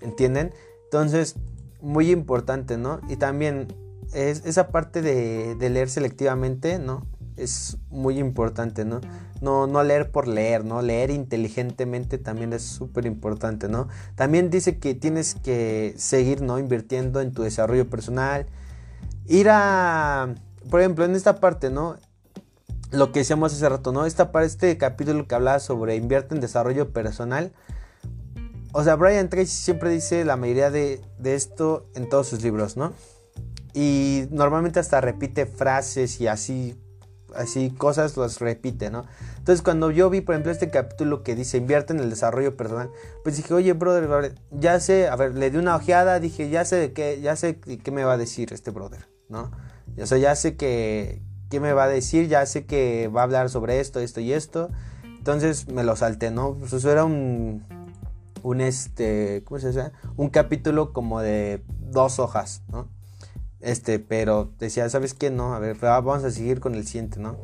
¿Entienden? 0.00 0.52
Entonces, 0.84 1.34
muy 1.80 2.10
importante, 2.10 2.78
¿no? 2.78 3.00
Y 3.08 3.16
también 3.16 3.68
es 4.12 4.44
esa 4.44 4.68
parte 4.68 5.02
de, 5.02 5.56
leer 5.68 5.88
selectivamente, 5.90 6.78
¿no? 6.78 7.06
Es 7.36 7.78
muy 7.90 8.18
importante, 8.18 8.84
¿no? 8.84 9.00
¿No? 9.44 9.66
No 9.68 9.84
leer 9.84 10.10
por 10.10 10.26
leer, 10.26 10.64
¿no? 10.64 10.82
Leer 10.82 11.10
inteligentemente 11.10 12.18
también 12.18 12.52
es 12.52 12.62
súper 12.62 13.06
importante, 13.06 13.68
¿no? 13.68 13.88
También 14.16 14.50
dice 14.50 14.78
que 14.78 14.94
tienes 14.94 15.34
que 15.36 15.94
seguir, 15.96 16.42
¿no? 16.42 16.58
Invirtiendo 16.58 17.20
en 17.20 17.32
tu 17.32 17.42
desarrollo 17.42 17.88
personal, 17.88 18.46
ir 19.26 19.48
a, 19.50 20.34
por 20.70 20.80
ejemplo, 20.80 21.04
en 21.04 21.14
esta 21.14 21.38
parte, 21.38 21.70
¿no? 21.70 21.96
Lo 22.90 23.12
que 23.12 23.20
decíamos 23.20 23.52
hace 23.52 23.68
rato, 23.68 23.92
¿no? 23.92 24.06
Esta 24.06 24.32
parte, 24.32 24.46
este 24.46 24.78
capítulo 24.78 25.28
que 25.28 25.34
hablaba 25.34 25.60
sobre 25.60 25.96
invierte 25.96 26.34
en 26.34 26.40
desarrollo 26.40 26.92
personal. 26.92 27.52
O 28.72 28.82
sea, 28.82 28.96
Brian 28.96 29.28
Tracy 29.28 29.46
siempre 29.46 29.90
dice 29.90 30.24
la 30.24 30.36
mayoría 30.36 30.70
de, 30.70 31.00
de 31.18 31.34
esto 31.34 31.86
en 31.94 32.08
todos 32.08 32.28
sus 32.28 32.42
libros, 32.42 32.76
¿no? 32.76 32.92
Y 33.72 34.26
normalmente 34.30 34.80
hasta 34.80 35.00
repite 35.00 35.46
frases 35.46 36.20
y 36.20 36.28
así 36.28 36.76
así 37.34 37.70
cosas 37.70 38.16
las 38.16 38.40
repite, 38.40 38.90
¿no? 38.90 39.04
Entonces 39.44 39.60
cuando 39.60 39.90
yo 39.90 40.08
vi, 40.08 40.22
por 40.22 40.34
ejemplo, 40.34 40.50
este 40.50 40.70
capítulo 40.70 41.22
que 41.22 41.34
dice 41.34 41.58
invierte 41.58 41.92
en 41.92 42.00
el 42.00 42.08
desarrollo 42.08 42.56
personal, 42.56 42.88
pues 43.22 43.36
dije, 43.36 43.52
oye, 43.52 43.74
brother, 43.74 44.34
ya 44.50 44.80
sé, 44.80 45.06
a 45.06 45.16
ver, 45.16 45.34
le 45.34 45.50
di 45.50 45.58
una 45.58 45.76
ojeada, 45.76 46.18
dije, 46.18 46.48
ya 46.48 46.64
sé 46.64 46.76
de 46.76 46.94
qué, 46.94 47.20
ya 47.20 47.36
sé 47.36 47.60
qué 47.60 47.90
me 47.90 48.04
va 48.04 48.14
a 48.14 48.16
decir 48.16 48.54
este 48.54 48.70
brother, 48.70 49.06
¿no? 49.28 49.50
O 50.00 50.06
sea, 50.06 50.16
ya 50.16 50.34
sé 50.34 50.56
que, 50.56 51.20
qué 51.50 51.60
me 51.60 51.74
va 51.74 51.84
a 51.84 51.88
decir, 51.88 52.26
ya 52.26 52.46
sé 52.46 52.64
que 52.64 53.08
va 53.14 53.20
a 53.20 53.24
hablar 53.24 53.50
sobre 53.50 53.80
esto, 53.80 54.00
esto 54.00 54.18
y 54.22 54.32
esto. 54.32 54.70
Entonces 55.04 55.68
me 55.68 55.84
lo 55.84 55.94
salté, 55.94 56.30
¿no? 56.30 56.54
Pues 56.54 56.72
eso 56.72 56.90
era 56.90 57.04
un, 57.04 57.66
un 58.42 58.62
este, 58.62 59.42
¿cómo 59.44 59.60
se 59.60 59.66
dice? 59.66 59.92
Un 60.16 60.30
capítulo 60.30 60.94
como 60.94 61.20
de 61.20 61.62
dos 61.68 62.18
hojas, 62.18 62.62
¿no? 62.68 62.88
Este, 63.60 63.98
pero 63.98 64.52
decía, 64.58 64.88
¿sabes 64.88 65.12
qué? 65.12 65.28
No, 65.28 65.52
a 65.52 65.58
ver, 65.58 65.76
vamos 65.78 66.24
a 66.24 66.30
seguir 66.30 66.60
con 66.60 66.74
el 66.74 66.86
siguiente, 66.86 67.20
¿no? 67.20 67.36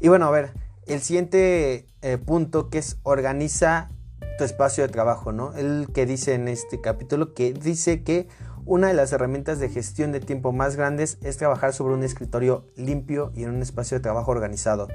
Y 0.00 0.08
bueno, 0.08 0.26
a 0.26 0.32
ver, 0.32 0.69
el 0.86 1.00
siguiente 1.00 1.86
eh, 2.02 2.18
punto 2.18 2.70
que 2.70 2.78
es 2.78 2.98
organiza 3.02 3.90
tu 4.38 4.44
espacio 4.44 4.86
de 4.86 4.88
trabajo, 4.92 5.32
¿no? 5.32 5.54
El 5.54 5.88
que 5.92 6.06
dice 6.06 6.34
en 6.34 6.48
este 6.48 6.80
capítulo 6.80 7.34
que 7.34 7.52
dice 7.52 8.02
que 8.02 8.28
una 8.64 8.88
de 8.88 8.94
las 8.94 9.12
herramientas 9.12 9.58
de 9.58 9.68
gestión 9.68 10.12
de 10.12 10.20
tiempo 10.20 10.52
más 10.52 10.76
grandes 10.76 11.18
es 11.22 11.36
trabajar 11.36 11.72
sobre 11.72 11.94
un 11.94 12.04
escritorio 12.04 12.66
limpio 12.76 13.32
y 13.34 13.44
en 13.44 13.50
un 13.50 13.62
espacio 13.62 13.98
de 13.98 14.02
trabajo 14.02 14.30
organizado. 14.30 14.88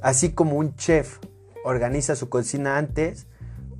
Así 0.00 0.32
como 0.32 0.56
un 0.56 0.74
chef 0.76 1.18
organiza 1.64 2.16
su 2.16 2.28
cocina 2.28 2.76
antes, 2.78 3.26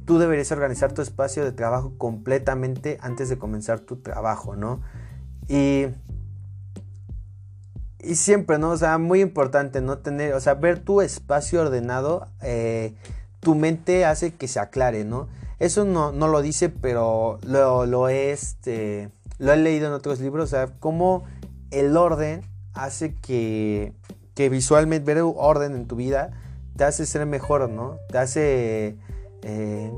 tú 0.05 0.19
deberías 0.19 0.53
organizar 0.53 0.93
tu 0.93 1.03
espacio 1.03 1.45
de 1.45 1.53
trabajo 1.53 1.95
completamente 1.99 2.99
antes 3.01 3.29
de 3.29 3.39
comenzar 3.39 3.81
tu 3.81 3.97
trabajo, 3.97 4.57
¿no? 4.57 4.81
Y, 5.49 5.87
y 8.07 8.17
siempre, 8.17 8.59
¿no? 8.59 8.71
O 8.71 8.77
sea, 8.77 8.99
muy 8.99 9.21
importante, 9.21 9.81
¿no? 9.81 9.99
Tener, 9.99 10.35
o 10.35 10.41
sea, 10.41 10.55
ver 10.55 10.81
tu 10.81 11.01
espacio 11.01 11.63
ordenado, 11.63 12.29
eh, 12.43 12.95
tu 13.41 13.55
mente 13.55 14.05
hace 14.05 14.35
que 14.35 14.49
se 14.49 14.61
aclare, 14.61 15.05
¿no? 15.05 15.29
Eso 15.59 15.85
no, 15.85 16.13
no 16.13 16.29
lo 16.29 16.43
dice, 16.43 16.69
pero 16.69 17.39
lo, 17.43 17.87
lo, 17.87 18.09
este, 18.09 19.11
lo 19.39 19.53
he 19.53 19.57
leído 19.57 19.87
en 19.87 19.93
otros 19.93 20.21
libros, 20.21 20.45
o 20.45 20.51
sea, 20.51 20.67
cómo 20.79 21.25
el 21.71 21.97
orden 21.97 22.43
hace 22.75 23.15
que, 23.15 23.93
que 24.35 24.49
visualmente 24.49 25.15
ver 25.15 25.23
orden 25.25 25.75
en 25.75 25.87
tu 25.87 25.97
vida 25.97 26.33
te 26.77 26.85
hace 26.85 27.07
ser 27.07 27.25
mejor, 27.27 27.69
¿no? 27.71 27.99
Te 28.11 28.19
hace 28.19 28.97
eh, 29.43 29.93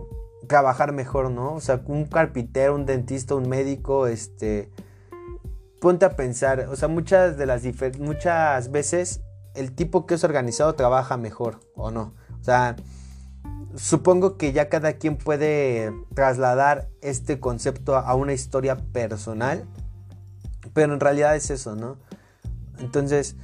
trabajar 0.46 0.92
mejor, 0.92 1.30
¿no? 1.30 1.54
O 1.54 1.60
sea, 1.60 1.80
un 1.86 2.04
carpintero, 2.04 2.74
un 2.74 2.86
dentista, 2.86 3.34
un 3.34 3.48
médico, 3.48 4.06
este, 4.06 4.70
ponte 5.80 6.04
a 6.04 6.16
pensar, 6.16 6.68
o 6.70 6.76
sea, 6.76 6.88
muchas 6.88 7.36
de 7.36 7.46
las 7.46 7.62
muchas 7.98 8.70
veces 8.70 9.20
el 9.54 9.74
tipo 9.74 10.06
que 10.06 10.14
es 10.14 10.24
organizado 10.24 10.74
trabaja 10.74 11.16
mejor 11.16 11.60
o 11.74 11.90
no. 11.90 12.14
O 12.40 12.44
sea, 12.44 12.76
supongo 13.74 14.36
que 14.36 14.52
ya 14.52 14.68
cada 14.68 14.94
quien 14.94 15.16
puede 15.16 15.92
trasladar 16.14 16.88
este 17.00 17.40
concepto 17.40 17.96
a 17.96 18.14
una 18.14 18.32
historia 18.32 18.76
personal, 18.76 19.66
pero 20.72 20.94
en 20.94 21.00
realidad 21.00 21.36
es 21.36 21.50
eso, 21.50 21.74
¿no? 21.74 21.96
Entonces, 22.78 23.36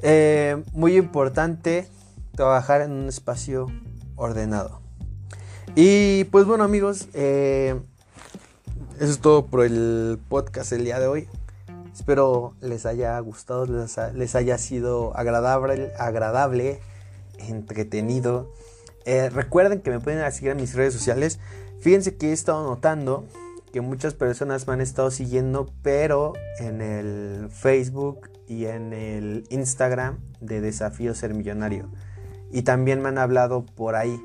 eh, 0.00 0.62
muy 0.72 0.96
importante 0.96 1.88
trabajar 2.34 2.80
en 2.80 2.92
un 2.92 3.08
espacio 3.08 3.68
ordenado. 4.16 4.80
Y 5.74 6.24
pues 6.24 6.44
bueno 6.44 6.64
amigos, 6.64 7.08
eh, 7.14 7.80
eso 9.02 9.10
es 9.10 9.18
todo 9.18 9.46
por 9.46 9.64
el 9.64 10.20
podcast 10.28 10.70
el 10.70 10.84
día 10.84 11.00
de 11.00 11.08
hoy. 11.08 11.28
Espero 11.92 12.54
les 12.60 12.86
haya 12.86 13.18
gustado, 13.18 13.66
les, 13.66 14.34
haya 14.36 14.58
sido 14.58 15.16
agradable, 15.16 15.90
agradable 15.98 16.78
entretenido. 17.36 18.52
Eh, 19.04 19.28
recuerden 19.28 19.80
que 19.80 19.90
me 19.90 19.98
pueden 19.98 20.30
seguir 20.30 20.52
en 20.52 20.58
mis 20.58 20.76
redes 20.76 20.94
sociales. 20.94 21.40
Fíjense 21.80 22.16
que 22.16 22.28
he 22.28 22.32
estado 22.32 22.62
notando 22.62 23.26
que 23.72 23.80
muchas 23.80 24.14
personas 24.14 24.68
me 24.68 24.74
han 24.74 24.80
estado 24.80 25.10
siguiendo, 25.10 25.68
pero 25.82 26.34
en 26.60 26.80
el 26.80 27.48
Facebook 27.50 28.30
y 28.46 28.66
en 28.66 28.92
el 28.92 29.46
Instagram 29.50 30.20
de 30.40 30.60
Desafío 30.60 31.16
Ser 31.16 31.34
Millonario. 31.34 31.88
Y 32.52 32.62
también 32.62 33.02
me 33.02 33.08
han 33.08 33.18
hablado 33.18 33.66
por 33.66 33.96
ahí. 33.96 34.24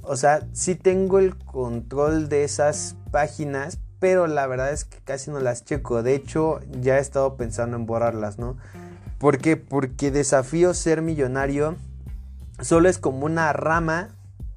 O 0.00 0.16
sea, 0.16 0.48
sí 0.54 0.76
tengo 0.76 1.18
el 1.18 1.36
control 1.36 2.30
de 2.30 2.44
esas 2.44 2.96
páginas, 3.10 3.78
pero 3.98 4.26
la 4.26 4.46
verdad 4.46 4.72
es 4.72 4.84
que 4.84 4.98
casi 4.98 5.30
no 5.30 5.40
las 5.40 5.64
checo. 5.64 6.02
De 6.02 6.14
hecho, 6.14 6.60
ya 6.80 6.98
he 6.98 7.00
estado 7.00 7.36
pensando 7.36 7.76
en 7.76 7.86
borrarlas, 7.86 8.38
¿no? 8.38 8.56
¿Por 9.18 9.38
qué? 9.38 9.56
Porque 9.56 10.10
desafío 10.10 10.74
ser 10.74 11.02
millonario 11.02 11.76
solo 12.60 12.88
es 12.88 12.98
como 12.98 13.26
una 13.26 13.52
rama 13.52 14.10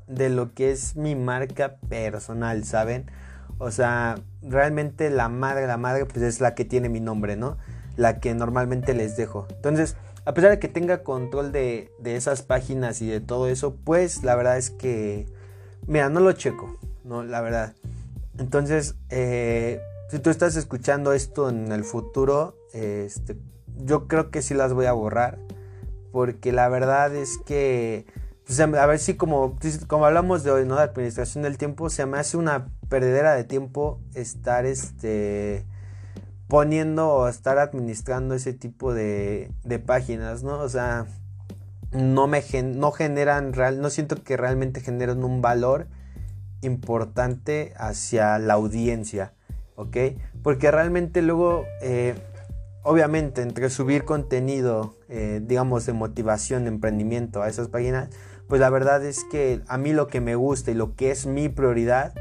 de 0.08 0.30
lo 0.30 0.54
que 0.54 0.72
es 0.72 0.96
mi 0.96 1.16
marca 1.16 1.78
personal, 1.90 2.64
¿saben? 2.66 3.10
O 3.58 3.72
sea, 3.72 4.16
realmente 4.42 5.10
la 5.10 5.30
madre, 5.30 5.68
la 5.68 5.78
madre, 5.78 6.06
pues 6.06 6.24
es 6.24 6.42
la 6.42 6.56
que 6.56 6.66
tiene 6.66 6.90
mi 6.90 7.00
nombre, 7.00 7.36
¿no? 7.36 7.58
La 7.96 8.20
que 8.20 8.34
normalmente 8.34 8.94
les 8.94 9.16
dejo. 9.16 9.48
Entonces, 9.50 9.96
a 10.26 10.34
pesar 10.34 10.52
de 10.52 10.60
que 10.60 10.68
tenga 10.68 11.04
control 11.04 11.52
de, 11.52 11.92
de 12.00 12.16
esas 12.16 12.42
páginas 12.42 13.02
y 13.02 13.08
de 13.08 13.22
todo 13.22 13.48
eso, 13.48 13.76
pues 13.84 14.24
la 14.24 14.36
verdad 14.36 14.58
es 14.58 14.70
que, 14.70 15.28
mira, 15.88 16.10
no 16.10 16.20
lo 16.20 16.32
checo, 16.34 16.78
¿no? 17.04 17.24
La 17.24 17.42
verdad. 17.42 17.74
Entonces, 18.38 18.96
eh, 19.10 19.82
si 20.10 20.20
tú 20.20 20.30
estás 20.30 20.56
escuchando 20.56 21.14
esto 21.14 21.50
en 21.50 21.72
el 21.72 21.84
futuro, 21.84 22.56
este, 22.74 23.38
yo 23.78 24.08
creo 24.08 24.32
que 24.32 24.42
sí 24.42 24.54
las 24.54 24.74
voy 24.74 24.86
a 24.86 24.94
borrar. 24.94 25.40
Porque 26.12 26.52
la 26.52 26.68
verdad 26.68 27.16
es 27.16 27.38
que, 27.38 28.06
pues, 28.46 28.60
a 28.60 28.68
ver 28.68 29.00
si 29.00 29.16
como, 29.16 29.58
como 29.88 30.06
hablamos 30.06 30.44
de 30.44 30.52
hoy, 30.52 30.66
¿no? 30.66 30.76
De 30.76 30.82
administración 30.82 31.44
del 31.44 31.58
tiempo, 31.58 31.90
se 31.90 32.06
me 32.06 32.18
hace 32.18 32.38
una 32.38 32.68
perdedera 32.90 33.34
de 33.34 33.46
tiempo 33.46 34.02
estar 34.14 34.66
este, 34.66 35.66
poniendo 36.48 37.08
o 37.10 37.28
estar 37.30 37.58
administrando 37.60 38.36
ese 38.36 38.52
tipo 38.52 38.94
de, 38.94 39.52
de 39.64 39.80
páginas, 39.80 40.44
¿no? 40.44 40.60
O 40.60 40.68
sea, 40.68 41.06
no 41.92 42.28
me 42.28 42.44
no 42.64 42.92
generan, 42.92 43.54
real, 43.54 43.80
no 43.82 43.90
siento 43.90 44.22
que 44.22 44.36
realmente 44.36 44.82
generen 44.82 45.24
un 45.24 45.42
valor 45.42 45.88
importante 46.62 47.74
hacia 47.78 48.40
la 48.40 48.54
audiencia, 48.54 49.34
¿ok? 49.76 49.98
Porque 50.44 50.72
realmente 50.72 51.22
luego, 51.22 51.66
eh, 51.82 52.16
obviamente, 52.84 53.42
entre 53.42 53.70
subir 53.70 54.06
contenido, 54.06 54.96
eh, 55.10 55.42
digamos, 55.44 55.86
de 55.86 55.94
motivación, 55.94 56.64
de 56.64 56.70
emprendimiento 56.70 57.42
a 57.42 57.50
esas 57.50 57.68
páginas, 57.68 58.10
pues 58.48 58.60
la 58.62 58.70
verdad 58.70 59.04
es 59.06 59.24
que 59.24 59.62
a 59.68 59.78
mí 59.78 59.94
lo 59.94 60.08
que 60.08 60.22
me 60.22 60.36
gusta 60.36 60.72
y 60.72 60.74
lo 60.74 60.96
que 60.96 61.12
es 61.12 61.26
mi 61.26 61.50
prioridad, 61.50 62.14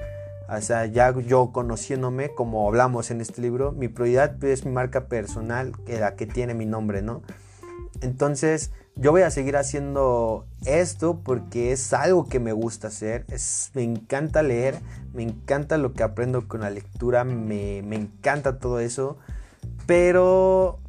o 0.48 0.60
sea, 0.60 0.86
ya 0.86 1.12
yo 1.18 1.52
conociéndome, 1.52 2.34
como 2.34 2.66
hablamos 2.66 3.10
en 3.10 3.20
este 3.20 3.40
libro, 3.42 3.72
mi 3.72 3.88
prioridad 3.88 4.42
es 4.44 4.64
mi 4.64 4.72
marca 4.72 5.06
personal, 5.06 5.72
que 5.84 5.98
la 6.00 6.16
que 6.16 6.26
tiene 6.26 6.54
mi 6.54 6.66
nombre, 6.66 7.02
¿no? 7.02 7.22
Entonces, 8.00 8.72
yo 8.96 9.12
voy 9.12 9.22
a 9.22 9.30
seguir 9.30 9.56
haciendo 9.56 10.46
esto 10.66 11.20
porque 11.24 11.72
es 11.72 11.92
algo 11.92 12.28
que 12.28 12.40
me 12.40 12.52
gusta 12.52 12.88
hacer. 12.88 13.24
Es, 13.28 13.70
me 13.74 13.82
encanta 13.82 14.42
leer, 14.42 14.78
me 15.14 15.22
encanta 15.22 15.78
lo 15.78 15.92
que 15.92 16.02
aprendo 16.02 16.48
con 16.48 16.60
la 16.60 16.70
lectura, 16.70 17.24
me, 17.24 17.78
encanta 17.78 18.58
todo 18.58 18.80
eso. 18.80 19.16
Pero 19.86 20.80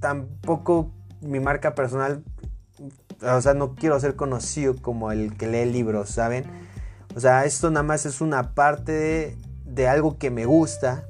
tampoco 0.00 0.92
mi 1.20 1.40
marca 1.40 1.74
personal, 1.74 2.22
o 3.22 3.40
sea, 3.40 3.54
no 3.54 3.74
quiero 3.74 3.98
ser 3.98 4.14
conocido 4.14 4.76
como 4.76 5.10
el 5.10 5.36
que 5.36 5.48
lee 5.48 5.70
libros, 5.70 6.10
¿saben? 6.10 6.44
O 7.14 7.20
sea, 7.20 7.44
esto 7.44 7.70
nada 7.70 7.82
más 7.82 8.06
es 8.06 8.20
una 8.20 8.54
parte 8.54 8.92
de, 8.92 9.36
de 9.64 9.88
algo 9.88 10.18
que 10.18 10.30
me 10.30 10.44
gusta 10.44 11.04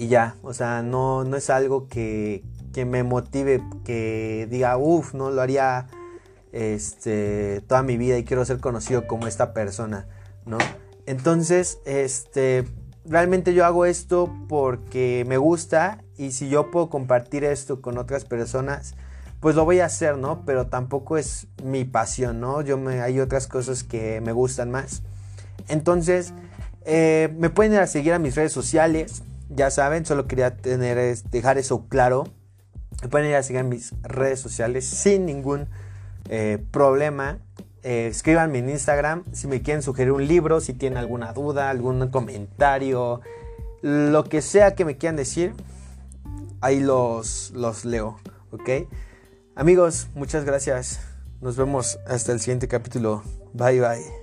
y 0.00 0.08
ya, 0.08 0.34
o 0.42 0.54
sea, 0.54 0.82
no, 0.82 1.24
no 1.24 1.36
es 1.36 1.50
algo 1.50 1.86
que, 1.86 2.42
que 2.72 2.84
me 2.84 3.02
motive, 3.02 3.62
que 3.84 4.46
diga, 4.50 4.76
uff, 4.76 5.14
no 5.14 5.30
lo 5.30 5.42
haría 5.42 5.86
este, 6.52 7.62
toda 7.66 7.82
mi 7.82 7.96
vida 7.96 8.18
y 8.18 8.24
quiero 8.24 8.44
ser 8.44 8.58
conocido 8.58 9.06
como 9.06 9.26
esta 9.26 9.52
persona, 9.52 10.06
¿no? 10.46 10.58
Entonces, 11.06 11.78
este, 11.84 12.64
realmente 13.04 13.54
yo 13.54 13.64
hago 13.64 13.86
esto 13.86 14.32
porque 14.48 15.24
me 15.26 15.36
gusta 15.36 16.02
y 16.16 16.32
si 16.32 16.48
yo 16.48 16.70
puedo 16.70 16.90
compartir 16.90 17.44
esto 17.44 17.80
con 17.80 17.98
otras 17.98 18.24
personas, 18.24 18.94
pues 19.40 19.56
lo 19.56 19.64
voy 19.64 19.80
a 19.80 19.86
hacer, 19.86 20.18
¿no? 20.18 20.44
Pero 20.44 20.66
tampoco 20.66 21.16
es 21.16 21.48
mi 21.64 21.84
pasión, 21.84 22.40
¿no? 22.40 22.60
Yo 22.60 22.76
me, 22.76 23.00
hay 23.00 23.20
otras 23.20 23.46
cosas 23.46 23.82
que 23.84 24.20
me 24.20 24.32
gustan 24.32 24.70
más. 24.70 25.02
Entonces, 25.68 26.34
eh, 26.84 27.34
me 27.38 27.50
pueden 27.50 27.72
ir 27.72 27.80
a 27.80 27.86
seguir 27.86 28.12
a 28.12 28.18
mis 28.18 28.36
redes 28.36 28.52
sociales, 28.52 29.22
ya 29.48 29.70
saben, 29.70 30.04
solo 30.04 30.26
quería 30.26 30.56
tener, 30.56 31.16
dejar 31.30 31.58
eso 31.58 31.86
claro. 31.88 32.24
Pueden 33.10 33.30
ir 33.30 33.36
a 33.36 33.42
seguir 33.42 33.64
mis 33.64 33.94
redes 34.02 34.40
sociales 34.40 34.84
sin 34.84 35.26
ningún 35.26 35.66
eh, 36.28 36.62
problema. 36.70 37.38
Eh, 37.82 38.08
escríbanme 38.10 38.58
en 38.58 38.68
Instagram 38.68 39.24
si 39.32 39.46
me 39.46 39.62
quieren 39.62 39.82
sugerir 39.82 40.12
un 40.12 40.26
libro, 40.26 40.60
si 40.60 40.74
tienen 40.74 40.98
alguna 40.98 41.32
duda, 41.32 41.70
algún 41.70 42.08
comentario, 42.08 43.22
lo 43.80 44.24
que 44.24 44.42
sea 44.42 44.74
que 44.74 44.84
me 44.84 44.98
quieran 44.98 45.16
decir, 45.16 45.54
ahí 46.60 46.80
los, 46.80 47.52
los 47.54 47.86
leo, 47.86 48.18
¿ok? 48.50 48.86
Amigos, 49.54 50.08
muchas 50.14 50.44
gracias. 50.44 51.00
Nos 51.40 51.56
vemos 51.56 51.98
hasta 52.06 52.32
el 52.32 52.40
siguiente 52.40 52.68
capítulo. 52.68 53.22
Bye 53.54 53.80
bye. 53.80 54.19